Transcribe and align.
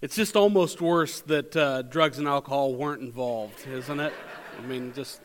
It's 0.00 0.14
just 0.14 0.36
almost 0.36 0.80
worse 0.80 1.22
that 1.22 1.56
uh, 1.56 1.82
drugs 1.82 2.18
and 2.18 2.28
alcohol 2.28 2.72
weren't 2.72 3.02
involved, 3.02 3.66
isn't 3.66 3.98
it? 3.98 4.12
I 4.56 4.64
mean, 4.64 4.92
just 4.92 5.20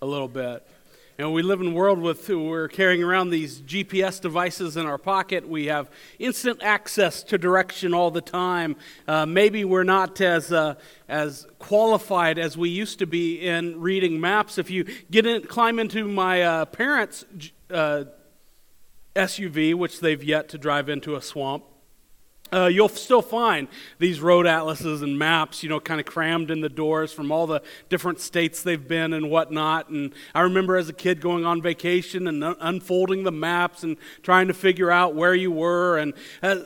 a 0.00 0.06
little 0.06 0.28
bit. 0.28 0.66
You 1.18 1.26
know, 1.26 1.30
we 1.30 1.42
live 1.42 1.60
in 1.60 1.66
a 1.66 1.72
world 1.72 1.98
with 1.98 2.26
we're 2.26 2.68
carrying 2.68 3.02
around 3.02 3.28
these 3.28 3.60
GPS 3.60 4.18
devices 4.18 4.78
in 4.78 4.86
our 4.86 4.96
pocket. 4.96 5.46
We 5.46 5.66
have 5.66 5.90
instant 6.18 6.62
access 6.62 7.22
to 7.24 7.36
direction 7.36 7.92
all 7.92 8.10
the 8.10 8.22
time. 8.22 8.76
Uh, 9.06 9.26
maybe 9.26 9.66
we're 9.66 9.84
not 9.84 10.18
as 10.22 10.52
uh, 10.52 10.76
as 11.06 11.46
qualified 11.58 12.38
as 12.38 12.56
we 12.56 12.70
used 12.70 13.00
to 13.00 13.06
be 13.06 13.46
in 13.46 13.78
reading 13.78 14.18
maps. 14.18 14.56
If 14.56 14.70
you 14.70 14.86
get 15.10 15.26
in, 15.26 15.42
climb 15.42 15.78
into 15.78 16.08
my 16.08 16.40
uh, 16.40 16.64
parents' 16.64 17.26
uh, 17.70 18.04
SUV, 19.14 19.74
which 19.74 20.00
they've 20.00 20.24
yet 20.24 20.48
to 20.48 20.56
drive 20.56 20.88
into 20.88 21.14
a 21.14 21.20
swamp, 21.20 21.64
uh, 22.52 22.66
you'll 22.66 22.88
still 22.88 23.22
find 23.22 23.68
these 23.98 24.20
road 24.20 24.46
atlases 24.46 25.02
and 25.02 25.18
maps, 25.18 25.62
you 25.62 25.68
know, 25.68 25.80
kind 25.80 26.00
of 26.00 26.06
crammed 26.06 26.50
in 26.50 26.60
the 26.60 26.68
doors 26.68 27.12
from 27.12 27.30
all 27.30 27.46
the 27.46 27.62
different 27.88 28.20
states 28.20 28.62
they've 28.62 28.88
been 28.88 29.12
and 29.12 29.30
whatnot. 29.30 29.88
And 29.88 30.12
I 30.34 30.40
remember 30.42 30.76
as 30.76 30.88
a 30.88 30.92
kid 30.92 31.20
going 31.20 31.44
on 31.44 31.62
vacation 31.62 32.26
and 32.26 32.42
unfolding 32.60 33.24
the 33.24 33.32
maps 33.32 33.82
and 33.82 33.96
trying 34.22 34.48
to 34.48 34.54
figure 34.54 34.90
out 34.90 35.14
where 35.14 35.34
you 35.34 35.50
were. 35.50 35.98
And 35.98 36.14
uh, 36.42 36.60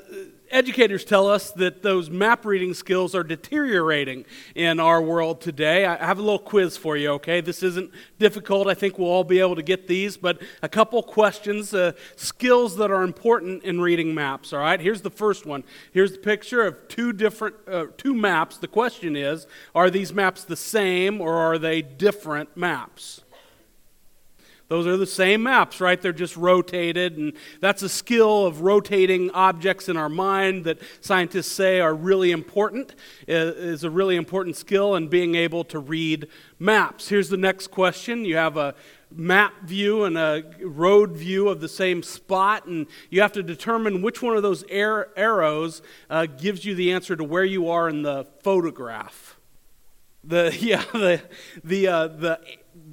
educators 0.53 1.05
tell 1.05 1.27
us 1.27 1.51
that 1.53 1.83
those 1.83 2.11
map 2.11 2.45
reading 2.45 2.75
skills 2.75 3.15
are 3.15 3.25
deteriorating 3.25 4.25
in 4.55 4.79
our 4.79 5.01
world 5.01 5.41
today. 5.41 5.87
I 5.87 5.97
have 5.97 6.19
a 6.19 6.23
little 6.23 6.39
quiz 6.39 6.77
for 6.77 6.97
you, 6.97 7.11
okay? 7.13 7.41
This 7.41 7.63
isn't 7.63 7.91
difficult. 8.19 8.69
I 8.69 8.75
think 8.75 8.99
we'll 8.99 9.09
all 9.09 9.25
be 9.25 9.41
able 9.41 9.57
to 9.57 9.63
get 9.63 9.89
these, 9.89 10.17
but 10.17 10.41
a 10.63 10.69
couple 10.69 11.03
questions, 11.03 11.73
uh, 11.73 11.93
skills 12.17 12.77
that 12.77 12.91
are 12.91 13.03
important 13.03 13.65
in 13.65 13.81
reading 13.81 14.15
maps, 14.15 14.53
all 14.53 14.61
right? 14.61 14.79
Here's 14.79 15.01
the 15.01 15.11
first 15.11 15.47
one. 15.47 15.65
Here's 15.93 16.13
the 16.13 16.19
picture 16.19 16.63
of 16.63 16.87
two 16.89 17.13
different 17.13 17.57
uh, 17.67 17.87
two 17.97 18.15
maps. 18.15 18.59
The 18.59 18.69
question 18.69 19.17
is, 19.17 19.47
are 19.75 19.91
these 19.91 20.13
maps 20.13 20.45
the 20.45 20.57
same 20.57 21.21
or 21.21 21.35
are 21.35 21.59
they 21.59 21.83
different 21.83 22.57
maps? 22.57 23.23
Those 24.73 24.87
are 24.87 24.97
the 24.97 25.05
same 25.05 25.43
maps, 25.43 25.83
right? 25.83 26.01
They're 26.01 26.15
just 26.15 26.35
rotated, 26.35 27.19
and 27.19 27.35
that's 27.61 27.83
a 27.83 27.91
skill 27.91 28.47
of 28.47 28.63
rotating 28.63 29.31
objects 29.33 29.91
in 29.91 29.99
our 29.99 30.09
mind 30.09 30.65
that 30.65 30.79
scientists 31.03 31.53
say 31.53 31.79
are 31.79 31.95
really 31.95 32.31
important, 32.31 32.95
is 33.29 33.85
a 33.85 33.91
really 33.91 34.17
important 34.17 34.57
skill 34.57 34.95
in 34.95 35.09
being 35.09 35.35
able 35.35 35.63
to 35.65 35.79
read 35.79 36.27
maps. 36.59 37.11
Here's 37.11 37.29
the 37.29 37.37
next 37.37 37.67
question. 37.67 38.25
You 38.25 38.37
have 38.37 38.57
a 38.57 38.75
map 39.15 39.61
view 39.65 40.05
and 40.05 40.17
a 40.17 40.43
road 40.63 41.19
view 41.19 41.51
of 41.51 41.61
the 41.61 41.69
same 41.69 42.03
spot, 42.03 42.65
and 42.65 42.87
you 43.11 43.21
have 43.21 43.33
to 43.33 43.43
determine 43.43 44.01
which 44.01 44.23
one 44.23 44.39
of 44.39 44.43
those 44.43 44.65
arrows 44.71 45.83
uh, 46.09 46.25
gives 46.25 46.65
you 46.65 46.75
the 46.75 46.93
answer 46.93 47.15
to 47.15 47.25
where 47.25 47.45
you 47.45 47.69
are 47.69 47.91
in 47.91 48.01
the 48.01 48.25
photograph. 48.43 49.37
The, 50.25 50.57
yeah, 50.61 50.85
the, 50.93 51.23
the, 51.65 51.89
uh, 51.89 52.07
the 52.09 52.41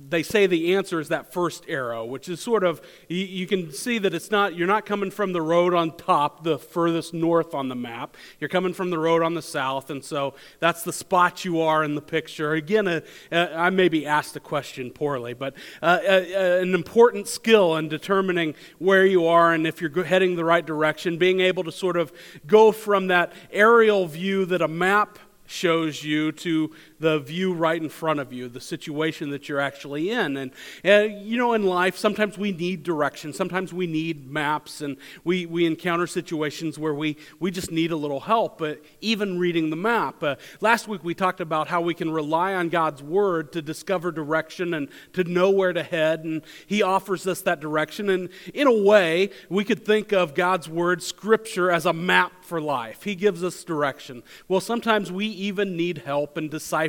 they 0.10 0.24
say 0.24 0.48
the 0.48 0.76
answer 0.76 1.00
is 1.00 1.10
that 1.10 1.32
first 1.32 1.64
arrow, 1.68 2.04
which 2.04 2.28
is 2.28 2.42
sort 2.42 2.64
of, 2.64 2.82
you, 3.08 3.24
you, 3.26 3.48
can 3.48 3.72
see 3.72 3.98
that 4.00 4.14
it's 4.14 4.32
not, 4.32 4.56
you're 4.56 4.68
not 4.68 4.86
coming 4.86 5.12
from 5.12 5.34
the 5.34 5.42
road 5.42 5.74
on 5.74 5.96
top, 5.96 6.44
the 6.44 6.58
furthest 6.58 7.14
north 7.14 7.54
on 7.54 7.70
the 7.70 7.76
map. 7.76 8.18
You're 8.40 8.50
coming 8.50 8.74
from 8.74 8.90
the 8.90 8.98
road 8.98 9.22
on 9.22 9.36
the 9.36 9.42
south, 9.42 9.90
and 9.90 10.04
so 10.04 10.34
that's 10.60 10.84
the 10.84 10.94
spot 10.94 11.46
you 11.46 11.62
are 11.62 11.84
in 11.84 11.96
the 11.96 12.02
picture. 12.02 12.54
Again, 12.54 12.88
uh, 12.88 13.02
uh, 13.32 13.48
I 13.56 13.70
maybe 13.70 14.06
asked 14.06 14.34
the 14.34 14.40
question 14.40 14.92
poorly, 14.92 15.34
but 15.34 15.54
uh, 15.82 16.00
uh, 16.04 16.26
uh, 16.36 16.60
an 16.62 16.74
important 16.74 17.28
skill 17.28 17.78
in 17.78 17.88
determining 17.88 18.56
where 18.80 19.06
you 19.06 19.28
are 19.28 19.54
and 19.54 19.66
if 19.68 19.82
you're 19.82 20.04
heading 20.04 20.36
the 20.36 20.46
right 20.46 20.66
direction, 20.66 21.18
being 21.18 21.40
able 21.40 21.64
to 21.64 21.72
sort 21.72 21.98
of 21.98 22.12
go 22.48 22.72
from 22.72 23.08
that 23.08 23.32
aerial 23.52 24.08
view 24.08 24.46
that 24.46 24.62
a 24.62 24.68
map 24.68 25.20
shows 25.50 26.04
you 26.04 26.32
to 26.32 26.72
the 27.00 27.19
view 27.19 27.53
right 27.53 27.81
in 27.81 27.89
front 27.89 28.19
of 28.19 28.33
you, 28.33 28.50
the 28.50 28.61
situation 28.61 29.30
that 29.30 29.47
you're 29.47 29.59
actually 29.59 30.11
in. 30.11 30.38
And, 30.38 30.52
and, 30.83 31.22
you 31.22 31.38
know, 31.38 31.53
in 31.53 31.64
life, 31.64 31.98
sometimes 31.98 32.37
we 32.37 32.52
need 32.52 32.83
direction, 32.83 33.33
sometimes 33.33 33.73
we 33.73 33.87
need 33.87 34.30
maps, 34.30 34.82
and 34.82 34.98
we, 35.23 35.45
we 35.45 35.65
encounter 35.65 36.08
situations 36.08 36.77
where 36.77 36.93
we, 36.93 37.17
we 37.39 37.52
just 37.52 37.71
need 37.71 37.92
a 37.92 37.95
little 37.95 38.20
help, 38.20 38.58
but 38.58 38.83
even 39.02 39.39
reading 39.39 39.70
the 39.70 39.76
map. 39.76 40.21
Uh, 40.21 40.36
last 40.59 40.88
week 40.88 41.04
we 41.04 41.14
talked 41.14 41.39
about 41.39 41.67
how 41.67 41.82
we 41.82 41.93
can 41.93 42.11
rely 42.11 42.54
on 42.54 42.70
God's 42.70 43.02
Word 43.02 43.54
to 43.54 43.61
discover 43.61 44.11
direction 44.11 44.73
and 44.73 44.89
to 45.14 45.23
know 45.23 45.49
where 45.49 45.71
to 45.71 45.83
head, 45.83 46.26
and 46.26 46.42
He 46.67 46.83
offers 46.83 47.26
us 47.27 47.42
that 47.42 47.61
direction. 47.61 48.09
And 48.09 48.30
in 48.54 48.67
a 48.67 48.83
way, 48.83 49.30
we 49.49 49.64
could 49.64 49.86
think 49.86 50.11
of 50.11 50.36
God's 50.36 50.67
Word, 50.67 51.02
Scripture, 51.02 51.71
as 51.71 51.86
a 51.86 51.93
map 51.93 52.43
for 52.43 52.59
life. 52.59 53.04
He 53.04 53.15
gives 53.15 53.43
us 53.43 53.64
direction. 53.64 54.23
Well, 54.48 54.59
sometimes 54.59 55.11
we 55.11 55.27
even 55.27 55.77
need 55.77 55.99
help 55.99 56.38
in 56.38 56.49
deciphering, 56.49 56.89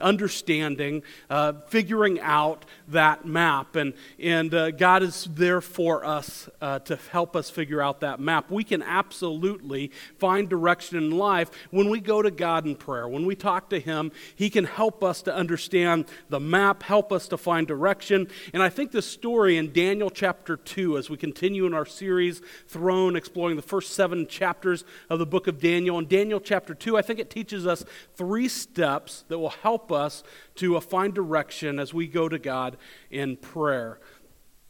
understanding, 0.00 1.02
uh, 1.28 1.54
figuring 1.68 2.20
out 2.20 2.64
that 2.88 3.24
map. 3.24 3.76
And, 3.76 3.94
and 4.18 4.52
uh, 4.54 4.70
God 4.72 5.02
is 5.02 5.28
there 5.32 5.60
for 5.60 6.04
us 6.04 6.48
uh, 6.60 6.80
to 6.80 6.98
help 7.10 7.36
us 7.36 7.50
figure 7.50 7.80
out 7.80 8.00
that 8.00 8.20
map. 8.20 8.50
We 8.50 8.64
can 8.64 8.82
absolutely 8.82 9.90
find 10.18 10.48
direction 10.48 10.98
in 10.98 11.10
life 11.10 11.50
when 11.70 11.88
we 11.88 12.00
go 12.00 12.22
to 12.22 12.30
God 12.30 12.66
in 12.66 12.76
prayer. 12.76 13.08
When 13.08 13.26
we 13.26 13.34
talk 13.34 13.70
to 13.70 13.80
Him, 13.80 14.12
He 14.34 14.50
can 14.50 14.64
help 14.64 15.02
us 15.04 15.22
to 15.22 15.34
understand 15.34 16.06
the 16.28 16.40
map, 16.40 16.82
help 16.82 17.12
us 17.12 17.28
to 17.28 17.36
find 17.36 17.66
direction. 17.66 18.28
And 18.52 18.62
I 18.62 18.68
think 18.68 18.92
the 18.92 19.02
story 19.02 19.56
in 19.56 19.72
Daniel 19.72 20.10
chapter 20.10 20.56
2, 20.56 20.98
as 20.98 21.10
we 21.10 21.16
continue 21.16 21.66
in 21.66 21.74
our 21.74 21.86
series, 21.86 22.42
Throne, 22.68 23.16
exploring 23.16 23.56
the 23.56 23.62
first 23.62 23.92
seven 23.92 24.26
chapters 24.26 24.84
of 25.08 25.18
the 25.18 25.26
book 25.26 25.46
of 25.46 25.60
Daniel, 25.60 25.98
in 25.98 26.06
Daniel 26.06 26.40
chapter 26.40 26.74
2, 26.74 26.96
I 26.96 27.02
think 27.02 27.18
it 27.18 27.30
teaches 27.30 27.66
us 27.66 27.84
three 28.14 28.48
steps 28.48 29.19
that 29.28 29.38
will 29.38 29.50
help 29.50 29.90
us 29.92 30.22
to 30.56 30.78
find 30.80 31.14
direction 31.14 31.78
as 31.78 31.94
we 31.94 32.06
go 32.06 32.28
to 32.28 32.38
God 32.38 32.76
in 33.10 33.36
prayer 33.36 33.98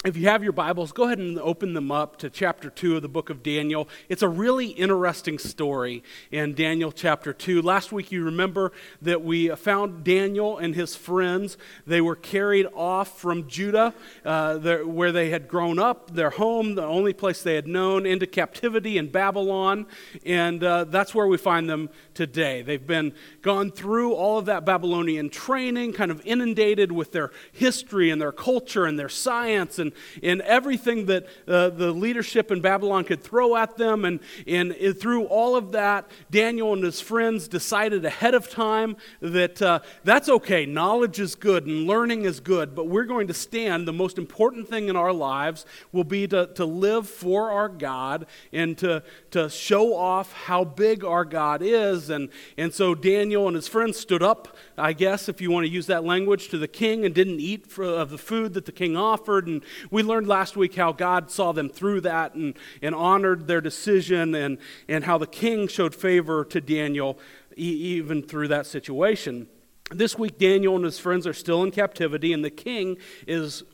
if 0.02 0.16
you 0.16 0.28
have 0.28 0.42
your 0.42 0.54
Bibles, 0.54 0.92
go 0.92 1.04
ahead 1.04 1.18
and 1.18 1.38
open 1.38 1.74
them 1.74 1.92
up 1.92 2.16
to 2.16 2.30
chapter 2.30 2.70
2 2.70 2.96
of 2.96 3.02
the 3.02 3.08
book 3.08 3.28
of 3.28 3.42
Daniel. 3.42 3.86
It's 4.08 4.22
a 4.22 4.28
really 4.28 4.68
interesting 4.68 5.38
story 5.38 6.02
in 6.30 6.54
Daniel 6.54 6.90
chapter 6.90 7.34
2. 7.34 7.60
Last 7.60 7.92
week, 7.92 8.10
you 8.10 8.24
remember 8.24 8.72
that 9.02 9.22
we 9.22 9.50
found 9.56 10.02
Daniel 10.02 10.56
and 10.56 10.74
his 10.74 10.96
friends. 10.96 11.58
They 11.86 12.00
were 12.00 12.16
carried 12.16 12.66
off 12.74 13.18
from 13.20 13.46
Judah, 13.46 13.92
uh, 14.24 14.56
where 14.78 15.12
they 15.12 15.28
had 15.28 15.48
grown 15.48 15.78
up, 15.78 16.14
their 16.14 16.30
home, 16.30 16.76
the 16.76 16.86
only 16.86 17.12
place 17.12 17.42
they 17.42 17.54
had 17.54 17.68
known, 17.68 18.06
into 18.06 18.26
captivity 18.26 18.96
in 18.96 19.10
Babylon. 19.10 19.86
And 20.24 20.64
uh, 20.64 20.84
that's 20.84 21.14
where 21.14 21.26
we 21.26 21.36
find 21.36 21.68
them 21.68 21.90
today. 22.14 22.62
They've 22.62 22.86
been 22.86 23.12
gone 23.42 23.70
through 23.70 24.14
all 24.14 24.38
of 24.38 24.46
that 24.46 24.64
Babylonian 24.64 25.28
training, 25.28 25.92
kind 25.92 26.10
of 26.10 26.24
inundated 26.24 26.90
with 26.90 27.12
their 27.12 27.32
history 27.52 28.08
and 28.08 28.18
their 28.18 28.32
culture 28.32 28.86
and 28.86 28.98
their 28.98 29.10
science 29.10 29.78
and 29.78 29.89
in 30.22 30.40
everything 30.42 31.06
that 31.06 31.26
uh, 31.46 31.70
the 31.70 31.92
leadership 31.92 32.50
in 32.50 32.60
Babylon 32.60 33.04
could 33.04 33.22
throw 33.22 33.56
at 33.56 33.76
them. 33.76 34.04
And, 34.04 34.20
and 34.46 34.74
through 34.98 35.24
all 35.24 35.56
of 35.56 35.72
that, 35.72 36.10
Daniel 36.30 36.72
and 36.72 36.82
his 36.82 37.00
friends 37.00 37.48
decided 37.48 38.04
ahead 38.04 38.34
of 38.34 38.50
time 38.50 38.96
that 39.20 39.60
uh, 39.62 39.80
that's 40.04 40.28
okay. 40.28 40.66
Knowledge 40.66 41.20
is 41.20 41.34
good 41.34 41.66
and 41.66 41.86
learning 41.86 42.24
is 42.24 42.40
good, 42.40 42.74
but 42.74 42.88
we're 42.88 43.04
going 43.04 43.26
to 43.28 43.34
stand. 43.34 43.86
The 43.86 43.92
most 43.92 44.18
important 44.18 44.68
thing 44.68 44.88
in 44.88 44.96
our 44.96 45.12
lives 45.12 45.66
will 45.92 46.04
be 46.04 46.26
to, 46.28 46.46
to 46.54 46.64
live 46.64 47.08
for 47.08 47.50
our 47.50 47.68
God 47.68 48.26
and 48.52 48.76
to, 48.78 49.02
to 49.30 49.48
show 49.48 49.94
off 49.94 50.32
how 50.32 50.64
big 50.64 51.04
our 51.04 51.24
God 51.24 51.62
is. 51.62 52.10
And, 52.10 52.28
and 52.56 52.72
so 52.72 52.94
Daniel 52.94 53.46
and 53.46 53.56
his 53.56 53.68
friends 53.68 53.98
stood 53.98 54.22
up, 54.22 54.56
I 54.76 54.92
guess, 54.92 55.28
if 55.28 55.40
you 55.40 55.50
want 55.50 55.66
to 55.66 55.70
use 55.70 55.86
that 55.86 56.04
language, 56.04 56.48
to 56.48 56.58
the 56.58 56.68
king 56.68 57.04
and 57.04 57.14
didn't 57.14 57.40
eat 57.40 57.66
for, 57.66 57.84
of 57.84 58.10
the 58.10 58.18
food 58.18 58.54
that 58.54 58.66
the 58.66 58.72
king 58.72 58.96
offered. 58.96 59.46
And 59.46 59.62
we 59.90 60.02
learned 60.02 60.26
last 60.26 60.56
week 60.56 60.74
how 60.74 60.92
God 60.92 61.30
saw 61.30 61.52
them 61.52 61.68
through 61.68 62.02
that 62.02 62.34
and, 62.34 62.54
and 62.82 62.94
honored 62.94 63.46
their 63.46 63.60
decision, 63.60 64.34
and, 64.34 64.58
and 64.88 65.04
how 65.04 65.18
the 65.18 65.26
king 65.26 65.68
showed 65.68 65.94
favor 65.94 66.44
to 66.46 66.60
Daniel 66.60 67.18
even 67.56 68.22
through 68.22 68.48
that 68.48 68.66
situation. 68.66 69.48
This 69.90 70.16
week, 70.16 70.38
Daniel 70.38 70.76
and 70.76 70.84
his 70.84 70.98
friends 70.98 71.26
are 71.26 71.34
still 71.34 71.62
in 71.62 71.72
captivity, 71.72 72.32
and 72.32 72.44
the 72.44 72.50
king 72.50 72.96
is 73.26 73.64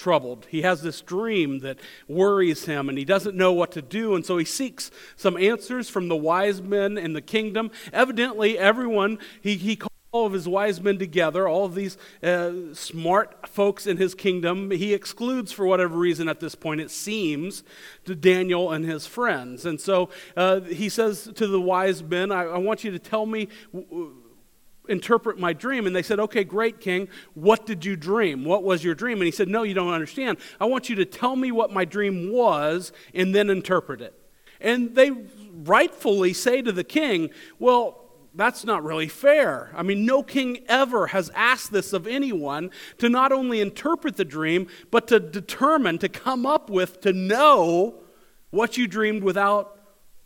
troubled. 0.00 0.46
He 0.48 0.62
has 0.62 0.82
this 0.82 1.02
dream 1.02 1.58
that 1.60 1.78
worries 2.08 2.64
him 2.64 2.88
and 2.88 2.96
he 2.96 3.04
doesn't 3.04 3.36
know 3.36 3.52
what 3.52 3.70
to 3.72 3.82
do. 3.82 4.14
And 4.14 4.24
so 4.24 4.38
he 4.38 4.46
seeks 4.46 4.90
some 5.14 5.36
answers 5.36 5.90
from 5.90 6.08
the 6.08 6.16
wise 6.16 6.62
men 6.62 6.96
in 6.96 7.12
the 7.12 7.20
kingdom. 7.20 7.70
Evidently, 7.92 8.58
everyone, 8.58 9.18
he, 9.42 9.56
he 9.56 9.76
all 10.12 10.26
of 10.26 10.32
his 10.32 10.48
wise 10.48 10.80
men 10.80 10.98
together, 10.98 11.46
all 11.46 11.64
of 11.64 11.74
these 11.74 11.96
uh, 12.22 12.52
smart 12.72 13.48
folks 13.48 13.86
in 13.86 13.96
his 13.96 14.14
kingdom, 14.14 14.70
he 14.70 14.92
excludes 14.92 15.52
for 15.52 15.66
whatever 15.66 15.96
reason 15.96 16.28
at 16.28 16.40
this 16.40 16.54
point, 16.54 16.80
it 16.80 16.90
seems, 16.90 17.62
to 18.04 18.14
Daniel 18.14 18.72
and 18.72 18.84
his 18.84 19.06
friends. 19.06 19.64
And 19.64 19.80
so 19.80 20.10
uh, 20.36 20.60
he 20.62 20.88
says 20.88 21.30
to 21.34 21.46
the 21.46 21.60
wise 21.60 22.02
men, 22.02 22.32
I, 22.32 22.42
I 22.44 22.58
want 22.58 22.82
you 22.84 22.90
to 22.90 22.98
tell 22.98 23.26
me. 23.26 23.48
W- 23.72 24.14
interpret 24.88 25.38
my 25.38 25.52
dream. 25.52 25.86
And 25.86 25.94
they 25.94 26.02
said, 26.02 26.18
Okay, 26.18 26.42
great, 26.42 26.80
king. 26.80 27.06
What 27.34 27.64
did 27.64 27.84
you 27.84 27.94
dream? 27.94 28.44
What 28.44 28.64
was 28.64 28.82
your 28.82 28.96
dream? 28.96 29.18
And 29.18 29.26
he 29.26 29.30
said, 29.30 29.46
No, 29.46 29.62
you 29.62 29.72
don't 29.72 29.92
understand. 29.92 30.38
I 30.60 30.64
want 30.64 30.88
you 30.88 30.96
to 30.96 31.04
tell 31.04 31.36
me 31.36 31.52
what 31.52 31.72
my 31.72 31.84
dream 31.84 32.32
was 32.32 32.90
and 33.14 33.32
then 33.32 33.50
interpret 33.50 34.00
it. 34.00 34.18
And 34.60 34.96
they 34.96 35.12
rightfully 35.52 36.32
say 36.32 36.60
to 36.62 36.72
the 36.72 36.82
king, 36.82 37.30
Well, 37.60 38.09
that's 38.34 38.64
not 38.64 38.84
really 38.84 39.08
fair. 39.08 39.70
I 39.74 39.82
mean, 39.82 40.06
no 40.06 40.22
king 40.22 40.58
ever 40.68 41.08
has 41.08 41.30
asked 41.34 41.72
this 41.72 41.92
of 41.92 42.06
anyone 42.06 42.70
to 42.98 43.08
not 43.08 43.32
only 43.32 43.60
interpret 43.60 44.16
the 44.16 44.24
dream, 44.24 44.68
but 44.90 45.08
to 45.08 45.18
determine, 45.18 45.98
to 45.98 46.08
come 46.08 46.46
up 46.46 46.70
with, 46.70 47.00
to 47.00 47.12
know 47.12 48.02
what 48.50 48.76
you 48.76 48.86
dreamed 48.86 49.24
without 49.24 49.79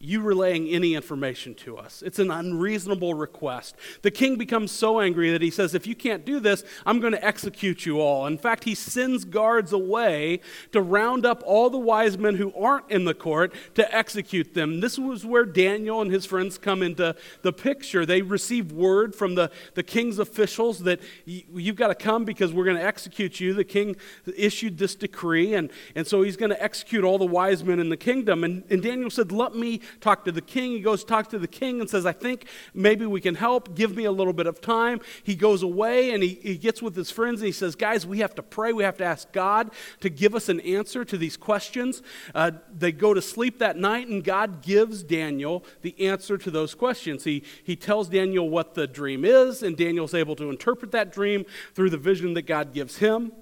you 0.05 0.21
relaying 0.21 0.69
any 0.69 0.95
information 0.95 1.55
to 1.55 1.79
us. 1.79 2.03
It's 2.03 2.19
an 2.19 2.31
unreasonable 2.31 3.15
request. 3.15 3.75
The 4.03 4.11
king 4.11 4.37
becomes 4.37 4.71
so 4.71 5.01
angry 5.01 5.31
that 5.31 5.41
he 5.41 5.51
says, 5.51 5.75
If 5.75 5.87
you 5.87 5.95
can't 5.95 6.25
do 6.25 6.41
this, 6.41 6.63
I'm 6.85 7.01
going 7.01 7.13
to 7.13 7.25
execute 7.25 7.87
you 7.87 8.01
all. 8.01 8.27
In 8.27 8.37
fact, 8.37 8.65
he 8.65 8.75
sends 8.75 9.25
guards 9.25 9.73
away 9.73 10.41
to 10.73 10.83
round 10.83 11.25
up 11.25 11.43
all 11.47 11.71
the 11.71 11.79
wise 11.79 12.19
men 12.19 12.37
who 12.37 12.53
aren't 12.55 12.91
in 12.91 13.05
the 13.05 13.15
court 13.15 13.55
to 13.75 13.95
execute 13.95 14.55
them. 14.55 14.81
This 14.81 14.99
was 14.99 15.25
where 15.25 15.47
Daniel 15.47 16.03
and 16.03 16.13
his 16.13 16.27
friends 16.27 16.59
come 16.59 16.83
into 16.83 17.17
the 17.43 17.53
picture. 17.53 18.05
They 18.05 18.21
receive 18.21 18.73
word 18.73 19.15
from 19.15 19.35
the, 19.35 19.51
the 19.75 19.83
king's 19.83 20.19
officials 20.19 20.81
that 20.81 21.01
you've 21.25 21.77
got 21.77 21.89
to 21.89 21.95
come 21.95 22.25
because 22.25 22.53
we're 22.53 22.65
going 22.65 22.77
to 22.77 22.85
execute 22.85 23.41
you. 23.41 23.55
The 23.55 23.65
king 23.65 23.97
issued 24.37 24.77
this 24.77 24.95
decree, 24.95 25.55
and, 25.55 25.71
and 25.95 26.07
so 26.07 26.23
he's 26.23 26.37
going 26.37 26.51
to 26.51 26.63
execute 26.63 27.05
all 27.05 27.17
the 27.17 27.25
wise 27.25 27.65
men 27.65 27.81
in 27.81 27.89
the 27.89 27.97
kingdom. 27.97 28.45
And, 28.45 28.65
and 28.69 28.83
Daniel 28.83 29.11
said, 29.11 29.33
Let 29.33 29.55
me 29.55 29.81
talk 30.01 30.25
to 30.25 30.33
the 30.33 30.41
king. 30.41 30.73
He 30.73 30.81
goes, 30.81 31.05
talk 31.05 31.29
to 31.31 31.39
the 31.39 31.49
king 31.49 31.81
and 31.81 31.89
says, 31.89 32.07
I 32.07 32.13
think 32.13 32.47
maybe 32.73 33.07
we 33.07 33.21
can 33.21 33.35
help. 33.35 33.75
Give 33.75 33.97
me 33.97 34.05
a 34.05 34.13
little 34.13 34.33
bit 34.33 34.47
of 34.47 34.61
time. 34.61 35.01
He 35.23 35.35
goes 35.35 35.63
away 35.63 36.13
and 36.13 36.23
he, 36.23 36.39
he 36.43 36.57
gets 36.57 36.83
with 36.83 36.97
his 36.97 37.11
friends 37.11 37.41
and 37.41 37.47
he 37.47 37.53
says, 37.53 37.75
Guys, 37.75 38.07
we 38.07 38.19
have 38.19 38.35
to 38.37 38.43
pray. 38.43 38.73
We 38.73 38.85
have 38.85 38.97
to 38.99 39.05
ask 39.05 39.31
God 39.33 39.71
to 40.01 40.11
give 40.11 40.35
us 40.35 40.49
an 40.49 40.61
answer 40.61 41.05
to 41.05 41.19
these 41.19 41.37
questions. 41.37 42.03
Uh, 42.35 42.53
they 42.73 42.93
go 42.93 43.15
to 43.15 43.23
sleep 43.23 43.59
that 43.59 43.77
night 43.77 44.09
and 44.09 44.23
God 44.23 44.63
gives 44.63 45.03
Daniel 45.03 45.65
the 45.83 46.09
answer 46.09 46.39
to 46.39 46.51
those 46.51 46.75
questions. 46.75 47.25
He, 47.25 47.45
he 47.63 47.77
tells 47.77 48.09
Daniel 48.09 48.49
what 48.49 48.75
the 48.75 48.87
dream 48.87 49.25
is, 49.25 49.63
and 49.63 49.77
Daniel's 49.77 50.15
able 50.15 50.37
to 50.37 50.51
interpret 50.51 50.93
that 50.93 51.13
dream 51.13 51.45
through 51.75 51.91
the 51.91 51.99
vision 51.99 52.35
that 52.35 52.43
God 52.43 52.73
gives 52.73 52.99
him. 52.99 53.33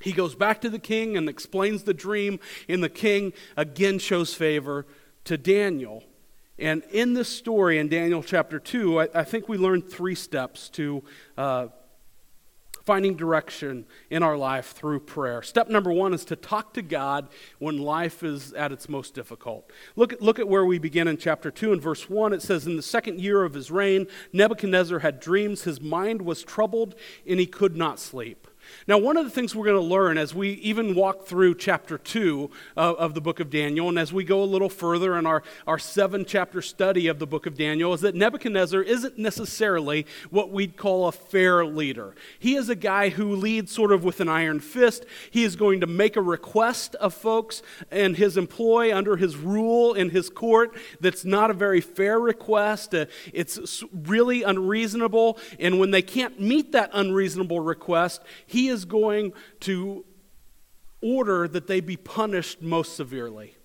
He 0.00 0.12
goes 0.12 0.34
back 0.34 0.60
to 0.60 0.70
the 0.70 0.78
king 0.78 1.16
and 1.16 1.28
explains 1.28 1.84
the 1.84 1.94
dream, 1.94 2.38
and 2.68 2.82
the 2.82 2.88
king 2.88 3.32
again 3.56 3.98
shows 3.98 4.34
favor 4.34 4.86
to 5.26 5.36
Daniel. 5.36 6.02
And 6.58 6.82
in 6.90 7.12
this 7.12 7.28
story 7.28 7.78
in 7.78 7.88
Daniel 7.88 8.22
chapter 8.22 8.58
2, 8.58 9.00
I, 9.00 9.08
I 9.14 9.24
think 9.24 9.48
we 9.48 9.58
learn 9.58 9.82
three 9.82 10.14
steps 10.14 10.68
to 10.70 11.04
uh, 11.36 11.68
finding 12.86 13.16
direction 13.16 13.84
in 14.10 14.22
our 14.22 14.36
life 14.36 14.66
through 14.66 15.00
prayer. 15.00 15.42
Step 15.42 15.68
number 15.68 15.92
one 15.92 16.14
is 16.14 16.24
to 16.24 16.36
talk 16.36 16.72
to 16.74 16.82
God 16.82 17.28
when 17.58 17.78
life 17.78 18.22
is 18.22 18.52
at 18.52 18.70
its 18.70 18.88
most 18.88 19.12
difficult. 19.12 19.70
Look 19.96 20.12
at, 20.12 20.22
look 20.22 20.38
at 20.38 20.48
where 20.48 20.64
we 20.64 20.78
begin 20.78 21.08
in 21.08 21.18
chapter 21.18 21.50
2 21.50 21.72
and 21.72 21.82
verse 21.82 22.08
1. 22.08 22.32
It 22.32 22.42
says, 22.42 22.66
In 22.66 22.76
the 22.76 22.82
second 22.82 23.20
year 23.20 23.42
of 23.42 23.54
his 23.54 23.72
reign, 23.72 24.06
Nebuchadnezzar 24.32 25.00
had 25.00 25.18
dreams. 25.18 25.64
His 25.64 25.80
mind 25.80 26.22
was 26.22 26.44
troubled, 26.44 26.94
and 27.26 27.40
he 27.40 27.46
could 27.46 27.76
not 27.76 27.98
sleep. 27.98 28.46
Now, 28.86 28.98
one 28.98 29.16
of 29.16 29.24
the 29.24 29.30
things 29.30 29.54
we're 29.54 29.64
going 29.64 29.76
to 29.76 29.82
learn 29.82 30.18
as 30.18 30.34
we 30.34 30.50
even 30.52 30.94
walk 30.94 31.26
through 31.26 31.56
chapter 31.56 31.98
2 31.98 32.50
of, 32.76 32.96
of, 32.96 33.14
the 33.14 33.20
book 33.20 33.40
of 33.40 33.50
Daniel, 33.50 33.88
and 33.88 33.98
as 33.98 34.12
we 34.12 34.24
go 34.24 34.42
a 34.42 34.44
little 34.44 34.68
further 34.68 35.16
in 35.16 35.26
our, 35.26 35.42
our 35.66 35.78
seven 35.78 36.24
chapter 36.24 36.62
study 36.62 37.06
of 37.06 37.18
the 37.18 37.26
book 37.26 37.46
of 37.46 37.56
Daniel, 37.56 37.92
is 37.94 38.00
that 38.02 38.14
Nebuchadnezzar 38.14 38.82
isn't 38.82 39.18
necessarily 39.18 40.06
what 40.30 40.50
we'd 40.50 40.76
call 40.76 41.08
a 41.08 41.12
fair 41.12 41.64
leader. 41.64 42.14
He 42.38 42.56
is 42.56 42.68
a 42.68 42.74
guy 42.74 43.08
who 43.08 43.34
leads 43.34 43.72
sort 43.72 43.92
of 43.92 44.04
with 44.04 44.20
an 44.20 44.28
iron 44.28 44.60
fist. 44.60 45.04
He 45.30 45.44
is 45.44 45.56
going 45.56 45.80
to 45.80 45.86
make 45.86 46.16
a 46.16 46.22
request 46.22 46.94
of 46.96 47.14
folks 47.14 47.62
and 47.90 48.16
his 48.16 48.36
employ 48.36 48.94
under 48.96 49.16
his 49.16 49.36
rule 49.36 49.94
in 49.94 50.10
his 50.10 50.30
court 50.30 50.76
that's 51.00 51.24
not 51.24 51.50
a 51.50 51.54
very 51.54 51.80
fair 51.80 52.18
request. 52.18 52.94
Uh, 52.94 53.06
it's 53.32 53.82
really 53.92 54.42
unreasonable, 54.42 55.38
and 55.58 55.78
when 55.78 55.90
they 55.90 56.02
can't 56.02 56.40
meet 56.40 56.72
that 56.72 56.90
unreasonable 56.92 57.60
request, 57.60 58.22
he 58.46 58.55
is 58.56 58.84
going 58.84 59.32
to 59.60 60.04
order 61.02 61.46
that 61.46 61.66
they 61.66 61.80
be 61.80 61.96
punished 61.96 62.62
most 62.62 62.96
severely. 62.96 63.56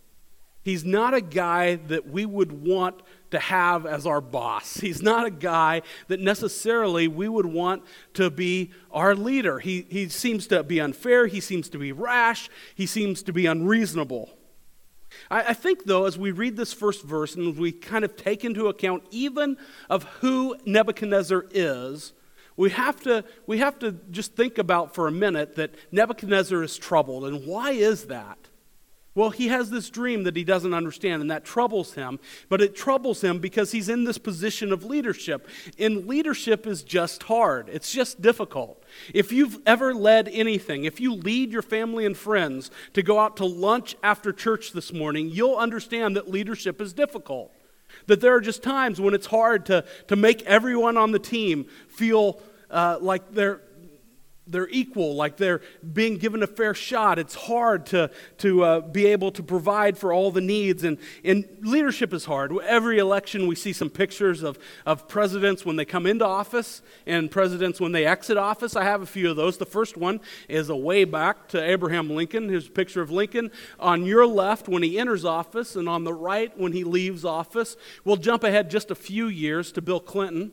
He's 0.63 0.85
not 0.85 1.13
a 1.13 1.21
guy 1.21 1.75
that 1.75 2.07
we 2.07 2.25
would 2.25 2.51
want 2.51 3.01
to 3.31 3.39
have 3.39 3.85
as 3.85 4.05
our 4.05 4.21
boss. 4.21 4.75
He's 4.79 5.01
not 5.01 5.25
a 5.25 5.31
guy 5.31 5.81
that 6.07 6.19
necessarily 6.19 7.07
we 7.07 7.27
would 7.27 7.47
want 7.47 7.83
to 8.13 8.29
be 8.29 8.71
our 8.91 9.15
leader. 9.15 9.59
He, 9.59 9.87
he 9.89 10.07
seems 10.09 10.45
to 10.47 10.63
be 10.63 10.79
unfair. 10.79 11.27
He 11.27 11.39
seems 11.39 11.67
to 11.69 11.79
be 11.79 11.91
rash. 11.91 12.49
He 12.75 12.85
seems 12.85 13.23
to 13.23 13.33
be 13.33 13.47
unreasonable. 13.47 14.29
I, 15.31 15.41
I 15.49 15.53
think, 15.53 15.85
though, 15.85 16.05
as 16.05 16.17
we 16.17 16.31
read 16.31 16.57
this 16.57 16.73
first 16.73 17.03
verse 17.03 17.35
and 17.35 17.57
we 17.57 17.71
kind 17.71 18.05
of 18.05 18.15
take 18.15 18.45
into 18.45 18.67
account 18.67 19.03
even 19.09 19.57
of 19.89 20.03
who 20.19 20.55
Nebuchadnezzar 20.65 21.45
is, 21.51 22.13
we 22.57 22.69
have 22.71 23.01
to, 23.01 23.23
we 23.47 23.59
have 23.59 23.79
to 23.79 23.93
just 24.11 24.35
think 24.35 24.57
about 24.57 24.93
for 24.93 25.07
a 25.07 25.11
minute 25.11 25.55
that 25.55 25.73
Nebuchadnezzar 25.91 26.61
is 26.63 26.77
troubled. 26.77 27.25
And 27.25 27.45
why 27.45 27.71
is 27.71 28.05
that? 28.05 28.37
Well, 29.13 29.29
he 29.29 29.49
has 29.49 29.69
this 29.69 29.89
dream 29.89 30.23
that 30.23 30.37
he 30.37 30.45
doesn't 30.45 30.73
understand, 30.73 31.21
and 31.21 31.31
that 31.31 31.43
troubles 31.43 31.95
him. 31.95 32.17
But 32.47 32.61
it 32.61 32.75
troubles 32.75 33.21
him 33.21 33.39
because 33.39 33.71
he's 33.71 33.89
in 33.89 34.05
this 34.05 34.17
position 34.17 34.71
of 34.71 34.85
leadership. 34.85 35.49
And 35.77 36.07
leadership 36.07 36.65
is 36.65 36.81
just 36.81 37.23
hard, 37.23 37.67
it's 37.69 37.91
just 37.91 38.21
difficult. 38.21 38.83
If 39.13 39.33
you've 39.33 39.59
ever 39.65 39.93
led 39.93 40.29
anything, 40.29 40.85
if 40.85 41.01
you 41.01 41.13
lead 41.13 41.51
your 41.51 41.61
family 41.61 42.05
and 42.05 42.15
friends 42.15 42.71
to 42.93 43.03
go 43.03 43.19
out 43.19 43.37
to 43.37 43.45
lunch 43.45 43.95
after 44.01 44.31
church 44.31 44.71
this 44.71 44.93
morning, 44.93 45.29
you'll 45.29 45.57
understand 45.57 46.15
that 46.15 46.29
leadership 46.29 46.79
is 46.79 46.93
difficult. 46.93 47.51
That 48.07 48.21
there 48.21 48.35
are 48.35 48.41
just 48.41 48.63
times 48.63 48.99
when 48.99 49.13
it's 49.13 49.27
hard 49.27 49.65
to, 49.67 49.85
to 50.07 50.15
make 50.15 50.41
everyone 50.43 50.97
on 50.97 51.11
the 51.11 51.19
team 51.19 51.65
feel 51.87 52.41
uh, 52.69 52.97
like 53.01 53.33
they're, 53.33 53.61
they're 54.51 54.69
equal, 54.69 55.15
like 55.15 55.37
they're 55.37 55.61
being 55.93 56.17
given 56.17 56.43
a 56.43 56.47
fair 56.47 56.73
shot. 56.73 57.17
It's 57.17 57.35
hard 57.35 57.85
to, 57.87 58.11
to 58.39 58.63
uh, 58.63 58.79
be 58.81 59.07
able 59.07 59.31
to 59.31 59.43
provide 59.43 59.97
for 59.97 60.13
all 60.13 60.31
the 60.31 60.41
needs. 60.41 60.83
And, 60.83 60.97
and 61.23 61.47
leadership 61.61 62.13
is 62.13 62.25
hard. 62.25 62.51
Every 62.63 62.99
election, 62.99 63.47
we 63.47 63.55
see 63.55 63.73
some 63.73 63.89
pictures 63.89 64.43
of, 64.43 64.59
of 64.85 65.07
presidents 65.07 65.65
when 65.65 65.75
they 65.75 65.85
come 65.85 66.05
into 66.05 66.25
office 66.25 66.81
and 67.05 67.31
presidents 67.31 67.79
when 67.79 67.91
they 67.91 68.05
exit 68.05 68.37
office. 68.37 68.75
I 68.75 68.83
have 68.83 69.01
a 69.01 69.05
few 69.05 69.29
of 69.29 69.35
those. 69.35 69.57
The 69.57 69.65
first 69.65 69.97
one 69.97 70.19
is 70.47 70.69
a 70.69 70.75
way 70.75 71.05
back 71.05 71.47
to 71.49 71.63
Abraham 71.63 72.09
Lincoln. 72.09 72.49
Here's 72.49 72.67
a 72.67 72.71
picture 72.71 73.01
of 73.01 73.11
Lincoln 73.11 73.51
on 73.79 74.05
your 74.05 74.25
left 74.27 74.67
when 74.67 74.83
he 74.83 74.99
enters 74.99 75.25
office, 75.25 75.75
and 75.75 75.87
on 75.87 76.03
the 76.03 76.13
right 76.13 76.57
when 76.57 76.73
he 76.73 76.83
leaves 76.83 77.25
office. 77.25 77.75
We'll 78.03 78.17
jump 78.17 78.43
ahead 78.43 78.69
just 78.69 78.91
a 78.91 78.95
few 78.95 79.27
years 79.27 79.71
to 79.73 79.81
Bill 79.81 79.99
Clinton 79.99 80.51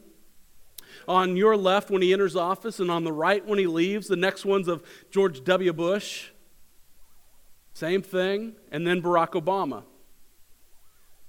on 1.09 1.37
your 1.37 1.57
left 1.57 1.91
when 1.91 2.03
he 2.03 2.13
enters 2.13 2.37
office, 2.37 2.79
and 2.79 2.91
on 2.91 3.03
the 3.03 3.13
right 3.13 3.45
when 3.45 3.59
he 3.59 3.67
leaves. 3.67 4.07
The 4.07 4.17
next 4.17 4.45
one's 4.45 4.69
of 4.69 4.85
George 5.11 5.43
W. 5.43 5.73
Bush. 5.73 6.29
Same 7.73 8.03
thing. 8.03 8.55
And 8.71 8.87
then 8.87 9.01
Barack 9.01 9.31
Obama. 9.31 9.85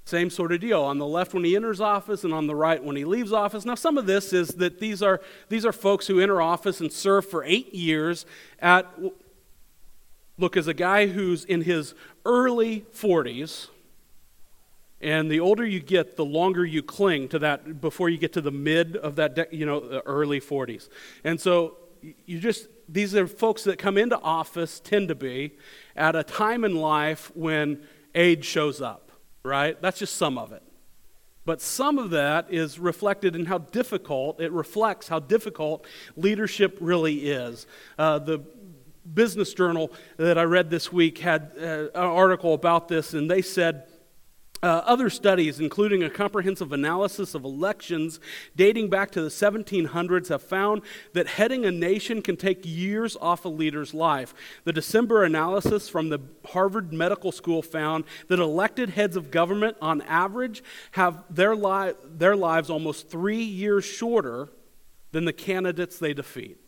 Same 0.04 0.30
sort 0.30 0.52
of 0.52 0.60
deal. 0.60 0.82
On 0.82 0.98
the 0.98 1.06
left 1.06 1.34
when 1.34 1.46
he 1.46 1.56
enters 1.56 1.80
office, 1.80 2.26
and 2.26 2.34
on 2.34 2.48
the 2.48 2.56
right 2.56 2.84
when 2.84 2.98
he 2.98 3.06
leaves 3.06 3.32
office. 3.32 3.64
Now, 3.64 3.76
some 3.76 3.98
of 3.98 4.06
this 4.06 4.34
is 4.34 4.50
that 4.56 4.80
these 4.80 5.02
are, 5.02 5.22
these 5.48 5.66
are 5.66 5.72
folks 5.72 6.08
who 6.08 6.20
enter 6.20 6.42
office 6.42 6.82
and 6.82 6.92
serve 6.92 7.26
for 7.26 7.44
eight 7.46 7.74
years 7.74 8.26
at, 8.60 8.86
look, 10.38 10.58
as 10.58 10.68
a 10.68 10.74
guy 10.74 11.08
who's 11.08 11.46
in 11.46 11.62
his 11.62 11.94
early 12.26 12.86
40s 12.94 13.70
and 15.02 15.32
the 15.32 15.40
older 15.40 15.66
you 15.66 15.80
get, 15.80 16.18
the 16.18 16.26
longer 16.26 16.66
you 16.66 16.84
cling 16.84 17.30
to 17.30 17.40
that 17.40 17.80
before 17.80 18.10
you 18.10 18.18
get 18.18 18.34
to 18.34 18.42
the 18.42 18.52
mid 18.52 18.98
of 18.98 19.16
that, 19.16 19.36
de- 19.36 19.48
you 19.52 19.66
know, 19.66 19.80
the 19.80 20.02
early 20.06 20.42
40s. 20.42 20.90
And 21.24 21.40
so 21.40 21.78
you 22.26 22.40
just, 22.40 22.68
these 22.88 23.16
are 23.16 23.28
folks 23.28 23.64
that 23.64 23.78
come 23.78 23.98
into 23.98 24.20
office, 24.20 24.80
tend 24.80 25.08
to 25.08 25.16
be, 25.16 25.58
at 25.96 26.16
a 26.16 26.24
time 26.24 26.64
in 26.66 26.76
life 26.76 27.32
when 27.34 27.82
age 28.14 28.46
shows 28.46 28.82
up, 28.82 29.12
right? 29.44 29.82
That's 29.82 30.00
just 30.00 30.18
some 30.18 30.38
of 30.38 30.52
it. 30.52 30.64
But 31.46 31.62
some 31.62 31.98
of 31.98 32.12
that 32.12 32.48
is 32.50 32.78
reflected 32.78 33.36
in 33.36 33.46
how 33.46 33.60
difficult, 33.60 34.42
it 34.42 34.52
reflects 34.52 35.08
how 35.08 35.20
difficult 35.20 35.86
leadership 36.16 36.78
really 36.82 37.30
is. 37.30 37.66
Uh, 37.98 38.20
the 38.20 38.44
business 39.14 39.54
journal 39.54 39.92
that 40.18 40.38
I 40.38 40.44
read 40.44 40.70
this 40.70 40.92
week 40.92 41.18
had 41.20 41.54
uh, 41.58 41.64
an 41.64 41.90
article 41.96 42.54
about 42.54 42.88
this, 42.88 43.14
and 43.14 43.32
they 43.32 43.42
said, 43.42 43.89
uh, 44.62 44.82
other 44.86 45.10
studies, 45.10 45.60
including 45.60 46.04
a 46.04 46.10
comprehensive 46.10 46.74
analysis 46.74 47.34
of 47.34 47.44
elections 47.44 48.20
dating 48.56 48.90
back 48.90 49.12
to 49.12 49.22
the 49.22 49.30
1700s, 49.30 50.28
have 50.28 50.42
found 50.42 50.82
that 51.14 51.28
heading 51.28 51.66
a 51.66 51.72
nation 51.72 52.22
can 52.22 52.36
take 52.36 52.60
years 52.64 53.16
off 53.22 53.46
a 53.46 53.50
leader's 53.50 53.94
life. 53.94 54.34
The 54.66 54.74
December 54.74 55.24
analysis 55.24 55.88
from 55.88 56.10
the 56.10 56.20
Harvard 56.46 56.92
Medical 56.92 57.32
School 57.32 57.62
found 57.62 58.04
that 58.28 58.40
elected 58.40 58.92
heads 58.92 59.16
of 59.16 59.32
government, 59.32 59.78
on 59.82 60.02
average, 60.02 60.64
have 60.92 61.24
their, 61.30 61.56
li- 61.56 61.94
their 62.06 62.36
lives 62.36 62.70
almost 62.70 63.10
three 63.10 63.44
years 63.44 63.86
shorter 63.86 64.50
than 65.12 65.26
the 65.26 65.34
candidates 65.34 65.98
they 65.98 66.14
defeat. 66.14 66.59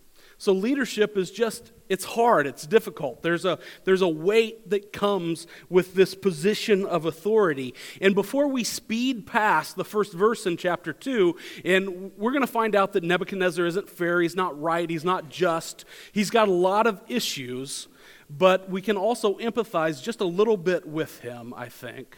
So 0.42 0.54
leadership 0.54 1.18
is 1.18 1.30
just 1.30 1.72
it's 1.88 2.04
hard, 2.04 2.48
it's 2.48 2.66
difficult. 2.66 3.22
There's 3.22 3.46
a 3.46 3.60
there's 3.84 4.02
a 4.02 4.08
weight 4.08 4.72
that 4.72 4.92
comes 4.92 5.46
with 5.70 5.94
this 5.94 6.16
position 6.16 6.84
of 6.84 7.06
authority. 7.06 7.76
And 8.02 8.16
before 8.16 8.48
we 8.48 8.64
speed 8.64 9.28
past 9.28 9.76
the 9.76 9.86
first 9.86 10.14
verse 10.14 10.48
in 10.48 10.58
chapter 10.58 10.94
2, 10.94 11.36
and 11.64 12.12
we're 12.18 12.32
going 12.32 12.42
to 12.42 12.52
find 12.52 12.76
out 12.76 12.94
that 12.94 13.04
Nebuchadnezzar 13.04 13.68
isn't 13.68 13.88
fair, 13.88 14.20
he's 14.20 14.36
not 14.36 14.60
right, 14.60 14.90
he's 14.90 15.06
not 15.06 15.30
just. 15.30 15.86
He's 16.12 16.32
got 16.32 16.48
a 16.48 16.52
lot 16.52 16.88
of 16.88 17.04
issues, 17.08 17.88
but 18.28 18.68
we 18.68 18.82
can 18.82 18.98
also 18.98 19.36
empathize 19.36 20.02
just 20.02 20.22
a 20.22 20.26
little 20.26 20.58
bit 20.58 20.88
with 20.88 21.20
him, 21.20 21.54
I 21.56 21.70
think. 21.70 22.18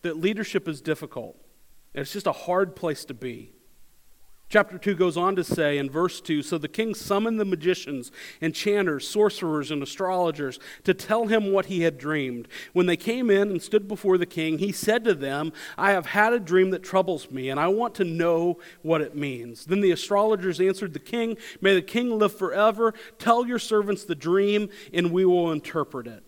That 0.00 0.16
leadership 0.16 0.66
is 0.66 0.80
difficult. 0.80 1.36
It's 1.92 2.10
just 2.10 2.26
a 2.26 2.32
hard 2.32 2.74
place 2.74 3.04
to 3.04 3.12
be. 3.12 3.52
Chapter 4.50 4.78
2 4.78 4.96
goes 4.96 5.16
on 5.16 5.36
to 5.36 5.44
say 5.44 5.78
in 5.78 5.88
verse 5.88 6.20
2 6.20 6.42
So 6.42 6.58
the 6.58 6.66
king 6.66 6.92
summoned 6.92 7.38
the 7.38 7.44
magicians, 7.44 8.10
enchanters, 8.42 9.06
sorcerers, 9.06 9.70
and 9.70 9.80
astrologers 9.80 10.58
to 10.82 10.92
tell 10.92 11.28
him 11.28 11.52
what 11.52 11.66
he 11.66 11.82
had 11.82 11.96
dreamed. 11.96 12.48
When 12.72 12.86
they 12.86 12.96
came 12.96 13.30
in 13.30 13.48
and 13.48 13.62
stood 13.62 13.86
before 13.86 14.18
the 14.18 14.26
king, 14.26 14.58
he 14.58 14.72
said 14.72 15.04
to 15.04 15.14
them, 15.14 15.52
I 15.78 15.92
have 15.92 16.06
had 16.06 16.32
a 16.32 16.40
dream 16.40 16.70
that 16.70 16.82
troubles 16.82 17.30
me, 17.30 17.48
and 17.48 17.60
I 17.60 17.68
want 17.68 17.94
to 17.96 18.04
know 18.04 18.58
what 18.82 19.02
it 19.02 19.14
means. 19.14 19.66
Then 19.66 19.82
the 19.82 19.92
astrologers 19.92 20.60
answered 20.60 20.94
the 20.94 20.98
king, 20.98 21.38
May 21.60 21.76
the 21.76 21.82
king 21.82 22.18
live 22.18 22.36
forever. 22.36 22.92
Tell 23.20 23.46
your 23.46 23.60
servants 23.60 24.02
the 24.02 24.16
dream, 24.16 24.68
and 24.92 25.12
we 25.12 25.24
will 25.24 25.52
interpret 25.52 26.08
it. 26.08 26.24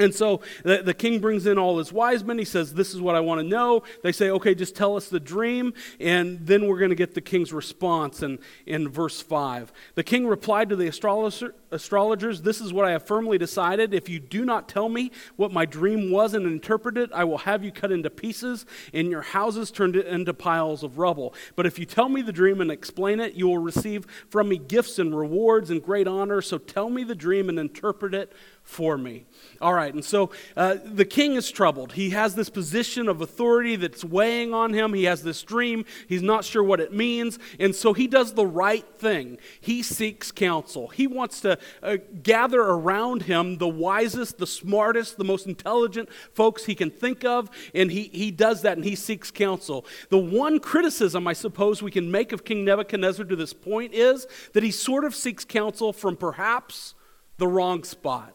And 0.00 0.14
so 0.14 0.40
the, 0.64 0.82
the, 0.82 0.94
king 0.94 1.20
brings 1.20 1.46
in 1.46 1.58
all 1.58 1.78
his 1.78 1.92
wise 1.92 2.24
men. 2.24 2.38
He 2.38 2.44
says, 2.44 2.74
This 2.74 2.94
is 2.94 3.00
what 3.00 3.14
I 3.14 3.20
want 3.20 3.40
to 3.40 3.46
know. 3.46 3.82
They 4.02 4.12
say, 4.12 4.30
Okay, 4.30 4.54
just 4.54 4.74
tell 4.74 4.96
us 4.96 5.08
the 5.08 5.20
dream. 5.20 5.74
And 5.98 6.46
then 6.46 6.66
we're 6.66 6.78
going 6.78 6.90
to 6.90 6.96
get 6.96 7.14
the 7.14 7.20
king's 7.20 7.52
response 7.52 8.22
in, 8.22 8.38
in 8.66 8.88
verse 8.88 9.20
5. 9.20 9.72
The 9.94 10.02
king 10.02 10.26
replied 10.26 10.70
to 10.70 10.76
the 10.76 10.88
astrologer, 10.88 11.54
astrologers, 11.70 12.42
This 12.42 12.60
is 12.60 12.72
what 12.72 12.86
I 12.86 12.92
have 12.92 13.06
firmly 13.06 13.38
decided. 13.38 13.92
If 13.92 14.08
you 14.08 14.18
do 14.18 14.44
not 14.44 14.68
tell 14.68 14.88
me 14.88 15.12
what 15.36 15.52
my 15.52 15.66
dream 15.66 16.10
was 16.10 16.34
and 16.34 16.46
interpret 16.46 16.96
it, 16.96 17.10
I 17.12 17.24
will 17.24 17.38
have 17.38 17.62
you 17.62 17.70
cut 17.70 17.92
into 17.92 18.10
pieces 18.10 18.66
and 18.94 19.10
your 19.10 19.22
houses 19.22 19.70
turned 19.70 19.96
into 19.96 20.32
piles 20.32 20.82
of 20.82 20.98
rubble. 20.98 21.34
But 21.56 21.66
if 21.66 21.78
you 21.78 21.84
tell 21.84 22.08
me 22.08 22.22
the 22.22 22.32
dream 22.32 22.60
and 22.60 22.70
explain 22.70 23.20
it, 23.20 23.34
you 23.34 23.46
will 23.48 23.58
receive 23.58 24.06
from 24.28 24.48
me 24.48 24.58
gifts 24.58 24.98
and 24.98 25.16
rewards 25.16 25.70
and 25.70 25.82
great 25.82 26.08
honor. 26.08 26.40
So 26.40 26.58
tell 26.58 26.90
me 26.90 27.04
the 27.04 27.14
dream 27.14 27.48
and 27.48 27.58
interpret 27.58 28.14
it 28.14 28.32
for 28.70 28.96
me. 28.96 29.24
All 29.60 29.74
right, 29.74 29.92
and 29.92 30.04
so 30.04 30.30
uh, 30.56 30.76
the 30.84 31.04
king 31.04 31.34
is 31.34 31.50
troubled. 31.50 31.92
He 31.92 32.10
has 32.10 32.34
this 32.34 32.48
position 32.48 33.08
of 33.08 33.20
authority 33.20 33.76
that's 33.76 34.04
weighing 34.04 34.54
on 34.54 34.72
him. 34.72 34.94
He 34.94 35.04
has 35.04 35.22
this 35.22 35.42
dream. 35.42 35.84
He's 36.08 36.22
not 36.22 36.44
sure 36.44 36.62
what 36.62 36.80
it 36.80 36.92
means. 36.92 37.38
And 37.58 37.74
so 37.74 37.92
he 37.92 38.06
does 38.06 38.32
the 38.32 38.46
right 38.46 38.86
thing. 38.98 39.38
He 39.60 39.82
seeks 39.82 40.30
counsel. 40.30 40.88
He 40.88 41.06
wants 41.06 41.40
to 41.42 41.58
uh, 41.82 41.98
gather 42.22 42.60
around 42.60 43.24
him 43.24 43.58
the 43.58 43.68
wisest, 43.68 44.38
the 44.38 44.46
smartest, 44.46 45.18
the 45.18 45.24
most 45.24 45.46
intelligent 45.46 46.08
folks 46.32 46.64
he 46.64 46.74
can 46.74 46.90
think 46.90 47.24
of. 47.24 47.50
And 47.74 47.90
he, 47.90 48.04
he 48.04 48.30
does 48.30 48.62
that 48.62 48.76
and 48.76 48.84
he 48.84 48.94
seeks 48.94 49.30
counsel. 49.30 49.84
The 50.08 50.18
one 50.18 50.60
criticism, 50.60 51.26
I 51.26 51.32
suppose, 51.32 51.82
we 51.82 51.90
can 51.90 52.10
make 52.10 52.32
of 52.32 52.44
King 52.44 52.64
Nebuchadnezzar 52.64 53.26
to 53.26 53.36
this 53.36 53.52
point 53.52 53.94
is 53.94 54.26
that 54.52 54.62
he 54.62 54.70
sort 54.70 55.04
of 55.04 55.14
seeks 55.14 55.44
counsel 55.44 55.92
from 55.92 56.16
perhaps 56.16 56.94
the 57.36 57.48
wrong 57.48 57.84
spot. 57.84 58.34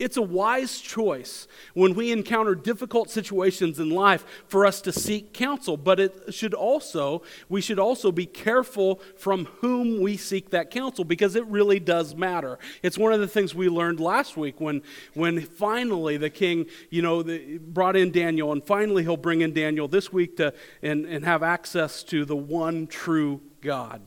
It's 0.00 0.16
a 0.16 0.22
wise 0.22 0.80
choice 0.80 1.46
when 1.74 1.94
we 1.94 2.10
encounter 2.10 2.54
difficult 2.54 3.10
situations 3.10 3.78
in 3.78 3.90
life 3.90 4.24
for 4.48 4.64
us 4.64 4.80
to 4.80 4.92
seek 4.92 5.34
counsel, 5.34 5.76
but 5.76 6.00
it 6.00 6.32
should 6.32 6.54
also, 6.54 7.22
we 7.50 7.60
should 7.60 7.78
also 7.78 8.10
be 8.10 8.24
careful 8.24 9.02
from 9.18 9.44
whom 9.60 10.00
we 10.00 10.16
seek 10.16 10.50
that 10.50 10.70
counsel 10.70 11.04
because 11.04 11.36
it 11.36 11.44
really 11.48 11.78
does 11.78 12.14
matter. 12.14 12.58
It's 12.82 12.96
one 12.96 13.12
of 13.12 13.20
the 13.20 13.28
things 13.28 13.54
we 13.54 13.68
learned 13.68 14.00
last 14.00 14.38
week 14.38 14.58
when, 14.58 14.80
when 15.12 15.42
finally 15.42 16.16
the 16.16 16.30
king, 16.30 16.64
you 16.88 17.02
know, 17.02 17.22
the, 17.22 17.58
brought 17.58 17.94
in 17.94 18.10
Daniel, 18.10 18.52
and 18.52 18.64
finally 18.64 19.02
he'll 19.02 19.18
bring 19.18 19.42
in 19.42 19.52
Daniel 19.52 19.86
this 19.86 20.10
week 20.10 20.38
to, 20.38 20.54
and, 20.82 21.04
and 21.04 21.26
have 21.26 21.42
access 21.42 22.02
to 22.04 22.24
the 22.24 22.36
one 22.36 22.86
true 22.86 23.42
God. 23.60 24.00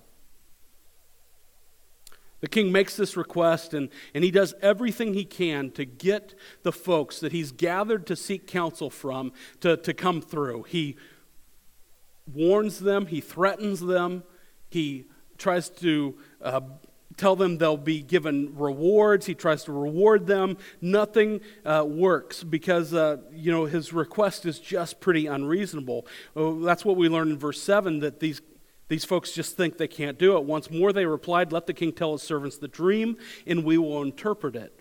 The 2.44 2.50
king 2.50 2.74
makes 2.74 2.98
this 2.98 3.16
request, 3.16 3.74
and, 3.74 3.88
and 4.14 4.22
he 4.22 4.30
does 4.30 4.54
everything 4.62 5.14
he 5.14 5.24
can 5.24 5.72
to 5.72 5.86
get 5.86 6.36
the 6.64 6.74
folks 6.74 7.22
that 7.22 7.32
he's 7.32 7.54
gathered 7.54 8.06
to 8.08 8.18
seek 8.18 8.48
counsel 8.48 8.90
from 8.90 9.32
to, 9.62 9.78
to 9.78 9.94
come 9.94 10.22
through. 10.22 10.64
He 10.64 10.98
warns 12.34 12.82
them, 12.82 13.06
he 13.06 13.22
threatens 13.22 13.80
them, 13.80 14.24
he 14.70 15.06
tries 15.38 15.70
to 15.70 16.18
uh, 16.42 16.60
tell 17.16 17.38
them 17.38 17.60
they'll 17.60 17.78
be 17.78 18.02
given 18.02 18.54
rewards. 18.58 19.26
He 19.26 19.36
tries 19.36 19.64
to 19.64 19.72
reward 19.72 20.28
them. 20.28 20.58
Nothing 20.82 21.40
uh, 21.64 21.86
works 21.88 22.44
because, 22.44 22.94
uh, 22.94 23.20
you 23.32 23.54
know, 23.54 23.64
his 23.64 23.94
request 23.94 24.46
is 24.46 24.60
just 24.60 25.00
pretty 25.00 25.28
unreasonable. 25.28 26.06
Oh, 26.36 26.60
that's 26.60 26.84
what 26.84 26.98
we 26.98 27.08
learn 27.08 27.30
in 27.30 27.40
verse 27.40 27.62
7 27.62 28.00
that 28.00 28.20
these 28.20 28.42
these 28.94 29.06
folks 29.06 29.32
just 29.32 29.58
think 29.58 29.80
they 29.80 29.88
can't 29.88 30.20
do 30.20 30.38
it. 30.38 30.44
Once 30.44 30.70
more 30.70 30.94
they 30.94 31.08
replied, 31.08 31.52
Let 31.52 31.66
the 31.66 31.74
king 31.74 31.94
tell 31.94 32.12
his 32.12 32.22
servants 32.22 32.60
the 32.60 32.68
dream, 32.68 33.18
and 33.48 33.64
we 33.64 33.76
will 33.76 34.04
interpret 34.04 34.56
it. 34.56 34.80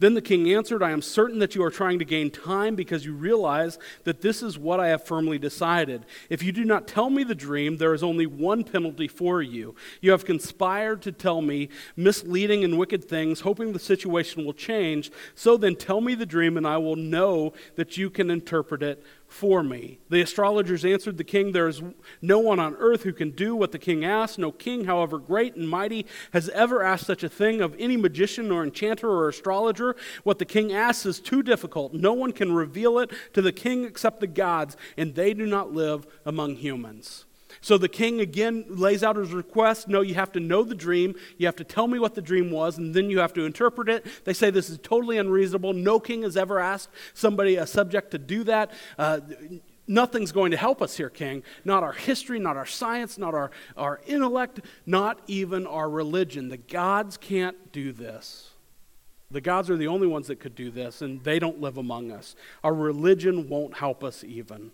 Then 0.00 0.14
the 0.14 0.22
king 0.22 0.52
answered, 0.52 0.82
I 0.82 0.90
am 0.90 1.02
certain 1.02 1.38
that 1.38 1.54
you 1.54 1.62
are 1.62 1.70
trying 1.70 2.00
to 2.00 2.04
gain 2.04 2.32
time 2.32 2.74
because 2.74 3.04
you 3.04 3.14
realize 3.14 3.78
that 4.02 4.22
this 4.22 4.42
is 4.42 4.58
what 4.58 4.80
I 4.80 4.88
have 4.88 5.04
firmly 5.04 5.38
decided. 5.38 6.04
If 6.28 6.42
you 6.42 6.50
do 6.50 6.64
not 6.64 6.88
tell 6.88 7.10
me 7.10 7.22
the 7.22 7.34
dream, 7.34 7.76
there 7.76 7.94
is 7.94 8.02
only 8.02 8.26
one 8.26 8.64
penalty 8.64 9.06
for 9.06 9.40
you. 9.40 9.76
You 10.00 10.10
have 10.10 10.24
conspired 10.24 11.02
to 11.02 11.12
tell 11.12 11.40
me 11.40 11.68
misleading 11.94 12.64
and 12.64 12.76
wicked 12.76 13.04
things, 13.04 13.40
hoping 13.40 13.72
the 13.72 13.78
situation 13.78 14.44
will 14.44 14.52
change. 14.52 15.12
So 15.36 15.56
then 15.56 15.76
tell 15.76 16.00
me 16.00 16.16
the 16.16 16.26
dream, 16.26 16.56
and 16.56 16.66
I 16.66 16.78
will 16.78 16.96
know 16.96 17.52
that 17.76 17.96
you 17.96 18.10
can 18.10 18.30
interpret 18.30 18.82
it 18.82 19.04
for 19.28 19.62
me. 19.62 19.98
The 20.10 20.20
astrologers 20.20 20.84
answered 20.84 21.16
the 21.16 21.24
king, 21.24 21.52
There 21.52 21.68
is 21.68 21.82
no 22.22 22.38
one 22.38 22.60
on 22.60 22.76
earth 22.76 23.02
who 23.02 23.12
can 23.12 23.30
do 23.30 23.56
what 23.56 23.72
the 23.72 23.78
king 23.78 24.04
asks. 24.04 24.38
No 24.38 24.52
king, 24.52 24.84
however 24.84 25.18
great 25.18 25.56
and 25.56 25.68
mighty, 25.68 26.06
has 26.32 26.48
ever 26.50 26.82
asked 26.82 27.06
such 27.06 27.24
a 27.24 27.28
thing 27.28 27.60
of 27.60 27.74
any 27.78 27.96
magician 27.96 28.50
or 28.50 28.62
enchanter 28.62 29.10
or 29.10 29.28
astrologer. 29.28 29.96
What 30.22 30.38
the 30.38 30.44
king 30.44 30.72
asks 30.72 31.04
is 31.06 31.20
too 31.20 31.42
difficult. 31.42 31.94
No 31.94 32.12
one 32.12 32.32
can 32.32 32.52
reveal 32.52 32.98
it 32.98 33.12
to 33.32 33.42
the 33.42 33.52
king 33.52 33.84
except 33.84 34.20
the 34.20 34.26
gods, 34.26 34.76
and 34.96 35.14
they 35.14 35.34
do 35.34 35.46
not 35.46 35.72
live 35.72 36.06
among 36.24 36.56
humans. 36.56 37.24
So 37.64 37.78
the 37.78 37.88
king 37.88 38.20
again 38.20 38.66
lays 38.68 39.02
out 39.02 39.16
his 39.16 39.32
request. 39.32 39.88
No, 39.88 40.02
you 40.02 40.12
have 40.16 40.30
to 40.32 40.40
know 40.40 40.64
the 40.64 40.74
dream. 40.74 41.14
You 41.38 41.46
have 41.46 41.56
to 41.56 41.64
tell 41.64 41.86
me 41.86 41.98
what 41.98 42.14
the 42.14 42.20
dream 42.20 42.50
was, 42.50 42.76
and 42.76 42.92
then 42.92 43.08
you 43.08 43.20
have 43.20 43.32
to 43.32 43.46
interpret 43.46 43.88
it. 43.88 44.04
They 44.24 44.34
say 44.34 44.50
this 44.50 44.68
is 44.68 44.76
totally 44.82 45.16
unreasonable. 45.16 45.72
No 45.72 45.98
king 45.98 46.24
has 46.24 46.36
ever 46.36 46.60
asked 46.60 46.90
somebody, 47.14 47.56
a 47.56 47.66
subject, 47.66 48.10
to 48.10 48.18
do 48.18 48.44
that. 48.44 48.70
Uh, 48.98 49.20
nothing's 49.86 50.30
going 50.30 50.50
to 50.50 50.58
help 50.58 50.82
us 50.82 50.98
here, 50.98 51.08
King. 51.08 51.42
Not 51.64 51.82
our 51.82 51.94
history, 51.94 52.38
not 52.38 52.58
our 52.58 52.66
science, 52.66 53.16
not 53.16 53.32
our, 53.32 53.50
our 53.78 54.02
intellect, 54.06 54.60
not 54.84 55.20
even 55.26 55.66
our 55.66 55.88
religion. 55.88 56.50
The 56.50 56.58
gods 56.58 57.16
can't 57.16 57.72
do 57.72 57.92
this. 57.92 58.50
The 59.30 59.40
gods 59.40 59.70
are 59.70 59.78
the 59.78 59.88
only 59.88 60.06
ones 60.06 60.26
that 60.26 60.38
could 60.38 60.54
do 60.54 60.70
this, 60.70 61.00
and 61.00 61.24
they 61.24 61.38
don't 61.38 61.62
live 61.62 61.78
among 61.78 62.12
us. 62.12 62.36
Our 62.62 62.74
religion 62.74 63.48
won't 63.48 63.78
help 63.78 64.04
us 64.04 64.22
even. 64.22 64.72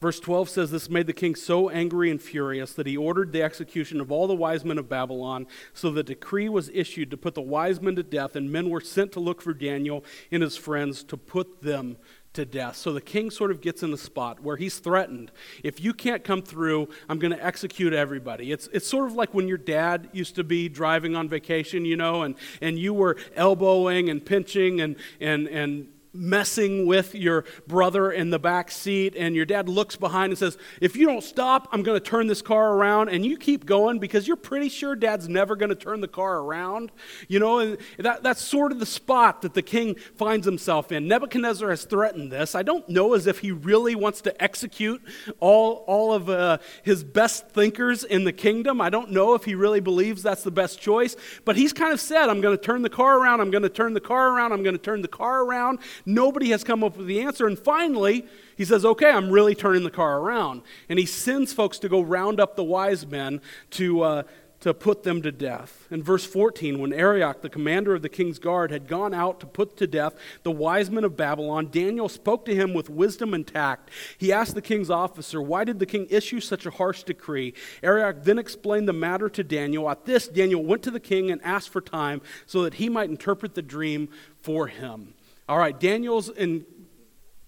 Verse 0.00 0.18
12 0.18 0.48
says, 0.48 0.70
This 0.70 0.88
made 0.88 1.06
the 1.06 1.12
king 1.12 1.34
so 1.34 1.68
angry 1.68 2.10
and 2.10 2.20
furious 2.20 2.72
that 2.72 2.86
he 2.86 2.96
ordered 2.96 3.32
the 3.32 3.42
execution 3.42 4.00
of 4.00 4.10
all 4.10 4.26
the 4.26 4.34
wise 4.34 4.64
men 4.64 4.78
of 4.78 4.88
Babylon. 4.88 5.46
So 5.74 5.90
the 5.90 6.02
decree 6.02 6.48
was 6.48 6.70
issued 6.72 7.10
to 7.10 7.18
put 7.18 7.34
the 7.34 7.42
wise 7.42 7.82
men 7.82 7.96
to 7.96 8.02
death, 8.02 8.34
and 8.34 8.50
men 8.50 8.70
were 8.70 8.80
sent 8.80 9.12
to 9.12 9.20
look 9.20 9.42
for 9.42 9.52
Daniel 9.52 10.02
and 10.30 10.42
his 10.42 10.56
friends 10.56 11.04
to 11.04 11.18
put 11.18 11.60
them 11.60 11.98
to 12.32 12.46
death. 12.46 12.76
So 12.76 12.92
the 12.92 13.00
king 13.00 13.30
sort 13.30 13.50
of 13.50 13.60
gets 13.60 13.82
in 13.82 13.90
the 13.90 13.98
spot 13.98 14.40
where 14.40 14.56
he's 14.56 14.78
threatened. 14.78 15.32
If 15.64 15.80
you 15.80 15.92
can't 15.92 16.24
come 16.24 16.42
through, 16.42 16.88
I'm 17.08 17.18
going 17.18 17.32
to 17.32 17.44
execute 17.44 17.92
everybody. 17.92 18.52
It's, 18.52 18.68
it's 18.72 18.86
sort 18.86 19.06
of 19.06 19.14
like 19.14 19.34
when 19.34 19.48
your 19.48 19.58
dad 19.58 20.08
used 20.12 20.36
to 20.36 20.44
be 20.44 20.68
driving 20.68 21.16
on 21.16 21.28
vacation, 21.28 21.84
you 21.84 21.96
know, 21.96 22.22
and, 22.22 22.36
and 22.62 22.78
you 22.78 22.94
were 22.94 23.16
elbowing 23.34 24.08
and 24.08 24.24
pinching 24.24 24.80
and, 24.80 24.96
and, 25.20 25.48
and 25.48 25.88
messing 26.12 26.86
with 26.86 27.14
your 27.14 27.44
brother 27.66 28.10
in 28.10 28.30
the 28.30 28.38
back 28.38 28.70
seat 28.70 29.14
and 29.16 29.34
your 29.34 29.44
dad 29.44 29.68
looks 29.68 29.96
behind 29.96 30.30
and 30.30 30.38
says 30.38 30.58
if 30.80 30.96
you 30.96 31.06
don't 31.06 31.22
stop 31.22 31.68
i'm 31.72 31.82
going 31.82 31.98
to 31.98 32.04
turn 32.04 32.26
this 32.26 32.42
car 32.42 32.74
around 32.74 33.08
and 33.08 33.24
you 33.24 33.36
keep 33.36 33.64
going 33.64 33.98
because 33.98 34.26
you're 34.26 34.36
pretty 34.36 34.68
sure 34.68 34.96
dad's 34.96 35.28
never 35.28 35.54
going 35.56 35.68
to 35.68 35.74
turn 35.74 36.00
the 36.00 36.08
car 36.08 36.38
around 36.38 36.90
you 37.28 37.38
know? 37.38 37.58
And 37.58 37.78
that, 37.98 38.22
that's 38.22 38.42
sort 38.42 38.72
of 38.72 38.80
the 38.80 38.86
spot 38.86 39.42
that 39.42 39.54
the 39.54 39.62
king 39.62 39.96
finds 40.16 40.46
himself 40.46 40.92
in. 40.92 41.08
Nebuchadnezzar 41.08 41.70
has 41.70 41.84
threatened 41.84 42.32
this. 42.32 42.54
I 42.54 42.62
don't 42.62 42.88
know 42.88 43.14
as 43.14 43.26
if 43.26 43.38
he 43.38 43.52
really 43.52 43.94
wants 43.94 44.20
to 44.22 44.42
execute 44.42 45.02
all, 45.38 45.84
all 45.86 46.12
of 46.12 46.28
uh, 46.28 46.58
his 46.82 47.04
best 47.04 47.48
thinkers 47.50 48.04
in 48.04 48.24
the 48.24 48.32
kingdom. 48.32 48.80
I 48.80 48.90
don't 48.90 49.10
know 49.10 49.34
if 49.34 49.44
he 49.44 49.54
really 49.54 49.80
believes 49.80 50.22
that's 50.22 50.42
the 50.42 50.50
best 50.50 50.80
choice 50.80 51.16
but 51.44 51.56
he's 51.56 51.72
kind 51.72 51.92
of 51.92 52.00
said 52.00 52.28
i'm 52.28 52.40
going 52.40 52.56
to 52.56 52.62
turn 52.62 52.82
the 52.82 52.90
car 52.90 53.18
around 53.18 53.40
i'm 53.40 53.50
going 53.50 53.62
to 53.62 53.68
turn 53.68 53.94
the 53.94 54.00
car 54.00 54.30
around 54.30 54.52
i'm 54.52 54.62
going 54.62 54.76
to 54.76 54.82
turn 54.82 55.02
the 55.02 55.08
car 55.08 55.44
around 55.44 55.78
Nobody 56.06 56.50
has 56.50 56.64
come 56.64 56.82
up 56.82 56.96
with 56.96 57.06
the 57.06 57.20
answer. 57.20 57.46
And 57.46 57.58
finally, 57.58 58.26
he 58.56 58.64
says, 58.64 58.84
Okay, 58.84 59.10
I'm 59.10 59.30
really 59.30 59.54
turning 59.54 59.84
the 59.84 59.90
car 59.90 60.18
around. 60.18 60.62
And 60.88 60.98
he 60.98 61.06
sends 61.06 61.52
folks 61.52 61.78
to 61.80 61.88
go 61.88 62.00
round 62.00 62.40
up 62.40 62.56
the 62.56 62.64
wise 62.64 63.06
men 63.06 63.40
to, 63.70 64.02
uh, 64.02 64.22
to 64.60 64.74
put 64.74 65.02
them 65.02 65.22
to 65.22 65.32
death. 65.32 65.86
In 65.90 66.02
verse 66.02 66.24
14, 66.24 66.78
when 66.78 66.92
Arioch, 66.92 67.40
the 67.40 67.48
commander 67.48 67.94
of 67.94 68.02
the 68.02 68.08
king's 68.08 68.38
guard, 68.38 68.70
had 68.70 68.86
gone 68.86 69.14
out 69.14 69.40
to 69.40 69.46
put 69.46 69.76
to 69.78 69.86
death 69.86 70.14
the 70.42 70.50
wise 70.50 70.90
men 70.90 71.04
of 71.04 71.16
Babylon, 71.16 71.68
Daniel 71.70 72.08
spoke 72.08 72.44
to 72.44 72.54
him 72.54 72.74
with 72.74 72.90
wisdom 72.90 73.32
and 73.32 73.46
tact. 73.46 73.90
He 74.18 74.32
asked 74.32 74.54
the 74.54 74.62
king's 74.62 74.90
officer, 74.90 75.40
Why 75.40 75.64
did 75.64 75.78
the 75.78 75.86
king 75.86 76.06
issue 76.10 76.40
such 76.40 76.66
a 76.66 76.70
harsh 76.70 77.02
decree? 77.02 77.54
Arioch 77.82 78.22
then 78.22 78.38
explained 78.38 78.86
the 78.86 78.92
matter 78.92 79.30
to 79.30 79.42
Daniel. 79.42 79.88
At 79.88 80.04
this, 80.04 80.28
Daniel 80.28 80.62
went 80.62 80.82
to 80.82 80.90
the 80.90 81.00
king 81.00 81.30
and 81.30 81.42
asked 81.42 81.70
for 81.70 81.80
time 81.80 82.20
so 82.44 82.62
that 82.62 82.74
he 82.74 82.90
might 82.90 83.08
interpret 83.08 83.54
the 83.54 83.62
dream 83.62 84.10
for 84.42 84.66
him. 84.66 85.14
All 85.50 85.58
right, 85.58 85.80
Daniel's 85.80 86.28
in, 86.28 86.64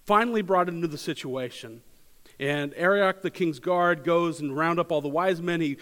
finally 0.05 0.41
brought 0.41 0.67
into 0.67 0.89
the 0.89 0.97
situation. 0.97 1.81
And 2.37 2.73
Arioch, 2.75 3.21
the 3.21 3.31
king's 3.31 3.59
guard, 3.59 4.03
goes 4.03 4.41
and 4.41 4.53
round 4.53 4.77
up 4.77 4.91
all 4.91 4.99
the 4.99 5.07
wise 5.07 5.41
men. 5.41 5.61
He 5.61 5.77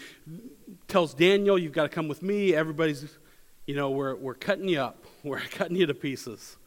tells 0.88 1.16
Daniel, 1.16 1.58
You've 1.58 1.72
got 1.72 1.82
to 1.82 1.90
come 1.90 2.08
with 2.08 2.22
me. 2.22 2.54
Everybody's, 2.54 3.18
you 3.66 3.74
know, 3.74 3.90
we're, 3.90 4.14
we're 4.14 4.36
cutting 4.36 4.68
you 4.68 4.82
up, 4.82 5.04
we're 5.24 5.40
cutting 5.40 5.76
you 5.76 5.88
to 5.88 5.96
pieces. 5.96 6.58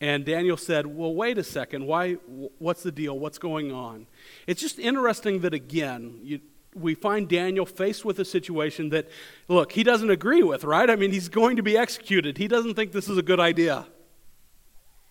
And 0.00 0.24
Daniel 0.24 0.56
said, 0.56 0.86
Well, 0.86 1.14
wait 1.14 1.36
a 1.36 1.44
second. 1.44 1.84
Why, 1.84 2.14
what's 2.58 2.82
the 2.82 2.90
deal? 2.90 3.18
What's 3.18 3.36
going 3.36 3.72
on? 3.72 4.06
It's 4.46 4.62
just 4.62 4.78
interesting 4.78 5.40
that, 5.40 5.52
again, 5.52 6.20
you, 6.22 6.40
we 6.74 6.94
find 6.94 7.28
Daniel 7.28 7.66
faced 7.66 8.06
with 8.06 8.18
a 8.18 8.24
situation 8.24 8.88
that, 8.90 9.10
look, 9.46 9.72
he 9.72 9.82
doesn't 9.82 10.08
agree 10.08 10.42
with, 10.42 10.64
right? 10.64 10.88
I 10.88 10.96
mean, 10.96 11.12
he's 11.12 11.28
going 11.28 11.56
to 11.56 11.62
be 11.62 11.76
executed. 11.76 12.38
He 12.38 12.48
doesn't 12.48 12.76
think 12.76 12.92
this 12.92 13.10
is 13.10 13.18
a 13.18 13.22
good 13.22 13.40
idea. 13.40 13.84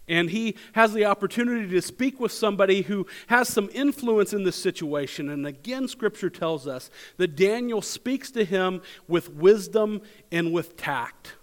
And 0.08 0.30
he 0.30 0.56
has 0.74 0.94
the 0.94 1.06
opportunity 1.06 1.68
to 1.70 1.82
speak 1.82 2.20
with 2.20 2.32
somebody 2.32 2.84
who 2.84 3.08
has 3.28 3.50
some 3.50 3.70
influence 3.74 4.34
in 4.34 4.44
this 4.44 4.56
situation. 4.56 5.30
And 5.30 5.48
again, 5.48 5.88
Scripture 5.88 6.30
tells 6.30 6.68
us 6.68 6.92
that 7.18 7.36
Daniel 7.36 7.82
speaks 7.82 8.30
to 8.32 8.46
him 8.46 8.82
with 9.08 9.34
wisdom 9.34 10.02
and 10.32 10.54
with 10.54 10.78
tact. 10.78 11.34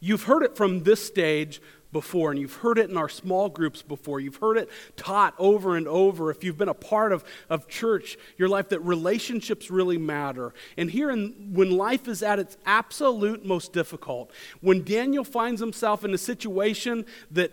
You've 0.00 0.24
heard 0.24 0.42
it 0.42 0.56
from 0.56 0.82
this 0.82 1.04
stage 1.04 1.62
before, 1.96 2.30
and 2.30 2.38
you've 2.38 2.56
heard 2.56 2.78
it 2.78 2.90
in 2.90 2.98
our 2.98 3.08
small 3.08 3.48
groups 3.48 3.80
before. 3.80 4.20
You've 4.20 4.36
heard 4.36 4.58
it 4.58 4.68
taught 4.98 5.32
over 5.38 5.78
and 5.78 5.88
over. 5.88 6.30
If 6.30 6.44
you've 6.44 6.58
been 6.58 6.68
a 6.68 6.74
part 6.74 7.10
of, 7.10 7.24
of 7.48 7.68
church, 7.68 8.18
your 8.36 8.50
life, 8.50 8.68
that 8.68 8.80
relationships 8.80 9.70
really 9.70 9.96
matter. 9.96 10.52
And 10.76 10.90
here, 10.90 11.08
in, 11.08 11.54
when 11.54 11.70
life 11.70 12.06
is 12.06 12.22
at 12.22 12.38
its 12.38 12.58
absolute 12.66 13.46
most 13.46 13.72
difficult, 13.72 14.30
when 14.60 14.84
Daniel 14.84 15.24
finds 15.24 15.58
himself 15.58 16.04
in 16.04 16.12
a 16.12 16.18
situation 16.18 17.06
that, 17.30 17.50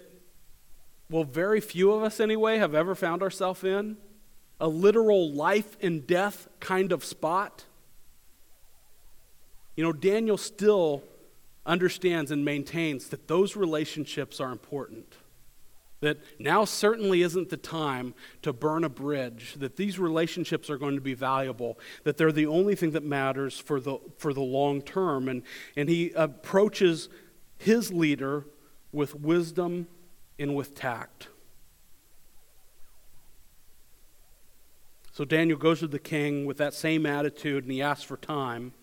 well, 1.09 1.23
very 1.23 1.61
few 1.61 1.93
of 1.93 2.03
us 2.03 2.19
anyway 2.19 2.57
have 2.57 2.75
ever 2.75 2.95
found 2.95 3.23
ourselves 3.23 3.63
in, 3.63 3.95
a 4.59 4.67
literal 4.67 5.31
life 5.31 5.77
and 5.81 6.05
death 6.05 6.49
kind 6.59 6.91
of 6.91 7.05
spot, 7.05 7.63
you 9.77 9.85
know, 9.85 9.93
Daniel 9.93 10.37
still 10.37 11.01
understands 11.65 12.31
and 12.31 12.43
maintains 12.43 13.09
that 13.09 13.27
those 13.27 13.55
relationships 13.55 14.39
are 14.39 14.51
important. 14.51 15.15
That 16.01 16.19
now 16.37 16.65
certainly 16.65 17.21
isn't 17.21 17.49
the 17.49 17.57
time 17.57 18.13
to 18.41 18.51
burn 18.51 18.83
a 18.83 18.89
bridge, 18.89 19.55
that 19.59 19.77
these 19.77 19.97
relationships 19.97 20.69
are 20.69 20.77
going 20.77 20.95
to 20.95 21.01
be 21.01 21.13
valuable, 21.13 21.79
that 22.03 22.17
they're 22.17 22.33
the 22.33 22.47
only 22.47 22.75
thing 22.75 22.91
that 22.91 23.03
matters 23.03 23.57
for 23.57 23.79
the, 23.79 23.99
for 24.17 24.33
the 24.33 24.41
long 24.41 24.81
term. 24.81 25.29
And, 25.29 25.43
and 25.77 25.87
he 25.87 26.11
approaches 26.11 27.07
his 27.57 27.93
leader 27.93 28.45
with 28.91 29.15
wisdom 29.15 29.87
and 30.37 30.55
with 30.55 30.75
tact. 30.75 31.29
So 35.13 35.23
Daniel 35.23 35.59
goes 35.59 35.79
to 35.79 35.87
the 35.87 35.99
king 35.99 36.45
with 36.45 36.57
that 36.57 36.73
same 36.73 37.05
attitude 37.05 37.63
and 37.63 37.71
he 37.71 37.81
asks 37.81 38.03
for 38.03 38.17
time. 38.17 38.73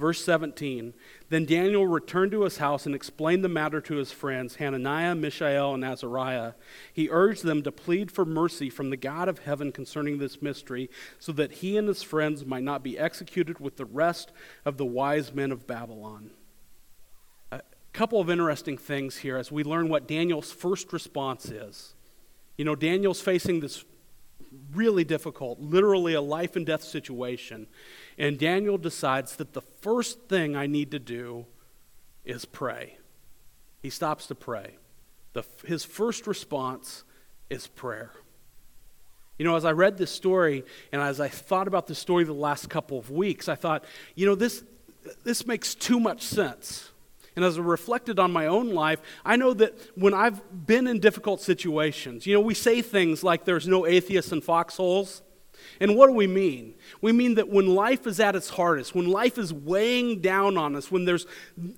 Verse 0.00 0.24
17 0.24 0.94
Then 1.28 1.44
Daniel 1.44 1.86
returned 1.86 2.32
to 2.32 2.44
his 2.44 2.56
house 2.56 2.86
and 2.86 2.94
explained 2.94 3.44
the 3.44 3.50
matter 3.50 3.82
to 3.82 3.96
his 3.96 4.10
friends, 4.10 4.56
Hananiah, 4.56 5.14
Mishael, 5.14 5.74
and 5.74 5.84
Azariah. 5.84 6.54
He 6.90 7.10
urged 7.10 7.44
them 7.44 7.62
to 7.62 7.70
plead 7.70 8.10
for 8.10 8.24
mercy 8.24 8.70
from 8.70 8.88
the 8.88 8.96
God 8.96 9.28
of 9.28 9.40
heaven 9.40 9.70
concerning 9.70 10.16
this 10.16 10.40
mystery, 10.40 10.88
so 11.18 11.32
that 11.32 11.52
he 11.52 11.76
and 11.76 11.86
his 11.86 12.02
friends 12.02 12.46
might 12.46 12.62
not 12.62 12.82
be 12.82 12.98
executed 12.98 13.60
with 13.60 13.76
the 13.76 13.84
rest 13.84 14.32
of 14.64 14.78
the 14.78 14.86
wise 14.86 15.34
men 15.34 15.52
of 15.52 15.66
Babylon. 15.66 16.30
A 17.52 17.60
couple 17.92 18.22
of 18.22 18.30
interesting 18.30 18.78
things 18.78 19.18
here 19.18 19.36
as 19.36 19.52
we 19.52 19.64
learn 19.64 19.90
what 19.90 20.08
Daniel's 20.08 20.50
first 20.50 20.94
response 20.94 21.50
is. 21.50 21.94
You 22.56 22.64
know, 22.64 22.74
Daniel's 22.74 23.20
facing 23.20 23.60
this 23.60 23.84
really 24.72 25.04
difficult, 25.04 25.60
literally 25.60 26.14
a 26.14 26.22
life 26.22 26.56
and 26.56 26.64
death 26.64 26.82
situation. 26.82 27.66
And 28.20 28.38
Daniel 28.38 28.76
decides 28.76 29.36
that 29.36 29.54
the 29.54 29.62
first 29.62 30.28
thing 30.28 30.54
I 30.54 30.66
need 30.66 30.90
to 30.90 30.98
do 30.98 31.46
is 32.22 32.44
pray. 32.44 32.98
He 33.80 33.88
stops 33.88 34.26
to 34.26 34.34
pray. 34.34 34.76
The, 35.32 35.42
his 35.64 35.84
first 35.84 36.26
response 36.26 37.02
is 37.48 37.66
prayer. 37.66 38.12
You 39.38 39.46
know, 39.46 39.56
as 39.56 39.64
I 39.64 39.72
read 39.72 39.96
this 39.96 40.10
story 40.10 40.64
and 40.92 41.00
as 41.00 41.18
I 41.18 41.28
thought 41.28 41.66
about 41.66 41.86
the 41.86 41.94
story 41.94 42.24
the 42.24 42.34
last 42.34 42.68
couple 42.68 42.98
of 42.98 43.10
weeks, 43.10 43.48
I 43.48 43.54
thought, 43.54 43.86
you 44.14 44.26
know, 44.26 44.34
this, 44.34 44.62
this 45.24 45.46
makes 45.46 45.74
too 45.74 45.98
much 45.98 46.20
sense. 46.20 46.90
And 47.36 47.42
as 47.42 47.56
I 47.56 47.62
reflected 47.62 48.18
on 48.18 48.32
my 48.32 48.48
own 48.48 48.74
life, 48.74 49.00
I 49.24 49.36
know 49.36 49.54
that 49.54 49.72
when 49.96 50.12
I've 50.12 50.66
been 50.66 50.86
in 50.86 51.00
difficult 51.00 51.40
situations, 51.40 52.26
you 52.26 52.34
know, 52.34 52.40
we 52.42 52.52
say 52.52 52.82
things 52.82 53.24
like 53.24 53.46
there's 53.46 53.66
no 53.66 53.86
atheists 53.86 54.30
in 54.30 54.42
foxholes. 54.42 55.22
And 55.80 55.96
what 55.96 56.08
do 56.08 56.12
we 56.12 56.26
mean? 56.26 56.74
We 57.00 57.12
mean 57.12 57.36
that 57.36 57.48
when 57.48 57.74
life 57.74 58.06
is 58.06 58.20
at 58.20 58.36
its 58.36 58.50
hardest, 58.50 58.94
when 58.94 59.10
life 59.10 59.38
is 59.38 59.52
weighing 59.52 60.20
down 60.20 60.58
on 60.58 60.76
us, 60.76 60.90
when 60.90 61.06
there's 61.06 61.26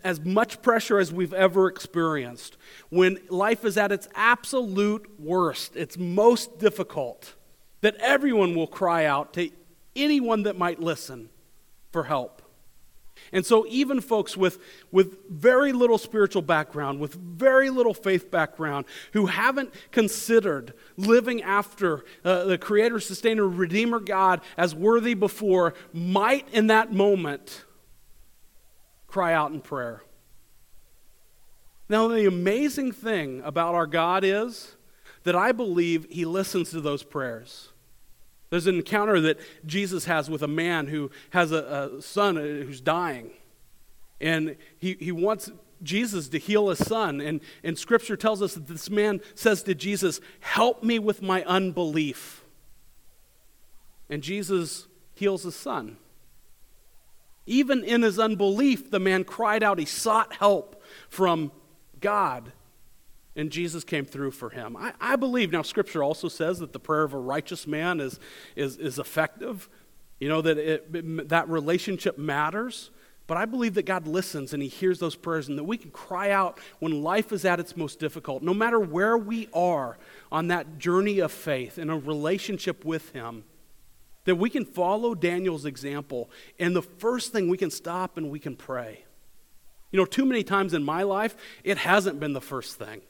as 0.02 0.20
much 0.20 0.60
pressure 0.60 0.98
as 0.98 1.12
we've 1.12 1.32
ever 1.32 1.68
experienced, 1.68 2.56
when 2.90 3.20
life 3.28 3.64
is 3.64 3.78
at 3.78 3.92
its 3.92 4.08
absolute 4.16 5.08
worst, 5.20 5.76
its 5.76 5.96
most 5.96 6.58
difficult, 6.58 7.34
that 7.80 7.94
everyone 7.96 8.56
will 8.56 8.66
cry 8.66 9.04
out 9.04 9.32
to 9.34 9.50
anyone 9.94 10.42
that 10.44 10.58
might 10.58 10.80
listen 10.80 11.30
for 11.92 12.04
help. 12.04 12.41
And 13.32 13.46
so, 13.46 13.64
even 13.66 14.02
folks 14.02 14.36
with, 14.36 14.58
with 14.90 15.16
very 15.30 15.72
little 15.72 15.96
spiritual 15.96 16.42
background, 16.42 17.00
with 17.00 17.14
very 17.14 17.70
little 17.70 17.94
faith 17.94 18.30
background, 18.30 18.84
who 19.14 19.26
haven't 19.26 19.72
considered 19.90 20.74
living 20.98 21.42
after 21.42 22.04
uh, 22.24 22.44
the 22.44 22.58
Creator, 22.58 23.00
Sustainer, 23.00 23.48
Redeemer 23.48 24.00
God 24.00 24.42
as 24.58 24.74
worthy 24.74 25.14
before, 25.14 25.72
might 25.94 26.46
in 26.52 26.66
that 26.66 26.92
moment 26.92 27.64
cry 29.06 29.32
out 29.32 29.50
in 29.50 29.62
prayer. 29.62 30.02
Now, 31.88 32.08
the 32.08 32.26
amazing 32.26 32.92
thing 32.92 33.40
about 33.44 33.74
our 33.74 33.86
God 33.86 34.24
is 34.24 34.76
that 35.24 35.34
I 35.34 35.52
believe 35.52 36.06
He 36.10 36.26
listens 36.26 36.70
to 36.70 36.82
those 36.82 37.02
prayers. 37.02 37.71
There's 38.52 38.66
an 38.66 38.74
encounter 38.74 39.18
that 39.22 39.40
Jesus 39.64 40.04
has 40.04 40.28
with 40.28 40.42
a 40.42 40.46
man 40.46 40.88
who 40.88 41.10
has 41.30 41.52
a, 41.52 41.90
a 41.96 42.02
son 42.02 42.36
uh, 42.36 42.42
who's 42.42 42.82
dying. 42.82 43.30
And 44.20 44.56
he, 44.78 44.94
he 45.00 45.10
wants 45.10 45.50
Jesus 45.82 46.28
to 46.28 46.38
heal 46.38 46.68
his 46.68 46.86
son. 46.86 47.22
And, 47.22 47.40
and 47.64 47.78
scripture 47.78 48.14
tells 48.14 48.42
us 48.42 48.52
that 48.52 48.66
this 48.66 48.90
man 48.90 49.22
says 49.34 49.62
to 49.62 49.74
Jesus, 49.74 50.20
Help 50.40 50.82
me 50.82 50.98
with 50.98 51.22
my 51.22 51.42
unbelief. 51.44 52.44
And 54.10 54.22
Jesus 54.22 54.86
heals 55.14 55.44
his 55.44 55.56
son. 55.56 55.96
Even 57.46 57.82
in 57.82 58.02
his 58.02 58.18
unbelief, 58.18 58.90
the 58.90 59.00
man 59.00 59.24
cried 59.24 59.62
out. 59.62 59.78
He 59.78 59.86
sought 59.86 60.34
help 60.34 60.82
from 61.08 61.52
God. 62.02 62.52
And 63.34 63.50
Jesus 63.50 63.82
came 63.82 64.04
through 64.04 64.32
for 64.32 64.50
him. 64.50 64.76
I, 64.76 64.92
I 65.00 65.16
believe, 65.16 65.52
now, 65.52 65.62
Scripture 65.62 66.02
also 66.02 66.28
says 66.28 66.58
that 66.58 66.72
the 66.72 66.78
prayer 66.78 67.02
of 67.02 67.14
a 67.14 67.18
righteous 67.18 67.66
man 67.66 68.00
is, 68.00 68.20
is, 68.56 68.76
is 68.76 68.98
effective, 68.98 69.68
you 70.20 70.28
know, 70.28 70.42
that 70.42 70.58
it, 70.58 71.28
that 71.30 71.48
relationship 71.48 72.18
matters. 72.18 72.90
But 73.26 73.38
I 73.38 73.46
believe 73.46 73.74
that 73.74 73.86
God 73.86 74.06
listens 74.06 74.52
and 74.52 74.62
He 74.62 74.68
hears 74.68 74.98
those 74.98 75.16
prayers 75.16 75.48
and 75.48 75.56
that 75.58 75.64
we 75.64 75.78
can 75.78 75.90
cry 75.90 76.30
out 76.30 76.58
when 76.80 77.02
life 77.02 77.32
is 77.32 77.46
at 77.46 77.58
its 77.58 77.76
most 77.76 77.98
difficult, 77.98 78.42
no 78.42 78.52
matter 78.52 78.78
where 78.78 79.16
we 79.16 79.48
are 79.54 79.96
on 80.30 80.48
that 80.48 80.78
journey 80.78 81.18
of 81.20 81.32
faith 81.32 81.78
in 81.78 81.88
a 81.88 81.96
relationship 81.96 82.84
with 82.84 83.12
Him, 83.12 83.44
that 84.24 84.34
we 84.34 84.50
can 84.50 84.66
follow 84.66 85.14
Daniel's 85.14 85.64
example. 85.64 86.30
And 86.58 86.76
the 86.76 86.82
first 86.82 87.32
thing 87.32 87.48
we 87.48 87.56
can 87.56 87.70
stop 87.70 88.18
and 88.18 88.30
we 88.30 88.38
can 88.38 88.56
pray. 88.56 89.04
You 89.90 89.98
know, 89.98 90.06
too 90.06 90.26
many 90.26 90.42
times 90.42 90.74
in 90.74 90.82
my 90.82 91.02
life, 91.02 91.34
it 91.64 91.78
hasn't 91.78 92.20
been 92.20 92.34
the 92.34 92.40
first 92.40 92.78
thing. 92.78 93.00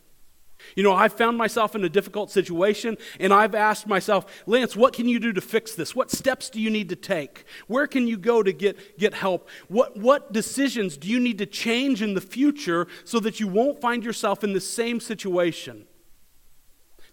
You 0.76 0.82
know, 0.82 0.92
I've 0.92 1.12
found 1.12 1.36
myself 1.38 1.74
in 1.74 1.84
a 1.84 1.88
difficult 1.88 2.30
situation 2.30 2.96
and 3.20 3.32
I've 3.32 3.54
asked 3.54 3.86
myself, 3.86 4.42
Lance, 4.46 4.76
what 4.76 4.92
can 4.92 5.08
you 5.08 5.20
do 5.20 5.32
to 5.32 5.40
fix 5.40 5.74
this? 5.74 5.94
What 5.94 6.10
steps 6.10 6.50
do 6.50 6.60
you 6.60 6.70
need 6.70 6.88
to 6.88 6.96
take? 6.96 7.44
Where 7.66 7.86
can 7.86 8.08
you 8.08 8.16
go 8.16 8.42
to 8.42 8.52
get, 8.52 8.98
get 8.98 9.14
help? 9.14 9.48
What, 9.68 9.96
what 9.96 10.32
decisions 10.32 10.96
do 10.96 11.08
you 11.08 11.20
need 11.20 11.38
to 11.38 11.46
change 11.46 12.02
in 12.02 12.14
the 12.14 12.20
future 12.20 12.86
so 13.04 13.20
that 13.20 13.40
you 13.40 13.48
won't 13.48 13.80
find 13.80 14.04
yourself 14.04 14.42
in 14.44 14.52
the 14.52 14.60
same 14.60 15.00
situation? 15.00 15.86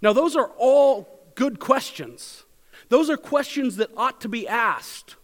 Now, 0.02 0.14
those 0.14 0.36
are 0.36 0.52
all 0.58 1.32
good 1.36 1.60
questions. 1.60 2.44
Those 2.90 3.10
are 3.10 3.18
questions 3.18 3.76
that 3.78 3.90
ought 3.96 4.22
to 4.22 4.30
be 4.30 4.48
asked. 4.48 5.16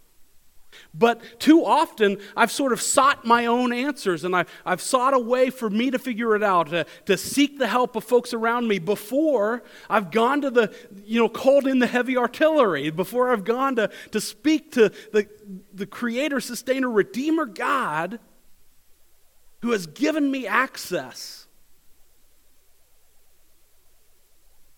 But 0.97 1.39
too 1.39 1.65
often, 1.65 2.17
I've 2.38 2.51
sort 2.51 2.71
of 2.71 2.81
sought 2.81 3.25
my 3.25 3.47
own 3.47 3.73
answers 3.73 4.23
and 4.23 4.36
I've, 4.36 4.49
I've 4.65 4.81
sought 4.81 5.13
a 5.13 5.19
way 5.19 5.49
for 5.49 5.69
me 5.69 5.91
to 5.91 5.99
figure 5.99 6.36
it 6.36 6.43
out, 6.43 6.69
to, 6.69 6.86
to 7.05 7.17
seek 7.17 7.60
the 7.60 7.67
help 7.67 7.95
of 7.95 8.05
folks 8.05 8.34
around 8.34 8.67
me 8.67 8.79
before 8.79 9.63
I've 9.89 10.10
gone 10.10 10.41
to 10.41 10.49
the, 10.49 10.73
you 11.03 11.19
know, 11.19 11.27
called 11.27 11.67
in 11.67 11.79
the 11.79 11.88
heavy 11.88 12.15
artillery, 12.15 12.91
before 12.91 13.31
I've 13.31 13.43
gone 13.43 13.75
to, 13.75 13.89
to 14.12 14.21
speak 14.21 14.71
to 14.73 14.89
the, 15.12 15.27
the 15.73 15.86
Creator, 15.86 16.39
Sustainer, 16.39 16.89
Redeemer 16.89 17.45
God 17.45 18.19
who 19.62 19.71
has 19.71 19.88
given 19.88 20.29
me 20.29 20.47
access. 20.47 21.47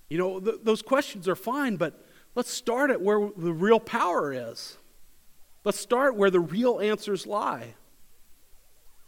You 0.10 0.18
know, 0.18 0.40
th- 0.40 0.62
those 0.64 0.82
questions 0.82 1.28
are 1.28 1.36
fine, 1.36 1.76
but 1.76 2.06
let's 2.34 2.50
start 2.50 2.90
at 2.90 3.02
where 3.02 3.30
the 3.38 3.52
real 3.52 3.80
power 3.80 4.34
is. 4.34 4.78
Let's 5.68 5.82
start 5.82 6.16
where 6.16 6.30
the 6.30 6.40
real 6.40 6.80
answers 6.80 7.28
lie. 7.28 7.76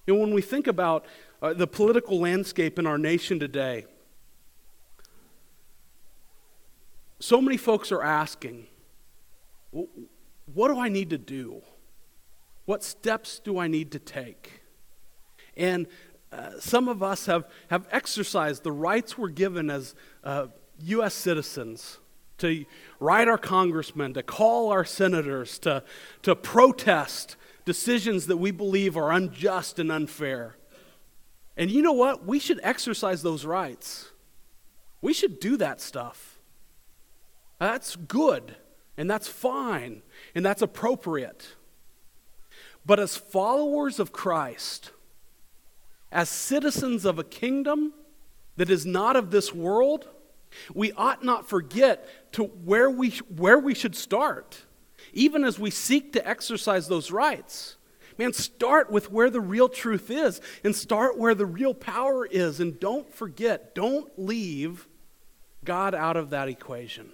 You 0.06 0.14
know, 0.14 0.20
when 0.20 0.34
we 0.34 0.42
think 0.42 0.68
about 0.68 1.06
uh, 1.42 1.54
the 1.54 1.68
political 1.68 2.20
landscape 2.20 2.78
in 2.78 2.86
our 2.86 2.98
nation 2.98 3.40
today, 3.40 3.86
so 7.22 7.42
many 7.42 7.56
folks 7.56 7.94
are 7.94 8.04
asking, 8.04 8.68
what 9.72 10.68
do 10.68 10.78
I 10.78 10.90
need 10.90 11.12
to 11.12 11.18
do? 11.18 11.62
What 12.66 12.84
steps 12.84 13.40
do 13.40 13.58
I 13.58 13.70
need 13.70 13.90
to 13.94 14.00
take? 14.00 14.60
And 15.56 15.88
uh, 16.30 16.60
some 16.60 16.90
of 16.90 17.02
us 17.02 17.26
have, 17.28 17.46
have 17.70 17.88
exercised 17.90 18.64
the 18.64 18.74
rights 18.74 19.18
we're 19.18 19.30
given 19.30 19.70
as 19.70 19.96
uh, 20.26 20.48
U.S. 20.80 21.14
citizens 21.14 22.00
to 22.40 22.66
write 23.00 23.28
our 23.28 23.38
congressmen, 23.38 24.14
to 24.14 24.24
call 24.24 24.72
our 24.72 24.86
senators, 24.86 25.60
to, 25.60 25.84
to 26.24 26.36
protest 26.36 27.36
decisions 27.66 28.28
that 28.28 28.38
we 28.38 28.52
believe 28.52 28.98
are 28.98 29.12
unjust 29.12 29.80
and 29.80 29.92
unfair. 29.92 30.58
And 31.56 31.70
you 31.70 31.82
know 31.82 31.94
what? 31.94 32.26
We 32.26 32.40
should 32.40 32.60
exercise 32.64 33.22
those 33.22 33.46
rights. 33.46 34.10
We 35.02 35.14
should 35.14 35.40
do 35.40 35.58
that 35.58 35.82
stuff. 35.82 36.40
That's 37.60 37.96
good, 37.96 38.56
and 38.98 39.10
that's 39.12 39.28
fine, 39.28 40.02
and 40.34 40.46
that's 40.46 40.62
appropriate. 40.62 41.56
But 42.86 43.00
as 43.00 43.18
followers 43.18 44.00
of 44.00 44.14
Christ, 44.14 44.92
as 46.12 46.30
citizens 46.30 47.06
of 47.06 47.20
a 47.20 47.24
kingdom 47.24 47.94
that 48.56 48.70
is 48.70 48.86
not 48.86 49.16
of 49.16 49.32
this 49.32 49.54
world, 49.54 50.08
we 50.74 50.92
ought 50.94 51.24
not 51.24 51.48
forget 51.48 52.08
to 52.34 52.44
where 52.44 52.90
we, 52.90 53.12
where 53.36 53.60
we 53.60 53.74
should 53.74 53.96
start, 53.96 54.66
even 55.14 55.44
as 55.44 55.60
we 55.60 55.70
seek 55.70 56.14
to 56.14 56.28
exercise 56.28 56.88
those 56.88 57.12
rights. 57.12 57.78
Man, 58.18 58.34
start 58.34 58.92
with 58.92 59.12
where 59.12 59.30
the 59.30 59.40
real 59.40 59.70
truth 59.70 60.12
is 60.12 60.42
and 60.64 60.76
start 60.76 61.18
where 61.18 61.34
the 61.34 61.46
real 61.46 61.74
power 61.74 62.26
is. 62.26 62.60
And 62.60 62.78
don't 62.78 63.14
forget, 63.14 63.74
don't 63.74 64.12
leave 64.18 64.90
God 65.64 65.96
out 65.96 66.18
of 66.18 66.30
that 66.32 66.50
equation. 66.50 67.12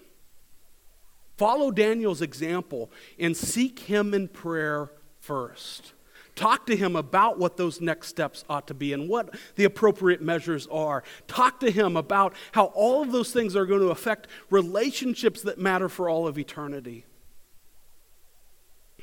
Follow 1.38 1.70
Daniel's 1.70 2.22
example 2.22 2.92
and 3.20 3.38
seek 3.38 3.80
him 3.80 4.14
in 4.14 4.28
prayer 4.28 4.90
first. 5.20 5.94
Talk 6.36 6.66
to 6.66 6.76
him 6.76 6.98
about 6.98 7.40
what 7.40 7.56
those 7.56 7.80
next 7.80 8.10
steps 8.10 8.44
ought 8.50 8.68
to 8.68 8.74
be 8.74 8.92
and 8.92 9.08
what 9.08 9.34
the 9.56 9.64
appropriate 9.64 10.22
measures 10.22 10.68
are. 10.68 11.04
Talk 11.28 11.62
to 11.62 11.72
him 11.72 11.96
about 11.96 12.34
how 12.52 12.66
all 12.66 13.02
of 13.02 13.14
those 13.14 13.32
things 13.32 13.56
are 13.56 13.66
going 13.66 13.80
to 13.80 13.88
affect 13.88 14.28
relationships 14.50 15.42
that 15.44 15.58
matter 15.58 15.88
for 15.88 16.10
all 16.10 16.28
of 16.28 16.38
eternity. 16.38 17.06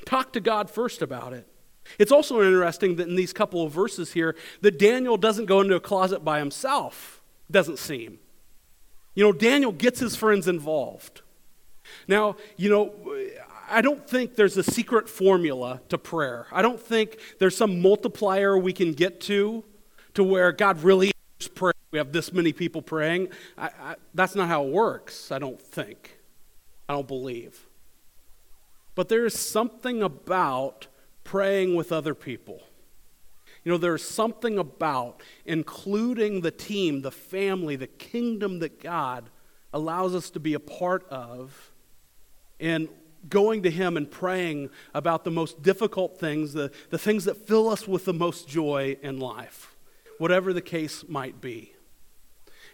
Talk 0.05 0.33
to 0.33 0.39
God 0.39 0.69
first 0.69 1.01
about 1.01 1.33
it. 1.33 1.47
It's 1.97 2.11
also 2.11 2.41
interesting 2.41 2.95
that 2.97 3.07
in 3.07 3.15
these 3.15 3.33
couple 3.33 3.63
of 3.63 3.71
verses 3.71 4.13
here 4.13 4.35
that 4.61 4.77
Daniel 4.77 5.17
doesn't 5.17 5.45
go 5.45 5.61
into 5.61 5.75
a 5.75 5.79
closet 5.79 6.23
by 6.23 6.39
himself. 6.39 7.21
Doesn't 7.49 7.79
seem. 7.79 8.19
You 9.15 9.23
know, 9.23 9.31
Daniel 9.33 9.71
gets 9.71 9.99
his 9.99 10.15
friends 10.15 10.47
involved. 10.47 11.21
Now, 12.07 12.37
you 12.57 12.69
know, 12.69 12.93
I 13.69 13.81
don't 13.81 14.07
think 14.07 14.35
there's 14.35 14.57
a 14.57 14.63
secret 14.63 15.09
formula 15.09 15.81
to 15.89 15.97
prayer. 15.97 16.47
I 16.51 16.61
don't 16.61 16.79
think 16.79 17.17
there's 17.39 17.55
some 17.55 17.81
multiplier 17.81 18.57
we 18.57 18.73
can 18.73 18.93
get 18.93 19.21
to 19.21 19.63
to 20.13 20.23
where 20.23 20.51
God 20.51 20.83
really 20.83 21.11
is 21.39 21.47
prayer. 21.47 21.73
We 21.91 21.97
have 21.97 22.11
this 22.11 22.33
many 22.33 22.53
people 22.53 22.81
praying. 22.81 23.29
I, 23.57 23.69
I, 23.79 23.95
that's 24.13 24.35
not 24.35 24.47
how 24.47 24.65
it 24.65 24.71
works, 24.71 25.31
I 25.31 25.39
don't 25.39 25.61
think. 25.61 26.17
I 26.89 26.93
don't 26.93 27.07
believe. 27.07 27.67
But 28.95 29.09
there 29.09 29.25
is 29.25 29.37
something 29.37 30.03
about 30.03 30.87
praying 31.23 31.75
with 31.75 31.91
other 31.91 32.13
people. 32.13 32.61
You 33.63 33.71
know, 33.71 33.77
there's 33.77 34.03
something 34.03 34.59
about 34.59 35.21
including 35.45 36.41
the 36.41 36.51
team, 36.51 37.01
the 37.01 37.11
family, 37.11 37.75
the 37.75 37.87
kingdom 37.87 38.59
that 38.59 38.81
God 38.81 39.29
allows 39.71 40.13
us 40.13 40.29
to 40.31 40.39
be 40.39 40.53
a 40.53 40.59
part 40.59 41.07
of, 41.09 41.71
and 42.59 42.89
going 43.29 43.63
to 43.63 43.71
Him 43.71 43.97
and 43.97 44.09
praying 44.09 44.69
about 44.93 45.23
the 45.23 45.31
most 45.31 45.61
difficult 45.61 46.19
things, 46.19 46.53
the, 46.53 46.71
the 46.89 46.97
things 46.97 47.25
that 47.25 47.47
fill 47.47 47.69
us 47.69 47.87
with 47.87 48.05
the 48.05 48.13
most 48.13 48.47
joy 48.47 48.97
in 49.01 49.19
life, 49.19 49.75
whatever 50.17 50.53
the 50.53 50.61
case 50.61 51.03
might 51.07 51.41
be. 51.41 51.73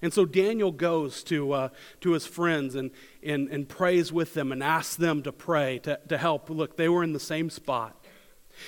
And 0.02 0.14
so 0.14 0.26
Daniel 0.26 0.72
goes 0.72 1.24
to, 1.24 1.52
uh, 1.52 1.70
to 2.02 2.12
his 2.12 2.26
friends 2.26 2.76
and, 2.76 2.92
and, 3.22 3.50
and 3.50 3.68
prays 3.68 4.14
with 4.14 4.34
them 4.34 4.52
and 4.52 4.64
asks 4.64 4.96
them 4.96 5.24
to 5.24 5.32
pray, 5.32 5.80
to, 5.80 6.00
to 6.08 6.18
help. 6.18 6.50
Look, 6.50 6.78
they 6.78 6.88
were 6.88 7.04
in 7.04 7.14
the 7.14 7.20
same 7.20 7.50
spot. 7.50 7.96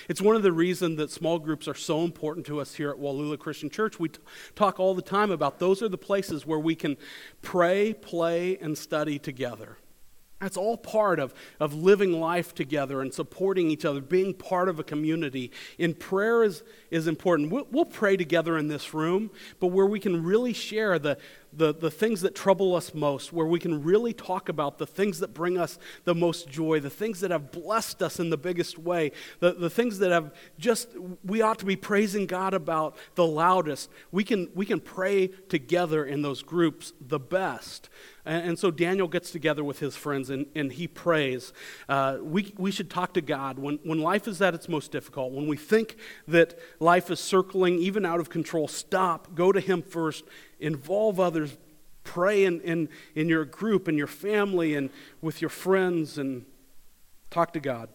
It's 0.07 0.21
one 0.21 0.35
of 0.35 0.43
the 0.43 0.51
reasons 0.51 0.97
that 0.97 1.11
small 1.11 1.39
groups 1.39 1.67
are 1.67 1.75
so 1.75 2.03
important 2.03 2.45
to 2.47 2.59
us 2.59 2.75
here 2.75 2.89
at 2.89 2.97
Wallula 2.97 3.37
Christian 3.37 3.69
Church. 3.69 3.99
We 3.99 4.09
t- 4.09 4.19
talk 4.55 4.79
all 4.79 4.93
the 4.93 5.01
time 5.01 5.31
about 5.31 5.59
those 5.59 5.81
are 5.81 5.89
the 5.89 5.97
places 5.97 6.45
where 6.45 6.59
we 6.59 6.75
can 6.75 6.97
pray, 7.41 7.93
play, 7.93 8.57
and 8.57 8.77
study 8.77 9.19
together. 9.19 9.77
That's 10.41 10.57
all 10.57 10.75
part 10.75 11.19
of, 11.19 11.35
of 11.59 11.75
living 11.75 12.19
life 12.19 12.55
together 12.55 13.01
and 13.01 13.13
supporting 13.13 13.69
each 13.69 13.85
other, 13.85 14.01
being 14.01 14.33
part 14.33 14.69
of 14.69 14.79
a 14.79 14.83
community. 14.83 15.51
And 15.77 15.97
prayer 15.97 16.43
is, 16.43 16.63
is 16.89 17.05
important. 17.05 17.51
We'll, 17.51 17.67
we'll 17.69 17.85
pray 17.85 18.17
together 18.17 18.57
in 18.57 18.67
this 18.67 18.91
room, 18.91 19.29
but 19.59 19.67
where 19.67 19.85
we 19.85 19.99
can 19.99 20.23
really 20.23 20.53
share 20.53 20.97
the, 20.97 21.19
the, 21.53 21.73
the 21.73 21.91
things 21.91 22.21
that 22.21 22.35
trouble 22.35 22.75
us 22.75 22.93
most, 22.93 23.33
where 23.33 23.45
we 23.45 23.59
can 23.59 23.83
really 23.83 24.13
talk 24.13 24.49
about 24.49 24.77
the 24.77 24.87
things 24.87 25.19
that 25.19 25.33
bring 25.33 25.57
us 25.57 25.77
the 26.05 26.15
most 26.15 26.49
joy, 26.49 26.79
the 26.79 26.89
things 26.89 27.19
that 27.19 27.31
have 27.31 27.51
blessed 27.51 28.01
us 28.01 28.19
in 28.19 28.29
the 28.29 28.37
biggest 28.37 28.77
way, 28.77 29.11
the, 29.39 29.53
the 29.53 29.69
things 29.69 29.99
that 29.99 30.11
have 30.11 30.33
just, 30.57 30.89
we 31.23 31.41
ought 31.41 31.59
to 31.59 31.65
be 31.65 31.75
praising 31.75 32.25
God 32.25 32.53
about 32.53 32.97
the 33.15 33.25
loudest. 33.25 33.89
We 34.11 34.23
can, 34.23 34.49
we 34.55 34.65
can 34.65 34.79
pray 34.79 35.27
together 35.27 36.05
in 36.05 36.21
those 36.21 36.41
groups 36.41 36.93
the 36.99 37.19
best. 37.19 37.89
And, 38.25 38.49
and 38.49 38.59
so 38.59 38.71
Daniel 38.71 39.07
gets 39.07 39.31
together 39.31 39.63
with 39.63 39.79
his 39.79 39.95
friends 39.95 40.29
and, 40.29 40.45
and 40.55 40.71
he 40.71 40.87
prays. 40.87 41.53
Uh, 41.89 42.17
we, 42.21 42.53
we 42.57 42.71
should 42.71 42.89
talk 42.89 43.13
to 43.15 43.21
God 43.21 43.59
when, 43.59 43.79
when 43.83 43.99
life 43.99 44.27
is 44.27 44.41
at 44.41 44.53
its 44.53 44.69
most 44.69 44.91
difficult, 44.91 45.31
when 45.33 45.47
we 45.47 45.57
think 45.57 45.97
that 46.27 46.57
life 46.79 47.09
is 47.09 47.19
circling 47.19 47.79
even 47.79 48.05
out 48.05 48.19
of 48.19 48.29
control. 48.29 48.67
Stop, 48.67 49.35
go 49.35 49.51
to 49.51 49.59
him 49.59 49.81
first 49.81 50.23
involve 50.61 51.19
others, 51.19 51.57
pray 52.03 52.45
in, 52.45 52.61
in, 52.61 52.89
in 53.15 53.27
your 53.27 53.45
group 53.45 53.87
and 53.87 53.97
your 53.97 54.07
family 54.07 54.75
and 54.75 54.89
with 55.21 55.41
your 55.41 55.49
friends 55.49 56.17
and 56.17 56.45
talk 57.29 57.53
to 57.53 57.59
God. 57.59 57.89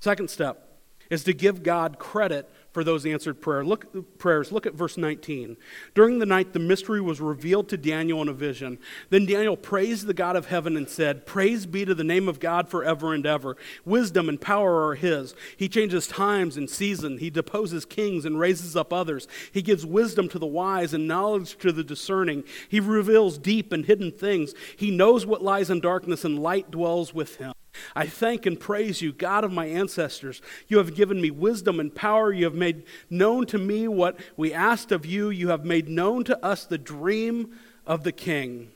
Second 0.00 0.30
step 0.30 0.65
is 1.10 1.24
to 1.24 1.32
give 1.32 1.62
God 1.62 1.98
credit 1.98 2.50
for 2.76 2.84
those 2.84 3.06
answered 3.06 3.40
prayer. 3.40 3.64
Look, 3.64 4.18
prayers. 4.18 4.52
Look 4.52 4.66
at 4.66 4.74
verse 4.74 4.98
19. 4.98 5.56
During 5.94 6.18
the 6.18 6.26
night, 6.26 6.52
the 6.52 6.58
mystery 6.58 7.00
was 7.00 7.22
revealed 7.22 7.70
to 7.70 7.78
Daniel 7.78 8.20
in 8.20 8.28
a 8.28 8.34
vision. 8.34 8.78
Then 9.08 9.24
Daniel 9.24 9.56
praised 9.56 10.06
the 10.06 10.12
God 10.12 10.36
of 10.36 10.48
heaven 10.48 10.76
and 10.76 10.86
said, 10.86 11.24
Praise 11.24 11.64
be 11.64 11.86
to 11.86 11.94
the 11.94 12.04
name 12.04 12.28
of 12.28 12.38
God 12.38 12.68
forever 12.68 13.14
and 13.14 13.24
ever. 13.24 13.56
Wisdom 13.86 14.28
and 14.28 14.38
power 14.38 14.88
are 14.88 14.94
his. 14.94 15.34
He 15.56 15.70
changes 15.70 16.06
times 16.06 16.58
and 16.58 16.68
seasons. 16.68 17.20
He 17.20 17.30
deposes 17.30 17.86
kings 17.86 18.26
and 18.26 18.38
raises 18.38 18.76
up 18.76 18.92
others. 18.92 19.26
He 19.52 19.62
gives 19.62 19.86
wisdom 19.86 20.28
to 20.28 20.38
the 20.38 20.44
wise 20.44 20.92
and 20.92 21.08
knowledge 21.08 21.56
to 21.60 21.72
the 21.72 21.82
discerning. 21.82 22.44
He 22.68 22.78
reveals 22.78 23.38
deep 23.38 23.72
and 23.72 23.86
hidden 23.86 24.12
things. 24.12 24.52
He 24.76 24.90
knows 24.90 25.24
what 25.24 25.42
lies 25.42 25.70
in 25.70 25.80
darkness, 25.80 26.26
and 26.26 26.38
light 26.38 26.70
dwells 26.70 27.14
with 27.14 27.36
him. 27.36 27.54
I 27.94 28.06
thank 28.06 28.46
and 28.46 28.58
praise 28.58 29.02
you, 29.02 29.12
God 29.12 29.44
of 29.44 29.52
my 29.52 29.66
ancestors. 29.66 30.42
You 30.68 30.78
have 30.78 30.94
given 30.94 31.20
me 31.20 31.30
wisdom 31.30 31.80
and 31.80 31.94
power. 31.94 32.32
You 32.32 32.44
have 32.44 32.54
made 32.54 32.84
known 33.10 33.46
to 33.46 33.58
me 33.58 33.88
what 33.88 34.18
we 34.36 34.52
asked 34.52 34.92
of 34.92 35.06
you. 35.06 35.30
You 35.30 35.48
have 35.48 35.64
made 35.64 35.88
known 35.88 36.24
to 36.24 36.44
us 36.44 36.64
the 36.64 36.78
dream 36.78 37.56
of 37.86 38.04
the 38.04 38.12
king. 38.12 38.70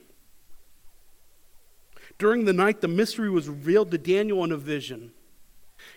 During 2.18 2.44
the 2.44 2.52
night, 2.52 2.80
the 2.82 2.88
mystery 2.88 3.30
was 3.30 3.48
revealed 3.48 3.90
to 3.90 3.98
Daniel 3.98 4.44
in 4.44 4.52
a 4.52 4.56
vision. 4.56 5.12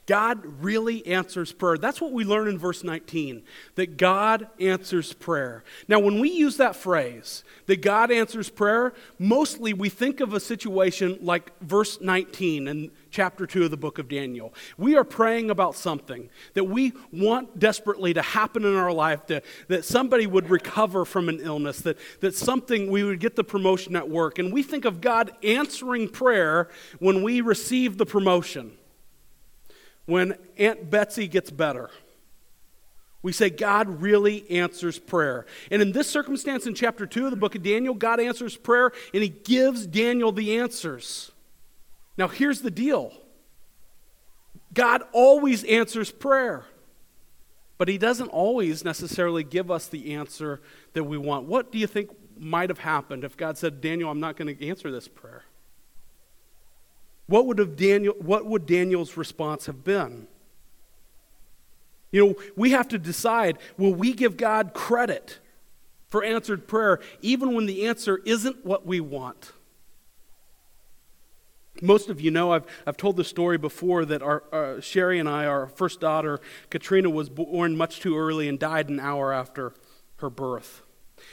God 0.06 0.41
really 0.62 1.06
answers 1.08 1.54
prayer. 1.54 1.78
That's 1.78 2.02
what 2.02 2.12
we 2.12 2.26
learn 2.26 2.48
in 2.48 2.58
verse 2.58 2.84
19, 2.84 3.43
that 3.76 3.98
God 3.98 4.48
answers 4.60 5.13
prayer. 5.13 5.63
Now, 5.88 6.00
when 6.00 6.19
we 6.19 6.30
use 6.30 6.58
that 6.58 6.76
phrase, 6.76 7.43
that 7.67 7.82
God 7.82 8.12
answers 8.12 8.50
prayer, 8.50 8.93
mostly 9.17 9.74
we 9.74 9.88
think 9.88 10.19
of 10.19 10.34
a 10.34 10.39
situation 10.39 11.17
like 11.22 11.58
verse 11.60 12.02
19 12.02 12.67
in 12.67 12.91
chapter 13.12 13.46
2 13.46 13.65
of 13.65 13.72
the 13.72 13.78
book 13.78 13.98
of 13.98 14.10
Daniel. 14.10 14.54
We 14.78 14.98
are 14.98 15.06
praying 15.06 15.50
about 15.50 15.76
something 15.76 16.30
that 16.56 16.65
we 16.65 16.93
want 17.13 17.60
desperately 17.60 18.13
to 18.15 18.22
happen 18.22 18.65
in 18.65 18.76
our 18.76 18.91
life, 18.91 19.26
to, 19.28 19.41
that 19.69 19.86
somebody 19.86 20.28
would 20.28 20.50
recover 20.50 21.06
from 21.06 21.30
an 21.30 21.39
illness, 21.39 21.80
that, 21.82 21.98
that 22.19 22.36
something, 22.36 22.91
we 22.91 23.04
would 23.04 23.19
get 23.19 23.38
the 23.38 23.43
promotion 23.43 23.96
at 23.96 24.10
work. 24.10 24.39
And 24.39 24.52
we 24.52 24.63
think 24.63 24.84
of 24.84 25.00
God 25.00 25.32
answering 25.43 26.10
prayer 26.10 26.69
when 27.00 27.24
we 27.24 27.39
receive 27.39 27.98
the 27.98 28.06
promotion 28.06 28.74
when 30.05 30.35
Aunt 30.57 30.89
Betsy 30.89 31.27
gets 31.27 31.51
better. 31.51 31.89
We 33.21 33.31
say 33.31 33.49
God 33.49 34.01
really 34.01 34.49
answers 34.51 34.99
prayer. 34.99 35.45
And 35.71 35.81
in 35.81 35.93
this 35.93 36.09
circumstance 36.09 36.67
in 36.67 36.75
chapter 36.75 37.05
2 37.05 37.25
of 37.25 37.31
the 37.31 37.37
book 37.37 37.55
of 37.55 37.63
Daniel, 37.63 37.93
God 37.93 38.19
answers 38.19 38.57
prayer 38.57 38.91
and 39.13 39.23
he 39.23 39.29
gives 39.29 39.87
Daniel 39.87 40.33
the 40.33 40.59
answers. 40.59 41.31
Now, 42.17 42.27
here's 42.27 42.61
the 42.61 42.69
deal 42.69 43.13
God 44.73 45.03
always 45.13 45.63
answers 45.63 46.11
prayer, 46.11 46.65
but 47.77 47.87
he 47.87 47.97
doesn't 47.97 48.27
always 48.27 48.83
necessarily 48.83 49.43
give 49.43 49.71
us 49.71 49.87
the 49.87 50.15
answer 50.15 50.61
that 50.91 51.05
we 51.05 51.17
want. 51.17 51.45
What 51.45 51.71
do 51.71 51.77
you 51.77 51.87
think 51.87 52.09
might 52.37 52.69
have 52.69 52.79
happened 52.79 53.23
if 53.23 53.37
God 53.37 53.57
said, 53.57 53.79
Daniel, 53.79 54.09
I'm 54.09 54.19
not 54.19 54.35
going 54.35 54.55
to 54.55 54.67
answer 54.67 54.91
this 54.91 55.07
prayer? 55.07 55.43
What 57.27 57.45
would, 57.47 57.59
have 57.59 57.75
Daniel, 57.75 58.15
what 58.19 58.45
would 58.45 58.65
Daniel's 58.65 59.15
response 59.17 59.65
have 59.65 59.83
been? 59.83 60.27
You 62.12 62.27
know, 62.27 62.36
we 62.55 62.71
have 62.71 62.88
to 62.89 62.99
decide 62.99 63.57
will 63.77 63.93
we 63.93 64.13
give 64.13 64.38
God 64.38 64.73
credit 64.73 65.39
for 66.09 66.23
answered 66.23 66.67
prayer 66.67 66.99
even 67.21 67.55
when 67.55 67.65
the 67.65 67.88
answer 67.88 68.19
isn't 68.25 68.65
what 68.65 68.86
we 68.86 68.99
want? 68.99 69.51
Most 71.81 72.09
of 72.09 72.21
you 72.21 72.29
know, 72.29 72.51
I've, 72.51 72.65
I've 72.86 72.97
told 72.97 73.17
the 73.17 73.23
story 73.23 73.57
before 73.57 74.05
that 74.05 74.21
our, 74.21 74.43
uh, 74.53 74.79
Sherry 74.79 75.17
and 75.17 75.27
I, 75.27 75.47
our 75.47 75.67
first 75.67 75.99
daughter, 75.99 76.39
Katrina, 76.69 77.09
was 77.09 77.29
born 77.29 77.75
much 77.75 77.99
too 77.99 78.15
early 78.15 78.47
and 78.47 78.59
died 78.59 78.89
an 78.89 78.99
hour 78.99 79.33
after 79.33 79.73
her 80.17 80.29
birth. 80.29 80.83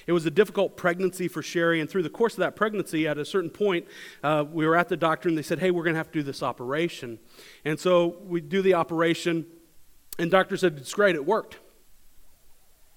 It 0.06 0.12
was 0.12 0.26
a 0.26 0.30
difficult 0.30 0.76
pregnancy 0.76 1.28
for 1.28 1.42
Sherry, 1.42 1.80
and 1.80 1.88
through 1.88 2.02
the 2.02 2.10
course 2.10 2.34
of 2.34 2.40
that 2.40 2.56
pregnancy, 2.56 3.06
at 3.06 3.18
a 3.18 3.24
certain 3.24 3.50
point, 3.50 3.86
uh, 4.22 4.44
we 4.50 4.66
were 4.66 4.76
at 4.76 4.88
the 4.88 4.96
doctor 4.96 5.28
and 5.28 5.36
they 5.36 5.42
said, 5.42 5.58
Hey, 5.58 5.70
we're 5.70 5.84
going 5.84 5.94
to 5.94 5.98
have 5.98 6.10
to 6.12 6.18
do 6.18 6.22
this 6.22 6.42
operation. 6.42 7.18
And 7.64 7.78
so 7.78 8.18
we 8.24 8.40
do 8.40 8.62
the 8.62 8.74
operation, 8.74 9.46
and 10.18 10.30
doctor 10.30 10.56
said, 10.56 10.78
It's 10.78 10.94
great, 10.94 11.14
it 11.14 11.26
worked. 11.26 11.58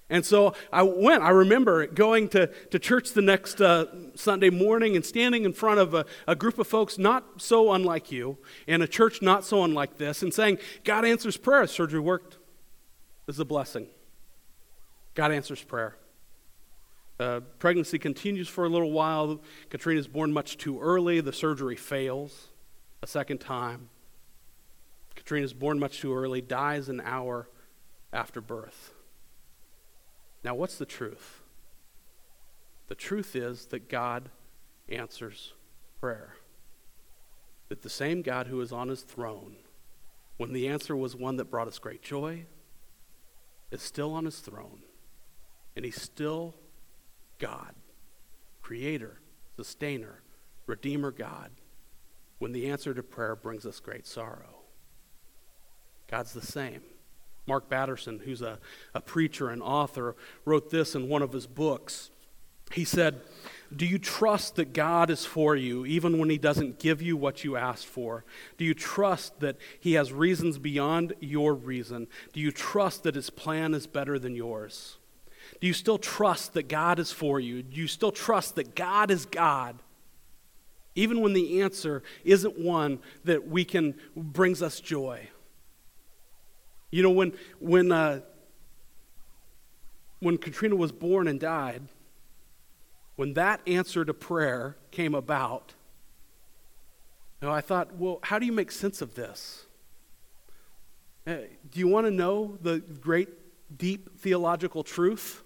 And 0.09 0.23
so 0.23 0.53
I 0.71 0.83
went. 0.83 1.23
I 1.23 1.29
remember 1.29 1.87
going 1.87 2.29
to, 2.29 2.47
to 2.69 2.77
church 2.77 3.13
the 3.13 3.21
next 3.21 3.61
uh, 3.61 3.85
Sunday 4.15 4.51
morning 4.51 4.95
and 4.95 5.03
standing 5.03 5.43
in 5.43 5.53
front 5.53 5.79
of 5.79 5.95
a, 5.95 6.05
a, 6.27 6.35
group 6.35 6.59
of 6.59 6.67
folks 6.67 6.99
not 6.99 7.41
so 7.41 7.71
unlike 7.71 8.11
you, 8.11 8.37
in 8.67 8.83
a 8.83 8.87
church 8.87 9.23
not 9.23 9.43
so 9.43 9.63
unlike 9.63 9.97
this, 9.97 10.21
and 10.21 10.31
saying, 10.31 10.59
God 10.83 11.03
answers 11.03 11.35
prayer. 11.35 11.65
Surgery 11.65 11.99
worked. 11.99 12.37
This 13.25 13.37
is 13.37 13.39
a 13.39 13.45
blessing. 13.45 13.87
God 15.15 15.31
answers 15.31 15.63
prayer. 15.63 15.95
Uh, 17.19 17.41
pregnancy 17.59 17.99
continues 17.99 18.49
for 18.49 18.65
a 18.65 18.69
little 18.69 18.91
while. 18.91 19.39
Katrina 19.69 19.99
is 19.99 20.07
born 20.07 20.33
much 20.33 20.57
too 20.57 20.79
early. 20.81 21.21
The 21.21 21.33
surgery 21.33 21.75
fails 21.75 22.47
a 23.01 23.07
second 23.07 23.39
time. 23.39 23.89
Katrina 25.15 25.45
is 25.45 25.53
born 25.53 25.79
much 25.79 25.99
too 25.99 26.15
early, 26.15 26.41
dies 26.41 26.89
an 26.89 27.01
hour 27.01 27.47
after 28.11 28.41
birth. 28.41 28.93
Now, 30.43 30.55
what's 30.55 30.77
the 30.77 30.85
truth? 30.85 31.41
The 32.87 32.95
truth 32.95 33.35
is 33.35 33.67
that 33.67 33.89
God 33.89 34.29
answers 34.89 35.53
prayer. 35.99 36.35
That 37.69 37.81
the 37.81 37.89
same 37.89 38.21
God 38.21 38.47
who 38.47 38.59
is 38.59 38.71
on 38.71 38.89
his 38.89 39.01
throne, 39.01 39.55
when 40.37 40.51
the 40.51 40.67
answer 40.67 40.95
was 40.95 41.15
one 41.15 41.37
that 41.37 41.51
brought 41.51 41.67
us 41.67 41.79
great 41.79 42.01
joy, 42.01 42.45
is 43.71 43.81
still 43.81 44.13
on 44.13 44.25
his 44.25 44.39
throne. 44.39 44.81
And 45.75 45.85
he 45.85 45.91
still 45.91 46.55
God, 47.39 47.73
creator, 48.61 49.19
sustainer, 49.55 50.21
redeemer 50.65 51.11
God, 51.11 51.51
when 52.39 52.51
the 52.51 52.69
answer 52.69 52.93
to 52.93 53.03
prayer 53.03 53.35
brings 53.35 53.65
us 53.65 53.79
great 53.79 54.05
sorrow. 54.05 54.61
God's 56.09 56.33
the 56.33 56.45
same. 56.45 56.81
Mark 57.47 57.69
Batterson, 57.69 58.19
who's 58.19 58.41
a, 58.41 58.59
a 58.93 59.01
preacher 59.01 59.49
and 59.49 59.61
author, 59.61 60.15
wrote 60.45 60.69
this 60.69 60.95
in 60.95 61.09
one 61.09 61.21
of 61.21 61.33
his 61.33 61.47
books. 61.47 62.09
He 62.71 62.85
said, 62.85 63.21
Do 63.75 63.85
you 63.85 63.99
trust 63.99 64.55
that 64.55 64.73
God 64.73 65.09
is 65.09 65.25
for 65.25 65.55
you 65.55 65.85
even 65.85 66.17
when 66.17 66.29
He 66.29 66.37
doesn't 66.37 66.79
give 66.79 67.01
you 67.01 67.15
what 67.15 67.43
you 67.43 67.55
asked 67.55 67.85
for? 67.85 68.25
Do 68.57 68.65
you 68.65 68.73
trust 68.73 69.39
that 69.41 69.57
He 69.79 69.93
has 69.93 70.11
reasons 70.11 70.57
beyond 70.57 71.13
your 71.19 71.53
reason? 71.53 72.07
Do 72.31 72.39
you 72.39 72.51
trust 72.51 73.03
that 73.03 73.15
His 73.15 73.29
plan 73.29 73.73
is 73.73 73.85
better 73.85 74.17
than 74.17 74.35
yours? 74.35 74.97
Do 75.63 75.67
you 75.67 75.73
still 75.73 75.97
trust 75.97 76.55
that 76.55 76.67
God 76.67 76.99
is 76.99 77.13
for 77.13 77.39
you? 77.39 77.63
Do 77.63 77.79
you 77.79 77.87
still 77.87 78.11
trust 78.11 78.55
that 78.55 78.75
God 78.75 79.09
is 79.09 79.25
God? 79.25 79.79
Even 80.93 81.21
when 81.21 81.31
the 81.31 81.61
answer 81.61 82.03
isn't 82.25 82.59
one 82.59 82.99
that 83.23 83.47
we 83.47 83.63
can 83.63 83.95
brings 84.13 84.61
us 84.61 84.81
joy. 84.81 85.29
You 86.91 87.01
know, 87.01 87.11
when 87.11 87.31
when 87.59 87.93
uh, 87.93 88.19
when 90.19 90.37
Katrina 90.37 90.75
was 90.75 90.91
born 90.91 91.29
and 91.29 91.39
died, 91.39 91.83
when 93.15 93.33
that 93.35 93.61
answer 93.65 94.03
to 94.03 94.13
prayer 94.13 94.75
came 94.91 95.15
about, 95.15 95.73
you 97.41 97.47
know, 97.47 97.53
I 97.53 97.61
thought, 97.61 97.95
well, 97.95 98.19
how 98.21 98.37
do 98.37 98.45
you 98.45 98.51
make 98.51 98.69
sense 98.69 99.01
of 99.01 99.15
this? 99.15 99.65
Uh, 101.25 101.35
do 101.71 101.79
you 101.79 101.87
want 101.87 102.05
to 102.05 102.11
know 102.11 102.57
the 102.61 102.79
great, 102.79 103.29
deep 103.77 104.19
theological 104.19 104.83
truth? 104.83 105.39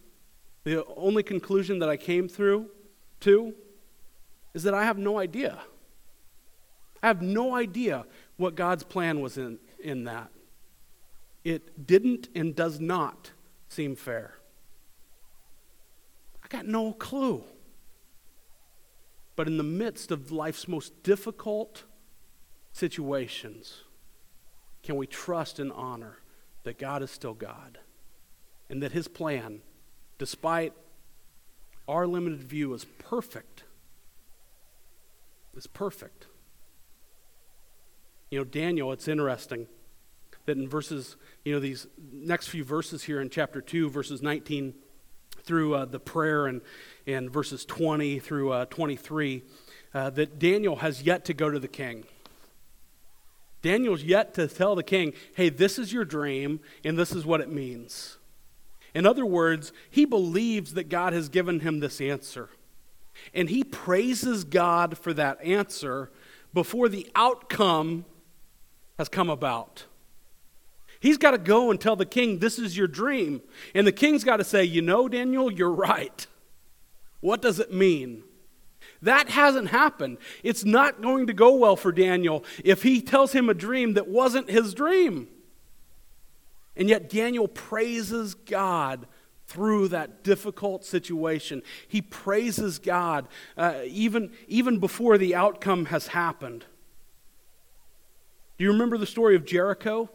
The 0.68 0.84
only 0.98 1.24
conclusion 1.24 1.80
that 1.80 1.88
I 1.88 1.96
came 1.96 2.28
through 2.28 2.70
to 3.22 3.54
is 4.54 4.64
that 4.64 4.74
I 4.74 4.84
have 4.84 4.98
no 4.98 5.18
idea. 5.18 5.60
I 7.02 7.08
have 7.08 7.22
no 7.22 7.56
idea 7.56 8.06
what 8.36 8.56
God's 8.56 8.84
plan 8.84 9.22
was 9.22 9.38
in, 9.38 9.60
in 9.80 10.04
that. 10.04 10.30
It 11.46 11.88
didn't 11.88 12.28
and 12.36 12.54
does 12.54 12.82
not 12.82 13.32
seem 13.70 13.96
fair. 13.96 14.34
I 16.44 16.50
got 16.50 16.66
no 16.66 16.92
clue. 16.92 17.46
But 19.38 19.48
in 19.48 19.56
the 19.56 19.64
midst 19.64 20.12
of 20.12 20.34
life's 20.34 20.68
most 20.68 21.02
difficult 21.02 21.86
situations, 22.74 23.84
can 24.84 24.98
we 24.98 25.08
trust 25.08 25.60
and 25.60 25.72
honor 25.72 26.18
that 26.64 26.78
God 26.78 27.02
is 27.04 27.10
still 27.10 27.34
God 27.34 27.80
and 28.70 28.84
that 28.84 28.92
His 28.92 29.08
plan 29.08 29.62
despite 30.18 30.74
our 31.88 32.06
limited 32.06 32.44
view, 32.44 32.74
is 32.74 32.86
perfect. 33.00 33.64
Is 35.56 35.68
perfect. 35.68 36.28
You 38.30 38.40
know, 38.40 38.44
Daniel, 38.44 38.92
it's 38.92 39.08
interesting 39.08 39.68
that 40.46 40.58
in 40.58 40.68
verses, 40.68 41.16
you 41.44 41.54
know, 41.54 41.60
these 41.60 41.88
next 42.12 42.48
few 42.48 42.64
verses 42.64 43.04
here 43.04 43.22
in 43.22 43.30
chapter 43.30 43.62
2, 43.62 43.90
verses 43.90 44.22
19 44.22 44.74
through 45.44 45.76
uh, 45.76 45.86
the 45.86 46.00
prayer 46.00 46.48
and, 46.48 46.62
and 47.06 47.32
verses 47.32 47.66
20 47.66 48.20
through 48.20 48.52
uh, 48.52 48.66
23, 48.66 49.44
uh, 49.94 50.10
that 50.12 50.40
Daniel 50.40 50.78
has 50.78 51.02
yet 51.04 51.26
to 51.26 51.34
go 51.34 51.50
to 51.50 51.60
the 51.60 51.68
king. 51.68 52.04
Daniel's 53.62 54.04
yet 54.04 54.34
to 54.36 54.48
tell 54.48 54.76
the 54.76 54.84
king, 54.84 55.14
hey, 55.36 55.50
this 55.50 55.80
is 55.80 55.92
your 55.92 56.06
dream 56.06 56.60
and 56.84 56.98
this 56.98 57.12
is 57.12 57.26
what 57.26 57.42
it 57.42 57.52
means. 57.52 58.18
In 58.98 59.06
other 59.06 59.28
words, 59.28 59.72
he 59.92 60.06
believes 60.06 60.74
that 60.74 60.90
God 60.90 61.14
has 61.14 61.30
given 61.30 61.60
him 61.60 61.82
this 61.82 62.02
answer. 62.02 62.50
And 63.32 63.48
he 63.48 63.64
praises 63.64 64.44
God 64.44 64.98
for 64.98 65.14
that 65.14 65.40
answer 65.44 66.10
before 66.52 66.90
the 66.90 67.08
outcome 67.14 68.06
has 68.98 69.08
come 69.08 69.30
about. 69.30 69.86
He's 71.00 71.20
got 71.20 71.32
to 71.32 71.38
go 71.38 71.70
and 71.70 71.80
tell 71.80 71.96
the 71.96 72.08
king, 72.08 72.40
This 72.40 72.58
is 72.58 72.76
your 72.76 72.88
dream. 72.88 73.44
And 73.76 73.86
the 73.86 73.92
king's 73.92 74.24
got 74.24 74.38
to 74.38 74.44
say, 74.44 74.64
You 74.64 74.82
know, 74.82 75.08
Daniel, 75.08 75.52
you're 75.52 75.70
right. 75.70 76.26
What 77.20 77.40
does 77.40 77.60
it 77.60 77.72
mean? 77.72 78.24
That 79.04 79.30
hasn't 79.30 79.68
happened. 79.68 80.18
It's 80.42 80.66
not 80.66 81.04
going 81.04 81.28
to 81.28 81.34
go 81.34 81.56
well 81.56 81.76
for 81.76 81.92
Daniel 81.92 82.44
if 82.66 82.82
he 82.82 83.02
tells 83.02 83.34
him 83.34 83.48
a 83.48 83.54
dream 83.54 83.94
that 83.94 84.08
wasn't 84.08 84.50
his 84.50 84.74
dream. 84.74 85.28
And 86.78 86.88
yet, 86.88 87.10
Daniel 87.10 87.48
praises 87.48 88.36
God 88.36 89.08
through 89.48 89.88
that 89.90 90.24
difficult 90.24 90.86
situation. 90.86 91.64
He 91.88 92.02
praises 92.02 92.80
God 92.80 93.28
uh, 93.58 93.80
even, 93.86 94.32
even 94.48 94.80
before 94.80 95.18
the 95.18 95.36
outcome 95.36 95.86
has 95.86 96.08
happened. 96.08 96.66
Do 98.58 98.64
you 98.64 98.72
remember 98.72 98.98
the 98.98 99.06
story 99.06 99.36
of 99.36 99.46
Jericho? 99.46 100.10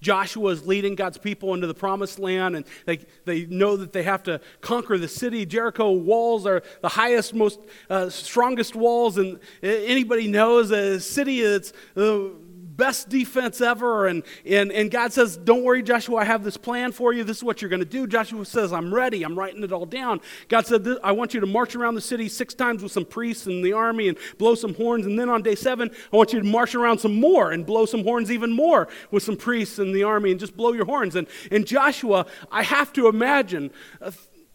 Joshua 0.00 0.50
is 0.50 0.66
leading 0.66 0.94
God's 0.94 1.18
people 1.18 1.54
into 1.54 1.66
the 1.66 1.74
promised 1.74 2.18
land, 2.18 2.56
and 2.56 2.66
they, 2.84 2.98
they 3.24 3.46
know 3.46 3.76
that 3.76 3.92
they 3.92 4.02
have 4.02 4.22
to 4.24 4.40
conquer 4.60 4.98
the 4.98 5.08
city. 5.08 5.46
Jericho 5.46 5.90
walls 5.92 6.46
are 6.46 6.62
the 6.82 6.88
highest, 6.88 7.34
most 7.34 7.60
uh, 7.88 8.10
strongest 8.10 8.74
walls, 8.74 9.18
and 9.18 9.38
anybody 9.62 10.28
knows 10.28 10.70
a 10.70 11.00
city 11.00 11.40
that's 11.42 11.72
uh, 11.96 12.28
best 12.76 13.08
defense 13.08 13.60
ever. 13.60 14.06
And, 14.06 14.22
and, 14.44 14.70
and 14.70 14.90
God 14.90 15.12
says, 15.12 15.36
Don't 15.36 15.62
worry, 15.62 15.82
Joshua, 15.82 16.16
I 16.16 16.24
have 16.24 16.44
this 16.44 16.56
plan 16.56 16.92
for 16.92 17.12
you. 17.12 17.24
This 17.24 17.38
is 17.38 17.44
what 17.44 17.62
you're 17.62 17.68
going 17.68 17.80
to 17.80 17.86
do. 17.86 18.06
Joshua 18.06 18.44
says, 18.44 18.72
I'm 18.72 18.94
ready. 18.94 19.22
I'm 19.22 19.38
writing 19.38 19.62
it 19.62 19.72
all 19.72 19.86
down. 19.86 20.20
God 20.48 20.66
said, 20.66 20.86
I 21.02 21.12
want 21.12 21.34
you 21.34 21.40
to 21.40 21.46
march 21.46 21.74
around 21.74 21.94
the 21.94 22.00
city 22.00 22.28
six 22.28 22.54
times 22.54 22.82
with 22.82 22.92
some 22.92 23.04
priests 23.04 23.46
in 23.46 23.62
the 23.62 23.72
army 23.72 24.08
and 24.08 24.18
blow 24.38 24.54
some 24.54 24.74
horns. 24.74 25.06
And 25.06 25.18
then 25.18 25.28
on 25.28 25.42
day 25.42 25.54
seven, 25.54 25.90
I 26.12 26.16
want 26.16 26.32
you 26.32 26.40
to 26.40 26.46
march 26.46 26.74
around 26.74 26.98
some 26.98 27.18
more 27.18 27.52
and 27.52 27.64
blow 27.64 27.86
some 27.86 28.04
horns 28.04 28.30
even 28.30 28.52
more 28.52 28.88
with 29.10 29.22
some 29.22 29.36
priests 29.36 29.78
in 29.78 29.92
the 29.92 30.02
army 30.02 30.30
and 30.30 30.40
just 30.40 30.56
blow 30.56 30.72
your 30.72 30.86
horns. 30.86 31.16
And, 31.16 31.26
and 31.50 31.66
Joshua, 31.66 32.26
I 32.50 32.62
have 32.62 32.92
to 32.94 33.08
imagine, 33.08 33.70
uh, 34.00 34.10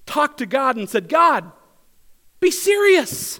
talked 0.06 0.40
to 0.40 0.46
God 0.46 0.76
and 0.76 0.90
said, 0.90 1.10
God, 1.10 1.52
be 2.40 2.52
serious. 2.52 3.40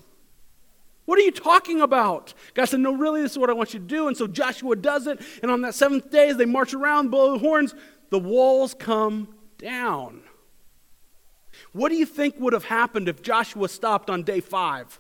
What 1.06 1.18
are 1.20 1.24
you 1.24 1.32
talking 1.32 1.82
about? 1.82 2.34
God 2.54 2.66
said, 2.66 2.80
No, 2.80 2.96
really, 2.96 3.22
this 3.22 3.34
is 3.34 3.38
what 3.38 3.50
I 3.50 3.54
want 3.54 3.74
you 3.74 3.80
to 3.80 3.86
do. 3.86 4.08
And 4.08 4.16
so 4.16 4.28
Joshua 4.28 4.76
does 4.76 5.08
it. 5.08 5.20
And 5.42 5.52
on 5.52 5.62
that 5.62 5.76
seventh 5.76 6.12
day, 6.12 6.30
as 6.30 6.38
they 6.38 6.46
march 6.46 6.74
around, 6.74 7.10
blow 7.10 7.34
the 7.34 7.40
horns, 7.40 7.74
the 8.10 8.20
walls 8.20 8.74
come 8.74 9.30
down. 9.58 10.22
What 11.74 11.90
do 11.90 11.96
you 11.96 12.06
think 12.06 12.36
would 12.40 12.54
have 12.54 12.66
happened 12.66 13.08
if 13.08 13.22
Joshua 13.22 13.68
stopped 13.70 14.10
on 14.10 14.24
day 14.24 14.40
five? 14.40 15.00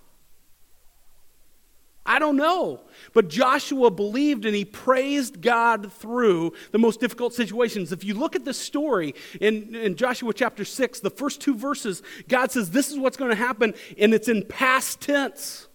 I 2.03 2.17
don't 2.17 2.35
know. 2.35 2.81
But 3.13 3.29
Joshua 3.29 3.91
believed 3.91 4.45
and 4.45 4.55
he 4.55 4.65
praised 4.65 5.41
God 5.41 5.93
through 5.93 6.53
the 6.71 6.79
most 6.79 6.99
difficult 6.99 7.33
situations. 7.33 7.91
If 7.91 8.03
you 8.03 8.15
look 8.15 8.35
at 8.35 8.43
the 8.43 8.53
story 8.53 9.13
in, 9.39 9.75
in 9.75 9.95
Joshua 9.95 10.33
chapter 10.33 10.65
6, 10.65 10.99
the 11.01 11.11
first 11.11 11.41
two 11.41 11.55
verses, 11.55 12.01
God 12.27 12.51
says, 12.51 12.71
This 12.71 12.89
is 12.89 12.97
what's 12.97 13.17
going 13.17 13.29
to 13.29 13.35
happen, 13.35 13.75
and 13.99 14.13
it's 14.13 14.27
in 14.27 14.43
past 14.45 15.01
tense. 15.01 15.67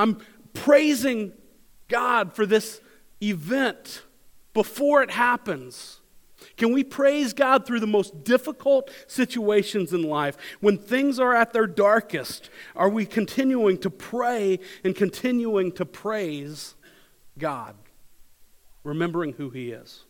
I'm 0.00 0.18
praising 0.54 1.32
God 1.88 2.32
for 2.32 2.46
this 2.46 2.80
event 3.22 4.02
before 4.54 5.02
it 5.02 5.10
happens. 5.10 6.00
Can 6.56 6.72
we 6.72 6.84
praise 6.84 7.34
God 7.34 7.66
through 7.66 7.80
the 7.80 7.86
most 7.86 8.24
difficult 8.24 8.90
situations 9.06 9.92
in 9.92 10.02
life? 10.02 10.38
When 10.60 10.78
things 10.78 11.18
are 11.18 11.34
at 11.34 11.52
their 11.52 11.66
darkest, 11.66 12.48
are 12.74 12.88
we 12.88 13.04
continuing 13.04 13.76
to 13.78 13.90
pray 13.90 14.58
and 14.84 14.96
continuing 14.96 15.70
to 15.72 15.84
praise 15.84 16.76
God, 17.36 17.76
remembering 18.84 19.34
who 19.34 19.50
He 19.50 19.70
is? 19.70 20.04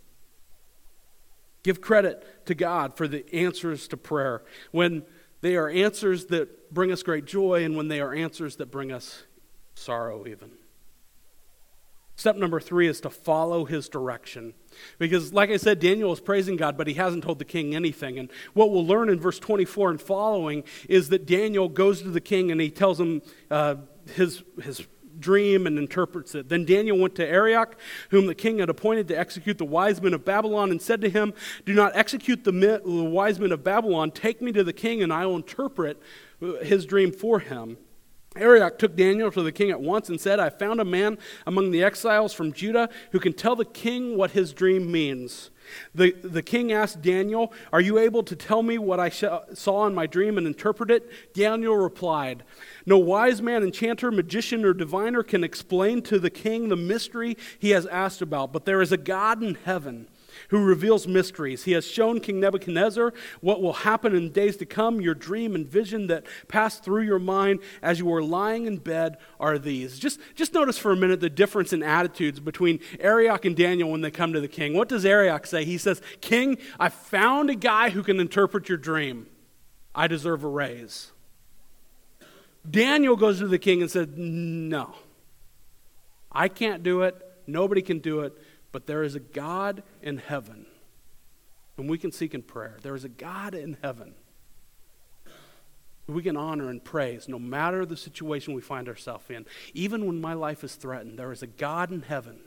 Give 1.64 1.80
credit 1.80 2.46
to 2.46 2.54
God 2.54 2.96
for 2.96 3.08
the 3.08 3.24
answers 3.34 3.88
to 3.88 3.96
prayer 3.96 4.44
when 4.70 5.02
they 5.40 5.56
are 5.56 5.68
answers 5.68 6.26
that 6.26 6.72
bring 6.72 6.92
us 6.92 7.02
great 7.02 7.24
joy 7.24 7.64
and 7.64 7.76
when 7.76 7.88
they 7.88 8.00
are 8.00 8.14
answers 8.14 8.56
that 8.56 8.70
bring 8.70 8.92
us 8.92 9.24
sorrow, 9.80 10.26
even. 10.26 10.50
Step 12.20 12.36
number 12.36 12.60
three 12.60 12.86
is 12.86 13.00
to 13.00 13.08
follow 13.08 13.64
his 13.64 13.88
direction. 13.88 14.52
Because, 14.98 15.32
like 15.32 15.48
I 15.48 15.56
said, 15.56 15.80
Daniel 15.80 16.12
is 16.12 16.20
praising 16.20 16.56
God, 16.56 16.76
but 16.76 16.86
he 16.86 16.94
hasn't 16.94 17.24
told 17.24 17.38
the 17.38 17.46
king 17.46 17.74
anything. 17.74 18.18
And 18.18 18.30
what 18.52 18.70
we'll 18.70 18.86
learn 18.86 19.08
in 19.08 19.18
verse 19.18 19.38
24 19.38 19.92
and 19.92 20.00
following 20.00 20.64
is 20.86 21.08
that 21.08 21.24
Daniel 21.26 21.70
goes 21.70 22.02
to 22.02 22.10
the 22.10 22.20
king 22.20 22.50
and 22.50 22.60
he 22.60 22.70
tells 22.70 23.00
him 23.00 23.22
uh, 23.50 23.76
his, 24.14 24.42
his 24.62 24.86
dream 25.18 25.66
and 25.66 25.78
interprets 25.78 26.34
it. 26.34 26.50
Then 26.50 26.66
Daniel 26.66 26.98
went 26.98 27.14
to 27.14 27.26
Arioch, 27.26 27.74
whom 28.10 28.26
the 28.26 28.34
king 28.34 28.58
had 28.58 28.68
appointed 28.68 29.08
to 29.08 29.18
execute 29.18 29.56
the 29.56 29.64
wise 29.64 30.02
men 30.02 30.12
of 30.12 30.22
Babylon, 30.22 30.70
and 30.70 30.82
said 30.82 31.00
to 31.00 31.08
him, 31.08 31.32
Do 31.64 31.72
not 31.72 31.92
execute 31.94 32.44
the, 32.44 32.52
the 32.52 32.82
wise 32.84 33.40
men 33.40 33.50
of 33.50 33.64
Babylon. 33.64 34.10
Take 34.10 34.42
me 34.42 34.52
to 34.52 34.62
the 34.62 34.74
king, 34.74 35.02
and 35.02 35.10
I 35.10 35.24
will 35.24 35.36
interpret 35.36 35.98
his 36.62 36.84
dream 36.84 37.12
for 37.12 37.38
him. 37.38 37.78
Arioch 38.36 38.78
took 38.78 38.94
Daniel 38.94 39.32
to 39.32 39.42
the 39.42 39.50
king 39.50 39.70
at 39.70 39.80
once 39.80 40.08
and 40.08 40.20
said, 40.20 40.38
I 40.38 40.50
found 40.50 40.80
a 40.80 40.84
man 40.84 41.18
among 41.48 41.72
the 41.72 41.82
exiles 41.82 42.32
from 42.32 42.52
Judah 42.52 42.88
who 43.10 43.18
can 43.18 43.32
tell 43.32 43.56
the 43.56 43.64
king 43.64 44.16
what 44.16 44.30
his 44.30 44.52
dream 44.52 44.92
means. 44.92 45.50
The, 45.96 46.12
the 46.12 46.42
king 46.42 46.70
asked 46.70 47.02
Daniel, 47.02 47.52
Are 47.72 47.80
you 47.80 47.98
able 47.98 48.22
to 48.22 48.36
tell 48.36 48.62
me 48.62 48.78
what 48.78 49.00
I 49.00 49.08
sh- 49.08 49.24
saw 49.54 49.84
in 49.88 49.96
my 49.96 50.06
dream 50.06 50.38
and 50.38 50.46
interpret 50.46 50.92
it? 50.92 51.10
Daniel 51.34 51.76
replied, 51.76 52.44
No 52.86 52.98
wise 52.98 53.42
man, 53.42 53.64
enchanter, 53.64 54.12
magician, 54.12 54.64
or 54.64 54.74
diviner 54.74 55.24
can 55.24 55.42
explain 55.42 56.00
to 56.02 56.20
the 56.20 56.30
king 56.30 56.68
the 56.68 56.76
mystery 56.76 57.36
he 57.58 57.70
has 57.70 57.84
asked 57.86 58.22
about, 58.22 58.52
but 58.52 58.64
there 58.64 58.80
is 58.80 58.92
a 58.92 58.96
God 58.96 59.42
in 59.42 59.56
heaven 59.64 60.06
who 60.50 60.62
reveals 60.64 61.06
mysteries. 61.06 61.64
He 61.64 61.72
has 61.72 61.86
shown 61.86 62.20
King 62.20 62.40
Nebuchadnezzar 62.40 63.12
what 63.40 63.62
will 63.62 63.72
happen 63.72 64.14
in 64.14 64.30
days 64.30 64.56
to 64.58 64.66
come. 64.66 65.00
Your 65.00 65.14
dream 65.14 65.54
and 65.54 65.66
vision 65.66 66.08
that 66.08 66.26
passed 66.48 66.84
through 66.84 67.02
your 67.02 67.18
mind 67.18 67.60
as 67.82 68.00
you 68.00 68.06
were 68.06 68.22
lying 68.22 68.66
in 68.66 68.78
bed 68.78 69.16
are 69.38 69.58
these. 69.58 69.98
Just, 69.98 70.20
just 70.34 70.52
notice 70.52 70.76
for 70.76 70.92
a 70.92 70.96
minute 70.96 71.20
the 71.20 71.30
difference 71.30 71.72
in 71.72 71.82
attitudes 71.82 72.40
between 72.40 72.80
Arioch 72.98 73.44
and 73.44 73.56
Daniel 73.56 73.90
when 73.90 74.00
they 74.00 74.10
come 74.10 74.32
to 74.32 74.40
the 74.40 74.48
king. 74.48 74.74
What 74.74 74.88
does 74.88 75.04
Arioch 75.04 75.46
say? 75.46 75.64
He 75.64 75.78
says, 75.78 76.02
King, 76.20 76.58
I 76.78 76.88
found 76.88 77.48
a 77.48 77.54
guy 77.54 77.90
who 77.90 78.02
can 78.02 78.18
interpret 78.18 78.68
your 78.68 78.78
dream. 78.78 79.26
I 79.94 80.08
deserve 80.08 80.42
a 80.44 80.48
raise. 80.48 81.12
Daniel 82.68 83.16
goes 83.16 83.38
to 83.38 83.48
the 83.48 83.58
king 83.58 83.82
and 83.82 83.90
said, 83.90 84.18
No, 84.18 84.94
I 86.30 86.48
can't 86.48 86.82
do 86.82 87.02
it. 87.02 87.16
Nobody 87.46 87.82
can 87.82 87.98
do 88.00 88.20
it. 88.20 88.36
But 88.72 88.86
there 88.86 89.02
is 89.02 89.14
a 89.14 89.20
God 89.20 89.82
in 90.02 90.18
heaven 90.18 90.66
whom 91.76 91.86
we 91.88 91.98
can 91.98 92.12
seek 92.12 92.34
in 92.34 92.42
prayer. 92.42 92.76
There 92.82 92.94
is 92.94 93.04
a 93.04 93.08
God 93.08 93.54
in 93.54 93.76
heaven 93.82 94.14
who 96.06 96.12
we 96.12 96.22
can 96.22 96.36
honor 96.36 96.68
and 96.68 96.84
praise 96.84 97.28
no 97.28 97.38
matter 97.38 97.86
the 97.86 97.96
situation 97.96 98.54
we 98.54 98.60
find 98.60 98.88
ourselves 98.88 99.24
in. 99.30 99.46
Even 99.74 100.06
when 100.06 100.20
my 100.20 100.34
life 100.34 100.62
is 100.62 100.74
threatened, 100.74 101.18
there 101.18 101.32
is 101.32 101.42
a 101.42 101.46
God 101.46 101.90
in 101.90 102.02
heaven 102.02 102.40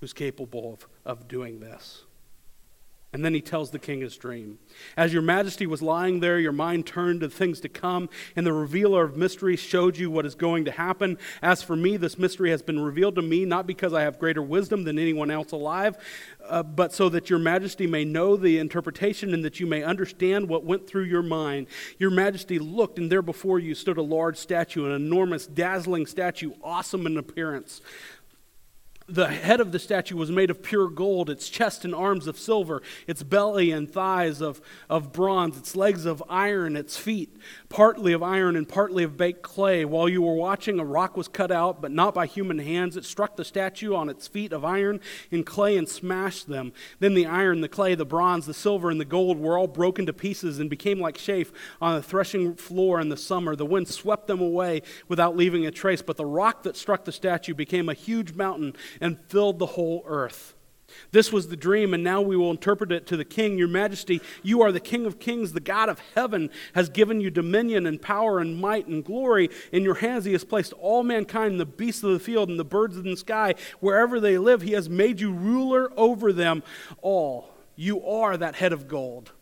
who's 0.00 0.12
capable 0.12 0.74
of, 0.74 0.88
of 1.04 1.28
doing 1.28 1.60
this. 1.60 2.04
And 3.14 3.22
then 3.22 3.34
he 3.34 3.42
tells 3.42 3.70
the 3.70 3.78
king 3.78 4.00
his 4.00 4.16
dream. 4.16 4.58
As 4.96 5.12
your 5.12 5.20
majesty 5.20 5.66
was 5.66 5.82
lying 5.82 6.20
there, 6.20 6.38
your 6.38 6.52
mind 6.52 6.86
turned 6.86 7.20
to 7.20 7.28
things 7.28 7.60
to 7.60 7.68
come, 7.68 8.08
and 8.36 8.46
the 8.46 8.54
revealer 8.54 9.04
of 9.04 9.18
mysteries 9.18 9.60
showed 9.60 9.98
you 9.98 10.10
what 10.10 10.24
is 10.24 10.34
going 10.34 10.64
to 10.64 10.70
happen. 10.70 11.18
As 11.42 11.62
for 11.62 11.76
me, 11.76 11.98
this 11.98 12.18
mystery 12.18 12.48
has 12.50 12.62
been 12.62 12.80
revealed 12.80 13.16
to 13.16 13.22
me, 13.22 13.44
not 13.44 13.66
because 13.66 13.92
I 13.92 14.00
have 14.02 14.18
greater 14.18 14.40
wisdom 14.40 14.84
than 14.84 14.98
anyone 14.98 15.30
else 15.30 15.52
alive, 15.52 15.98
uh, 16.48 16.62
but 16.62 16.94
so 16.94 17.10
that 17.10 17.28
your 17.28 17.38
majesty 17.38 17.86
may 17.86 18.06
know 18.06 18.34
the 18.34 18.58
interpretation 18.58 19.34
and 19.34 19.44
that 19.44 19.60
you 19.60 19.66
may 19.66 19.82
understand 19.82 20.48
what 20.48 20.64
went 20.64 20.86
through 20.86 21.04
your 21.04 21.22
mind. 21.22 21.66
Your 21.98 22.10
majesty 22.10 22.58
looked, 22.58 22.98
and 22.98 23.12
there 23.12 23.20
before 23.20 23.58
you 23.58 23.74
stood 23.74 23.98
a 23.98 24.02
large 24.02 24.38
statue, 24.38 24.86
an 24.86 24.92
enormous, 24.92 25.46
dazzling 25.46 26.06
statue, 26.06 26.52
awesome 26.62 27.06
in 27.06 27.18
appearance 27.18 27.82
the 29.12 29.28
head 29.28 29.60
of 29.60 29.72
the 29.72 29.78
statue 29.78 30.16
was 30.16 30.30
made 30.30 30.50
of 30.50 30.62
pure 30.62 30.88
gold, 30.88 31.28
its 31.28 31.48
chest 31.50 31.84
and 31.84 31.94
arms 31.94 32.26
of 32.26 32.38
silver, 32.38 32.82
its 33.06 33.22
belly 33.22 33.70
and 33.70 33.90
thighs 33.90 34.40
of, 34.40 34.60
of 34.88 35.12
bronze, 35.12 35.58
its 35.58 35.76
legs 35.76 36.06
of 36.06 36.22
iron, 36.30 36.76
its 36.76 36.96
feet 36.96 37.36
partly 37.68 38.12
of 38.12 38.22
iron 38.22 38.56
and 38.56 38.68
partly 38.68 39.04
of 39.04 39.16
baked 39.16 39.42
clay. 39.42 39.84
While 39.84 40.08
you 40.08 40.22
were 40.22 40.34
watching, 40.34 40.78
a 40.78 40.84
rock 40.84 41.16
was 41.16 41.28
cut 41.28 41.50
out, 41.50 41.82
but 41.82 41.90
not 41.90 42.14
by 42.14 42.26
human 42.26 42.58
hands. 42.58 42.96
It 42.96 43.04
struck 43.04 43.36
the 43.36 43.44
statue 43.44 43.94
on 43.94 44.08
its 44.08 44.26
feet 44.26 44.52
of 44.52 44.64
iron 44.64 45.00
and 45.30 45.44
clay 45.44 45.76
and 45.76 45.88
smashed 45.88 46.48
them. 46.48 46.72
Then 46.98 47.14
the 47.14 47.26
iron, 47.26 47.60
the 47.60 47.68
clay, 47.68 47.94
the 47.94 48.06
bronze, 48.06 48.46
the 48.46 48.54
silver, 48.54 48.90
and 48.90 49.00
the 49.00 49.04
gold 49.04 49.38
were 49.38 49.58
all 49.58 49.66
broken 49.66 50.06
to 50.06 50.12
pieces 50.12 50.58
and 50.58 50.70
became 50.70 51.00
like 51.00 51.16
chaff 51.16 51.52
on 51.80 51.96
the 51.96 52.02
threshing 52.02 52.54
floor 52.54 53.00
in 53.00 53.10
the 53.10 53.16
summer. 53.16 53.56
The 53.56 53.66
wind 53.66 53.88
swept 53.88 54.26
them 54.26 54.40
away 54.40 54.82
without 55.08 55.36
leaving 55.36 55.66
a 55.66 55.70
trace, 55.70 56.02
but 56.02 56.16
the 56.16 56.26
rock 56.26 56.62
that 56.62 56.76
struck 56.76 57.04
the 57.04 57.12
statue 57.12 57.54
became 57.54 57.88
a 57.88 57.94
huge 57.94 58.32
mountain 58.34 58.74
and 59.02 59.20
filled 59.28 59.58
the 59.58 59.66
whole 59.66 60.02
earth. 60.06 60.54
This 61.10 61.32
was 61.32 61.48
the 61.48 61.56
dream, 61.56 61.94
and 61.94 62.04
now 62.04 62.20
we 62.20 62.36
will 62.36 62.50
interpret 62.50 62.92
it 62.92 63.06
to 63.06 63.16
the 63.16 63.24
king. 63.24 63.58
Your 63.58 63.68
majesty, 63.68 64.20
you 64.42 64.62
are 64.62 64.72
the 64.72 64.80
king 64.80 65.06
of 65.06 65.18
kings. 65.18 65.52
The 65.52 65.60
God 65.60 65.88
of 65.88 66.00
heaven 66.14 66.50
has 66.74 66.88
given 66.88 67.20
you 67.20 67.30
dominion 67.30 67.86
and 67.86 68.00
power 68.00 68.38
and 68.38 68.60
might 68.60 68.86
and 68.86 69.04
glory. 69.04 69.50
In 69.72 69.82
your 69.82 69.96
hands, 69.96 70.24
he 70.24 70.32
has 70.32 70.44
placed 70.44 70.72
all 70.74 71.02
mankind, 71.02 71.58
the 71.58 71.66
beasts 71.66 72.02
of 72.02 72.12
the 72.12 72.18
field 72.18 72.48
and 72.48 72.58
the 72.58 72.64
birds 72.64 72.96
in 72.96 73.04
the 73.10 73.16
sky. 73.16 73.54
Wherever 73.80 74.20
they 74.20 74.38
live, 74.38 74.62
he 74.62 74.72
has 74.72 74.88
made 74.88 75.20
you 75.20 75.32
ruler 75.32 75.92
over 75.96 76.32
them 76.32 76.62
all. 77.00 77.50
You 77.74 78.06
are 78.06 78.36
that 78.36 78.56
head 78.56 78.72
of 78.72 78.88
gold. 78.88 79.32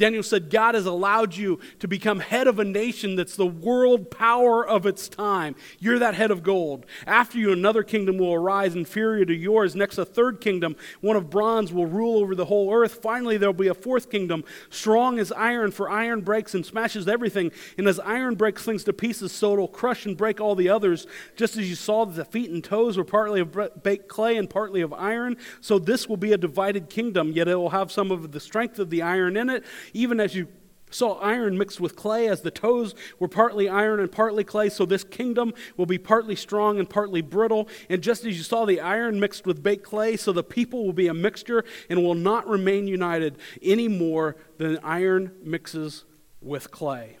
Daniel 0.00 0.22
said, 0.22 0.48
God 0.48 0.74
has 0.74 0.86
allowed 0.86 1.36
you 1.36 1.60
to 1.78 1.86
become 1.86 2.20
head 2.20 2.46
of 2.46 2.58
a 2.58 2.64
nation 2.64 3.16
that's 3.16 3.36
the 3.36 3.46
world 3.46 4.10
power 4.10 4.66
of 4.66 4.86
its 4.86 5.10
time. 5.10 5.54
You're 5.78 5.98
that 5.98 6.14
head 6.14 6.30
of 6.30 6.42
gold. 6.42 6.86
After 7.06 7.36
you, 7.36 7.52
another 7.52 7.82
kingdom 7.82 8.16
will 8.16 8.32
arise 8.32 8.74
inferior 8.74 9.26
to 9.26 9.34
yours. 9.34 9.76
Next, 9.76 9.98
a 9.98 10.06
third 10.06 10.40
kingdom, 10.40 10.74
one 11.02 11.16
of 11.16 11.28
bronze, 11.28 11.70
will 11.70 11.84
rule 11.84 12.18
over 12.18 12.34
the 12.34 12.46
whole 12.46 12.72
earth. 12.72 13.00
Finally, 13.02 13.36
there'll 13.36 13.52
be 13.52 13.68
a 13.68 13.74
fourth 13.74 14.10
kingdom, 14.10 14.42
strong 14.70 15.18
as 15.18 15.32
iron, 15.32 15.70
for 15.70 15.90
iron 15.90 16.22
breaks 16.22 16.54
and 16.54 16.64
smashes 16.64 17.06
everything. 17.06 17.52
And 17.76 17.86
as 17.86 18.00
iron 18.00 18.36
breaks 18.36 18.64
things 18.64 18.84
to 18.84 18.94
pieces, 18.94 19.32
so 19.32 19.52
it'll 19.52 19.68
crush 19.68 20.06
and 20.06 20.16
break 20.16 20.40
all 20.40 20.54
the 20.54 20.70
others. 20.70 21.06
Just 21.36 21.58
as 21.58 21.68
you 21.68 21.76
saw 21.76 22.06
that 22.06 22.16
the 22.16 22.24
feet 22.24 22.50
and 22.50 22.64
toes 22.64 22.96
were 22.96 23.04
partly 23.04 23.40
of 23.40 23.82
baked 23.82 24.08
clay 24.08 24.38
and 24.38 24.48
partly 24.48 24.80
of 24.80 24.94
iron, 24.94 25.36
so 25.60 25.78
this 25.78 26.08
will 26.08 26.16
be 26.16 26.32
a 26.32 26.38
divided 26.38 26.88
kingdom, 26.88 27.32
yet 27.32 27.48
it 27.48 27.56
will 27.56 27.68
have 27.68 27.92
some 27.92 28.10
of 28.10 28.32
the 28.32 28.40
strength 28.40 28.78
of 28.78 28.88
the 28.88 29.02
iron 29.02 29.36
in 29.36 29.50
it 29.50 29.62
even 29.92 30.20
as 30.20 30.34
you 30.34 30.48
saw 30.90 31.18
iron 31.20 31.56
mixed 31.56 31.80
with 31.80 31.96
clay, 31.96 32.28
as 32.28 32.42
the 32.42 32.50
toes 32.50 32.94
were 33.18 33.28
partly 33.28 33.68
iron 33.68 34.00
and 34.00 34.10
partly 34.10 34.44
clay, 34.44 34.68
so 34.68 34.84
this 34.84 35.04
kingdom 35.04 35.54
will 35.76 35.86
be 35.86 35.98
partly 35.98 36.34
strong 36.34 36.78
and 36.78 36.90
partly 36.90 37.22
brittle. 37.22 37.68
And 37.88 38.02
just 38.02 38.24
as 38.24 38.36
you 38.36 38.42
saw 38.42 38.64
the 38.64 38.80
iron 38.80 39.20
mixed 39.20 39.46
with 39.46 39.62
baked 39.62 39.84
clay, 39.84 40.16
so 40.16 40.32
the 40.32 40.42
people 40.42 40.84
will 40.84 40.92
be 40.92 41.06
a 41.06 41.14
mixture 41.14 41.64
and 41.88 42.02
will 42.02 42.14
not 42.14 42.48
remain 42.48 42.88
united 42.88 43.38
any 43.62 43.88
more 43.88 44.36
than 44.58 44.78
iron 44.82 45.32
mixes 45.44 46.04
with 46.40 46.70
clay. 46.70 47.19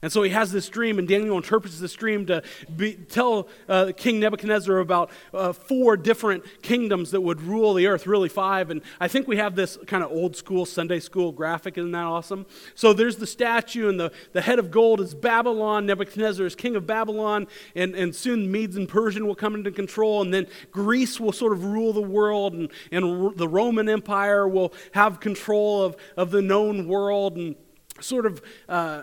And 0.00 0.12
so 0.12 0.22
he 0.22 0.30
has 0.30 0.52
this 0.52 0.68
dream, 0.68 1.00
and 1.00 1.08
Daniel 1.08 1.36
interprets 1.36 1.80
this 1.80 1.92
dream 1.92 2.24
to 2.26 2.44
be, 2.76 2.94
tell 2.94 3.48
uh, 3.68 3.90
King 3.96 4.20
Nebuchadnezzar 4.20 4.78
about 4.78 5.10
uh, 5.34 5.52
four 5.52 5.96
different 5.96 6.44
kingdoms 6.62 7.10
that 7.10 7.20
would 7.20 7.42
rule 7.42 7.74
the 7.74 7.88
earth, 7.88 8.06
really 8.06 8.28
five. 8.28 8.70
And 8.70 8.80
I 9.00 9.08
think 9.08 9.26
we 9.26 9.38
have 9.38 9.56
this 9.56 9.76
kind 9.88 10.04
of 10.04 10.12
old 10.12 10.36
school 10.36 10.66
Sunday 10.66 11.00
school 11.00 11.32
graphic. 11.32 11.76
Isn't 11.78 11.90
that 11.90 12.04
awesome? 12.04 12.46
So 12.76 12.92
there's 12.92 13.16
the 13.16 13.26
statue, 13.26 13.88
and 13.88 13.98
the, 13.98 14.12
the 14.32 14.40
head 14.40 14.60
of 14.60 14.70
gold 14.70 15.00
is 15.00 15.16
Babylon. 15.16 15.86
Nebuchadnezzar 15.86 16.46
is 16.46 16.54
king 16.54 16.76
of 16.76 16.86
Babylon, 16.86 17.48
and, 17.74 17.96
and 17.96 18.14
soon 18.14 18.52
Medes 18.52 18.76
and 18.76 18.88
Persian 18.88 19.26
will 19.26 19.34
come 19.34 19.56
into 19.56 19.72
control, 19.72 20.22
and 20.22 20.32
then 20.32 20.46
Greece 20.70 21.18
will 21.18 21.32
sort 21.32 21.52
of 21.52 21.64
rule 21.64 21.92
the 21.92 22.00
world, 22.00 22.54
and, 22.54 22.70
and 22.92 23.36
the 23.36 23.48
Roman 23.48 23.88
Empire 23.88 24.46
will 24.46 24.72
have 24.92 25.18
control 25.18 25.82
of, 25.82 25.96
of 26.16 26.30
the 26.30 26.40
known 26.40 26.86
world, 26.86 27.36
and 27.36 27.56
sort 28.00 28.26
of. 28.26 28.40
Uh, 28.68 29.02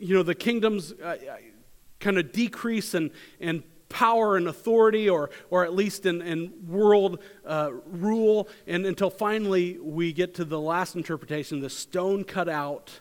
you 0.00 0.14
know, 0.14 0.22
the 0.22 0.34
kingdoms 0.34 0.92
uh, 0.92 1.04
uh 1.04 1.36
kind 2.00 2.18
of 2.18 2.30
decrease 2.30 2.94
in, 2.94 3.10
in 3.40 3.62
power 3.88 4.36
and 4.36 4.46
authority, 4.46 5.08
or, 5.08 5.30
or 5.50 5.64
at 5.64 5.74
least 5.74 6.06
in, 6.06 6.22
in 6.22 6.52
world 6.66 7.20
uh, 7.44 7.70
rule, 7.86 8.48
and 8.66 8.86
until 8.86 9.10
finally 9.10 9.78
we 9.78 10.12
get 10.12 10.34
to 10.34 10.44
the 10.44 10.60
last 10.60 10.94
interpretation 10.94 11.60
the 11.60 11.70
stone 11.70 12.24
cut 12.24 12.48
out 12.48 13.00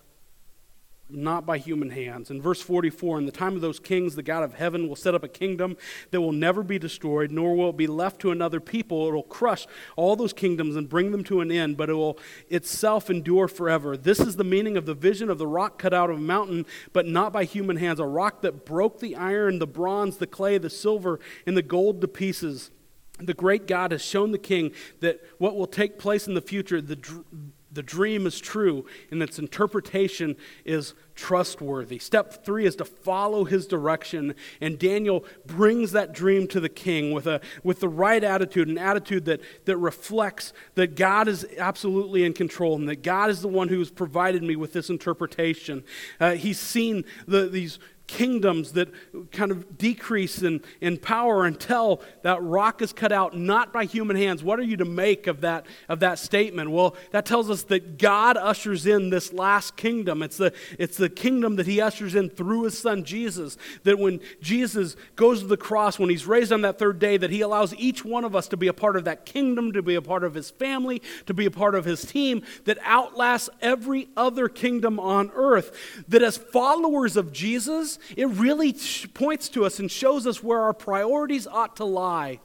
not 1.09 1.45
by 1.45 1.57
human 1.57 1.89
hands. 1.89 2.29
In 2.29 2.41
verse 2.41 2.61
44, 2.61 3.19
in 3.19 3.25
the 3.25 3.31
time 3.31 3.55
of 3.55 3.61
those 3.61 3.79
kings, 3.79 4.15
the 4.15 4.23
God 4.23 4.43
of 4.43 4.55
heaven 4.55 4.87
will 4.87 4.95
set 4.95 5.15
up 5.15 5.23
a 5.23 5.29
kingdom 5.29 5.77
that 6.11 6.19
will 6.19 6.33
never 6.33 6.63
be 6.63 6.77
destroyed, 6.77 7.31
nor 7.31 7.55
will 7.55 7.69
it 7.69 7.77
be 7.77 7.87
left 7.87 8.19
to 8.21 8.31
another 8.31 8.59
people. 8.59 9.07
It 9.07 9.13
will 9.13 9.23
crush 9.23 9.67
all 9.95 10.15
those 10.15 10.33
kingdoms 10.33 10.75
and 10.75 10.89
bring 10.89 11.11
them 11.11 11.23
to 11.25 11.41
an 11.41 11.51
end, 11.51 11.77
but 11.77 11.89
it 11.89 11.93
will 11.93 12.19
itself 12.49 13.09
endure 13.09 13.47
forever. 13.47 13.95
This 13.95 14.19
is 14.19 14.35
the 14.35 14.43
meaning 14.43 14.75
of 14.75 14.85
the 14.85 14.93
vision 14.93 15.29
of 15.29 15.37
the 15.37 15.47
rock 15.47 15.79
cut 15.79 15.93
out 15.93 16.09
of 16.09 16.17
a 16.17 16.21
mountain, 16.21 16.65
but 16.91 17.05
not 17.05 17.31
by 17.31 17.45
human 17.45 17.77
hands, 17.77 17.99
a 17.99 18.05
rock 18.05 18.41
that 18.41 18.65
broke 18.65 18.99
the 18.99 19.15
iron, 19.15 19.59
the 19.59 19.67
bronze, 19.67 20.17
the 20.17 20.27
clay, 20.27 20.57
the 20.57 20.69
silver, 20.69 21.19
and 21.45 21.55
the 21.55 21.61
gold 21.61 22.01
to 22.01 22.07
pieces. 22.07 22.71
The 23.19 23.33
great 23.33 23.65
God 23.65 23.91
has 23.91 24.03
shown 24.03 24.31
the 24.31 24.37
king 24.37 24.73
that 24.99 25.21
what 25.39 25.55
will 25.55 25.65
take 25.65 25.97
place 25.97 26.27
in 26.27 26.35
the 26.35 26.41
future, 26.41 26.81
the 26.81 27.23
the 27.71 27.83
dream 27.83 28.25
is 28.25 28.39
true 28.39 28.85
and 29.11 29.21
its 29.21 29.39
interpretation 29.39 30.35
is 30.65 30.93
trustworthy. 31.15 31.99
Step 31.99 32.45
three 32.45 32.65
is 32.65 32.75
to 32.75 32.85
follow 32.85 33.43
his 33.43 33.67
direction, 33.67 34.35
and 34.61 34.77
Daniel 34.77 35.25
brings 35.45 35.91
that 35.91 36.13
dream 36.13 36.47
to 36.47 36.59
the 36.59 36.69
king 36.69 37.11
with, 37.11 37.27
a, 37.27 37.41
with 37.63 37.79
the 37.79 37.89
right 37.89 38.23
attitude, 38.23 38.67
an 38.67 38.77
attitude 38.77 39.25
that, 39.25 39.41
that 39.65 39.77
reflects 39.77 40.53
that 40.75 40.95
God 40.95 41.27
is 41.27 41.45
absolutely 41.57 42.23
in 42.23 42.33
control 42.33 42.75
and 42.75 42.87
that 42.87 43.03
God 43.03 43.29
is 43.29 43.41
the 43.41 43.47
one 43.47 43.67
who 43.69 43.79
has 43.79 43.89
provided 43.89 44.43
me 44.43 44.55
with 44.55 44.73
this 44.73 44.89
interpretation. 44.89 45.83
Uh, 46.19 46.33
he's 46.33 46.59
seen 46.59 47.03
the, 47.27 47.47
these 47.47 47.79
kingdoms 48.07 48.73
that 48.73 48.89
kind 49.31 49.51
of 49.51 49.77
decrease 49.77 50.41
in, 50.41 50.61
in 50.81 50.97
power 50.97 51.45
until 51.45 52.01
that 52.23 52.41
rock 52.41 52.81
is 52.81 52.93
cut 52.93 53.11
out 53.11 53.37
not 53.37 53.71
by 53.73 53.85
human 53.85 54.15
hands. 54.15 54.43
What 54.43 54.59
are 54.59 54.63
you 54.63 54.77
to 54.77 54.85
make 54.85 55.27
of 55.27 55.41
that 55.41 55.65
of 55.87 55.99
that 55.99 56.19
statement? 56.19 56.71
Well 56.71 56.95
that 57.11 57.25
tells 57.25 57.49
us 57.49 57.63
that 57.63 57.97
god 57.97 58.37
ushers 58.37 58.85
in 58.85 59.09
this 59.09 59.33
last 59.33 59.75
kingdom. 59.75 60.23
It's 60.23 60.37
the 60.37 60.53
it's 60.79 60.97
the 60.97 61.09
kingdom 61.09 61.57
that 61.57 61.67
he 61.67 61.81
ushers 61.81 62.15
in 62.15 62.29
through 62.29 62.63
his 62.63 62.77
son 62.77 63.03
jesus 63.03 63.57
that 63.83 63.99
when 63.99 64.19
jesus 64.41 64.95
goes 65.15 65.41
to 65.41 65.47
the 65.47 65.57
cross 65.57 65.99
when 65.99 66.09
he's 66.09 66.25
raised 66.25 66.51
on 66.51 66.61
that 66.61 66.79
third 66.79 66.99
day 66.99 67.17
that 67.17 67.29
he 67.29 67.41
allows 67.41 67.75
each 67.75 68.03
one 68.03 68.23
of 68.23 68.35
us 68.35 68.47
to 68.47 68.57
be 68.57 68.67
a 68.67 68.73
part 68.73 68.95
of 68.95 69.05
that 69.05 69.25
kingdom 69.25 69.71
to 69.73 69.81
be 69.81 69.95
a 69.95 70.01
part 70.01 70.23
of 70.23 70.33
his 70.33 70.49
family 70.49 71.01
to 71.25 71.33
be 71.33 71.45
a 71.45 71.51
part 71.51 71.75
of 71.75 71.85
his 71.85 72.03
team 72.05 72.41
that 72.65 72.77
outlasts 72.83 73.49
every 73.61 74.09
other 74.15 74.47
kingdom 74.47 74.99
on 74.99 75.31
earth. 75.33 76.03
That 76.07 76.21
as 76.21 76.37
followers 76.37 77.17
of 77.17 77.31
jesus 77.31 77.96
it 78.15 78.27
really 78.27 78.75
points 79.13 79.49
to 79.49 79.65
us 79.65 79.79
and 79.79 79.91
shows 79.91 80.25
us 80.27 80.43
where 80.43 80.61
our 80.61 80.73
priorities 80.73 81.47
ought 81.47 81.75
to 81.77 81.85
lie. 81.85 82.39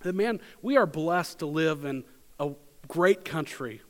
That, 0.00 0.14
man, 0.14 0.40
we 0.62 0.76
are 0.76 0.86
blessed 0.86 1.40
to 1.40 1.46
live 1.46 1.84
in 1.84 2.04
a 2.38 2.52
great 2.88 3.24
country 3.24 3.82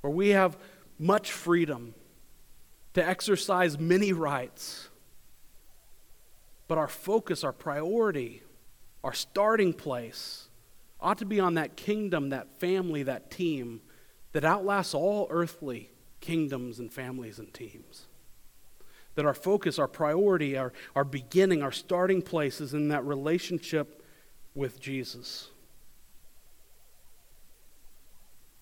where 0.00 0.12
we 0.12 0.30
have 0.30 0.56
much 0.98 1.32
freedom 1.32 1.94
to 2.94 3.06
exercise 3.06 3.78
many 3.78 4.12
rights. 4.12 4.88
But 6.68 6.78
our 6.78 6.88
focus, 6.88 7.44
our 7.44 7.52
priority, 7.52 8.42
our 9.02 9.12
starting 9.12 9.72
place 9.72 10.48
ought 11.00 11.18
to 11.18 11.24
be 11.24 11.40
on 11.40 11.54
that 11.54 11.76
kingdom, 11.76 12.30
that 12.30 12.60
family, 12.60 13.02
that 13.02 13.30
team 13.30 13.80
that 14.32 14.44
outlasts 14.44 14.94
all 14.94 15.26
earthly 15.30 15.91
kingdoms 16.22 16.78
and 16.78 16.90
families 16.90 17.38
and 17.38 17.52
teams. 17.52 18.06
That 19.16 19.26
our 19.26 19.34
focus, 19.34 19.78
our 19.78 19.88
priority, 19.88 20.56
our, 20.56 20.72
our 20.96 21.04
beginning, 21.04 21.62
our 21.62 21.72
starting 21.72 22.22
place 22.22 22.62
is 22.62 22.72
in 22.72 22.88
that 22.88 23.04
relationship 23.04 24.02
with 24.54 24.80
Jesus. 24.80 25.48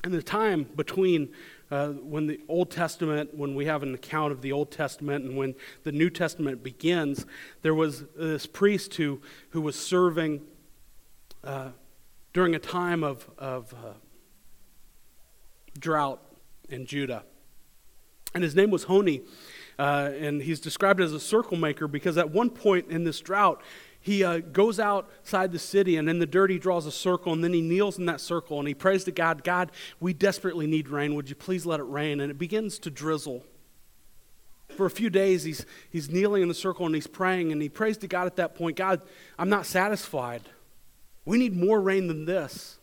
And 0.02 0.12
the 0.12 0.22
time 0.22 0.66
between 0.74 1.28
uh, 1.70 1.88
when 1.88 2.26
the 2.26 2.40
Old 2.48 2.70
Testament, 2.70 3.36
when 3.36 3.54
we 3.54 3.66
have 3.66 3.84
an 3.84 3.94
account 3.94 4.32
of 4.32 4.42
the 4.42 4.50
Old 4.50 4.72
Testament 4.72 5.24
and 5.24 5.36
when 5.36 5.54
the 5.84 5.92
New 5.92 6.10
Testament 6.10 6.64
begins, 6.64 7.26
there 7.62 7.74
was 7.74 8.04
this 8.16 8.46
priest 8.46 8.94
who, 8.94 9.20
who 9.50 9.60
was 9.60 9.76
serving 9.76 10.40
uh, 11.44 11.68
during 12.32 12.54
a 12.54 12.58
time 12.58 13.04
of, 13.04 13.28
of 13.38 13.72
uh, 13.74 13.92
drought 15.78 16.20
in 16.68 16.86
Judah. 16.86 17.24
And 18.34 18.44
his 18.44 18.54
name 18.54 18.70
was 18.70 18.84
Honi. 18.84 19.22
Uh, 19.78 20.10
and 20.18 20.42
he's 20.42 20.60
described 20.60 21.00
as 21.00 21.12
a 21.12 21.20
circle 21.20 21.56
maker 21.56 21.88
because 21.88 22.18
at 22.18 22.30
one 22.30 22.50
point 22.50 22.90
in 22.90 23.04
this 23.04 23.18
drought, 23.20 23.62
he 23.98 24.24
uh, 24.24 24.38
goes 24.38 24.80
outside 24.80 25.52
the 25.52 25.58
city 25.58 25.96
and 25.96 26.08
in 26.08 26.18
the 26.18 26.26
dirt 26.26 26.50
he 26.50 26.58
draws 26.58 26.86
a 26.86 26.92
circle 26.92 27.32
and 27.32 27.44
then 27.44 27.52
he 27.52 27.60
kneels 27.60 27.98
in 27.98 28.06
that 28.06 28.20
circle 28.20 28.58
and 28.58 28.68
he 28.68 28.74
prays 28.74 29.04
to 29.04 29.12
God, 29.12 29.44
God, 29.44 29.70
we 29.98 30.12
desperately 30.12 30.66
need 30.66 30.88
rain. 30.88 31.14
Would 31.14 31.28
you 31.28 31.36
please 31.36 31.66
let 31.66 31.80
it 31.80 31.84
rain? 31.84 32.20
And 32.20 32.30
it 32.30 32.38
begins 32.38 32.78
to 32.80 32.90
drizzle. 32.90 33.42
For 34.76 34.86
a 34.86 34.90
few 34.90 35.10
days, 35.10 35.44
he's, 35.44 35.66
he's 35.90 36.10
kneeling 36.10 36.42
in 36.42 36.48
the 36.48 36.54
circle 36.54 36.86
and 36.86 36.94
he's 36.94 37.06
praying 37.06 37.52
and 37.52 37.60
he 37.60 37.68
prays 37.68 37.96
to 37.98 38.06
God 38.06 38.26
at 38.26 38.36
that 38.36 38.54
point 38.54 38.76
God, 38.76 39.02
I'm 39.38 39.48
not 39.48 39.66
satisfied. 39.66 40.42
We 41.24 41.38
need 41.38 41.56
more 41.56 41.80
rain 41.80 42.06
than 42.06 42.24
this. 42.24 42.79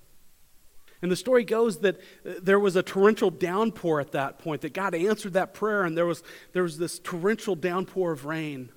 And 1.02 1.12
the 1.12 1.16
story 1.16 1.43
goes 1.43 1.80
that 1.80 1.98
uh, 1.98 2.34
there 2.41 2.60
was 2.60 2.76
a 2.76 2.84
torrential 2.84 3.30
downpour 3.30 4.00
at 4.00 4.12
that 4.14 4.39
point, 4.39 4.62
that 4.62 4.74
God 4.74 4.95
answered 4.95 5.34
that 5.34 5.54
prayer, 5.54 5.84
and 5.84 5.98
there 5.98 6.06
was, 6.06 6.24
there 6.54 6.64
was 6.64 6.78
this 6.78 7.00
torrential 7.00 7.56
downpour 7.56 8.12
of 8.12 8.26
rain. 8.26 8.70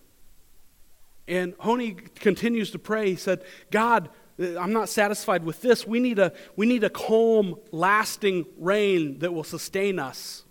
And 1.27 1.55
Honi 1.61 1.93
continues 1.93 2.71
to 2.73 2.79
pray. 2.79 3.11
He 3.11 3.17
said, 3.17 3.45
God, 3.71 4.11
uh, 4.39 4.59
I'm 4.59 4.73
not 4.73 4.89
satisfied 4.89 5.45
with 5.45 5.63
this. 5.63 5.87
We 5.87 6.01
need 6.01 6.19
a, 6.19 6.33
we 6.57 6.67
need 6.67 6.85
a 6.85 6.91
calm, 6.91 7.57
lasting 7.71 8.47
rain 8.59 9.21
that 9.21 9.33
will 9.33 9.45
sustain 9.45 9.99
us. 9.99 10.45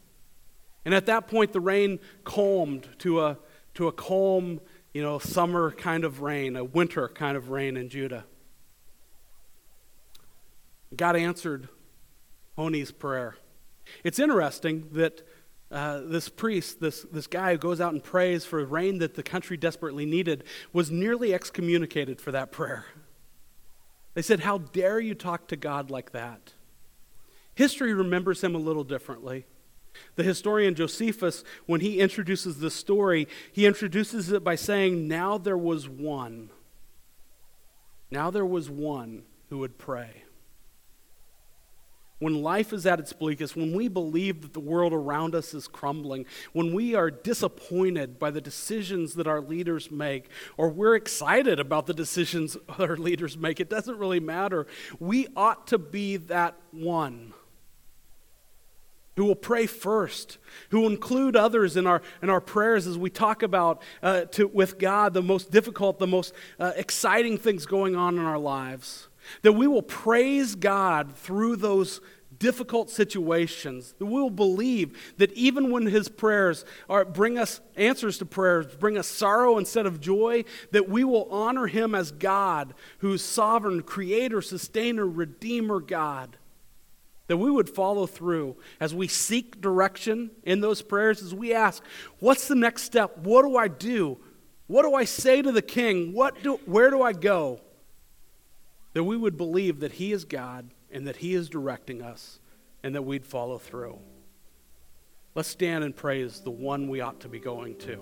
And 0.85 0.95
at 0.95 1.05
that 1.07 1.27
point, 1.27 1.53
the 1.53 1.59
rain 1.59 1.99
calmed 2.23 2.87
to 2.99 3.21
a, 3.21 3.37
to 3.75 3.87
a 3.87 3.91
calm, 3.91 4.61
you 4.93 5.03
know, 5.03 5.19
summer 5.19 5.71
kind 5.71 6.03
of 6.03 6.21
rain, 6.21 6.55
a 6.55 6.63
winter 6.63 7.09
kind 7.09 7.37
of 7.37 7.49
rain 7.49 7.77
in 7.77 7.89
Judah. 7.89 8.25
God 10.95 11.15
answered 11.15 11.69
Honi's 12.57 12.91
prayer. 12.91 13.35
It's 14.03 14.19
interesting 14.19 14.89
that 14.93 15.27
uh, 15.71 16.01
this 16.03 16.29
priest, 16.29 16.79
this, 16.79 17.05
this 17.11 17.27
guy 17.27 17.51
who 17.51 17.57
goes 17.57 17.79
out 17.79 17.93
and 17.93 18.03
prays 18.03 18.43
for 18.43 18.63
rain 18.65 18.97
that 18.99 19.13
the 19.13 19.23
country 19.23 19.55
desperately 19.55 20.05
needed, 20.05 20.43
was 20.73 20.89
nearly 20.89 21.33
excommunicated 21.33 22.19
for 22.19 22.31
that 22.31 22.51
prayer. 22.51 22.85
They 24.15 24.23
said, 24.23 24.41
How 24.41 24.57
dare 24.57 24.99
you 24.99 25.13
talk 25.13 25.47
to 25.49 25.55
God 25.55 25.91
like 25.91 26.11
that? 26.11 26.53
History 27.53 27.93
remembers 27.93 28.43
him 28.43 28.55
a 28.55 28.59
little 28.59 28.83
differently. 28.83 29.45
The 30.15 30.23
historian 30.23 30.75
Josephus, 30.75 31.43
when 31.65 31.81
he 31.81 31.99
introduces 31.99 32.59
this 32.59 32.73
story, 32.73 33.27
he 33.51 33.65
introduces 33.65 34.31
it 34.31 34.43
by 34.43 34.55
saying, 34.55 35.07
Now 35.07 35.37
there 35.37 35.57
was 35.57 35.87
one. 35.87 36.49
Now 38.09 38.31
there 38.31 38.45
was 38.45 38.69
one 38.69 39.23
who 39.49 39.59
would 39.59 39.77
pray. 39.77 40.23
When 42.19 42.43
life 42.43 42.73
is 42.73 42.85
at 42.85 42.99
its 42.99 43.13
bleakest, 43.13 43.55
when 43.55 43.73
we 43.73 43.87
believe 43.87 44.41
that 44.41 44.53
the 44.53 44.59
world 44.59 44.91
around 44.91 45.33
us 45.33 45.53
is 45.53 45.67
crumbling, 45.69 46.25
when 46.51 46.73
we 46.73 46.93
are 46.93 47.09
disappointed 47.09 48.19
by 48.19 48.29
the 48.29 48.41
decisions 48.41 49.13
that 49.13 49.25
our 49.25 49.39
leaders 49.39 49.89
make, 49.89 50.29
or 50.57 50.69
we're 50.69 50.95
excited 50.95 51.59
about 51.59 51.85
the 51.85 51.93
decisions 51.93 52.57
our 52.79 52.97
leaders 52.97 53.37
make, 53.37 53.59
it 53.59 53.69
doesn't 53.69 53.97
really 53.97 54.19
matter. 54.19 54.67
We 54.99 55.27
ought 55.35 55.67
to 55.67 55.77
be 55.77 56.17
that 56.17 56.55
one 56.71 57.33
who 59.19 59.25
will 59.25 59.35
pray 59.35 59.65
first, 59.65 60.37
who 60.69 60.79
will 60.79 60.89
include 60.89 61.35
others 61.35 61.75
in 61.75 61.85
our, 61.85 62.01
in 62.21 62.29
our 62.29 62.39
prayers 62.39 62.87
as 62.87 62.97
we 62.97 63.09
talk 63.09 63.43
about 63.43 63.81
uh, 64.01 64.21
to, 64.21 64.47
with 64.47 64.79
God 64.79 65.13
the 65.13 65.21
most 65.21 65.51
difficult, 65.51 65.99
the 65.99 66.07
most 66.07 66.33
uh, 66.57 66.71
exciting 66.77 67.37
things 67.37 67.65
going 67.65 67.97
on 67.97 68.17
in 68.17 68.23
our 68.23 68.37
lives. 68.37 69.08
That 69.41 69.53
we 69.53 69.67
will 69.67 69.81
praise 69.81 70.55
God 70.55 71.15
through 71.15 71.57
those 71.57 72.01
difficult 72.37 72.89
situations. 72.89 73.93
That 73.99 74.05
we 74.05 74.21
will 74.21 74.29
believe 74.29 74.97
that 75.17 75.31
even 75.33 75.71
when 75.71 75.85
His 75.85 76.09
prayers 76.09 76.65
are, 76.89 77.05
bring 77.05 77.37
us 77.37 77.61
answers 77.75 78.17
to 78.19 78.25
prayers, 78.25 78.67
bring 78.75 78.97
us 78.97 79.07
sorrow 79.07 79.57
instead 79.57 79.85
of 79.85 79.99
joy, 79.99 80.45
that 80.71 80.89
we 80.89 81.03
will 81.03 81.27
honor 81.29 81.67
Him 81.67 81.93
as 81.93 82.11
God, 82.11 82.73
who's 82.99 83.21
sovereign, 83.23 83.81
creator, 83.81 84.41
sustainer, 84.41 85.05
redeemer 85.05 85.79
God 85.79 86.37
that 87.29 87.37
we 87.37 87.49
would 87.49 87.69
follow 87.69 88.07
through 88.07 88.57
as 88.79 88.93
we 88.93 89.07
seek 89.07 89.61
direction 89.61 90.31
in 90.43 90.61
those 90.61 90.81
prayers, 90.81 91.21
as 91.21 91.33
we 91.33 91.53
ask, 91.53 91.81
What's 92.17 92.47
the 92.47 92.55
next 92.55 92.81
step? 92.83 93.19
What 93.19 93.43
do 93.43 93.55
I 93.55 93.67
do? 93.67 94.17
What 94.65 94.81
do 94.81 94.95
I 94.95 95.05
say 95.05 95.41
to 95.41 95.51
the 95.51 95.61
king? 95.61 96.11
What 96.11 96.41
do, 96.43 96.59
where 96.65 96.89
do 96.89 97.01
I 97.01 97.13
go? 97.13 97.61
That 98.93 99.03
we 99.03 99.17
would 99.17 99.37
believe 99.37 99.79
that 99.79 99.93
he 99.93 100.11
is 100.11 100.25
God 100.25 100.69
and 100.91 101.07
that 101.07 101.17
he 101.17 101.33
is 101.33 101.49
directing 101.49 102.01
us 102.01 102.39
and 102.83 102.95
that 102.95 103.03
we'd 103.03 103.25
follow 103.25 103.57
through. 103.57 103.99
Let's 105.35 105.49
stand 105.49 105.83
and 105.83 105.95
praise 105.95 106.39
the 106.41 106.51
one 106.51 106.89
we 106.89 107.01
ought 107.01 107.19
to 107.21 107.29
be 107.29 107.39
going 107.39 107.77
to. 107.79 108.01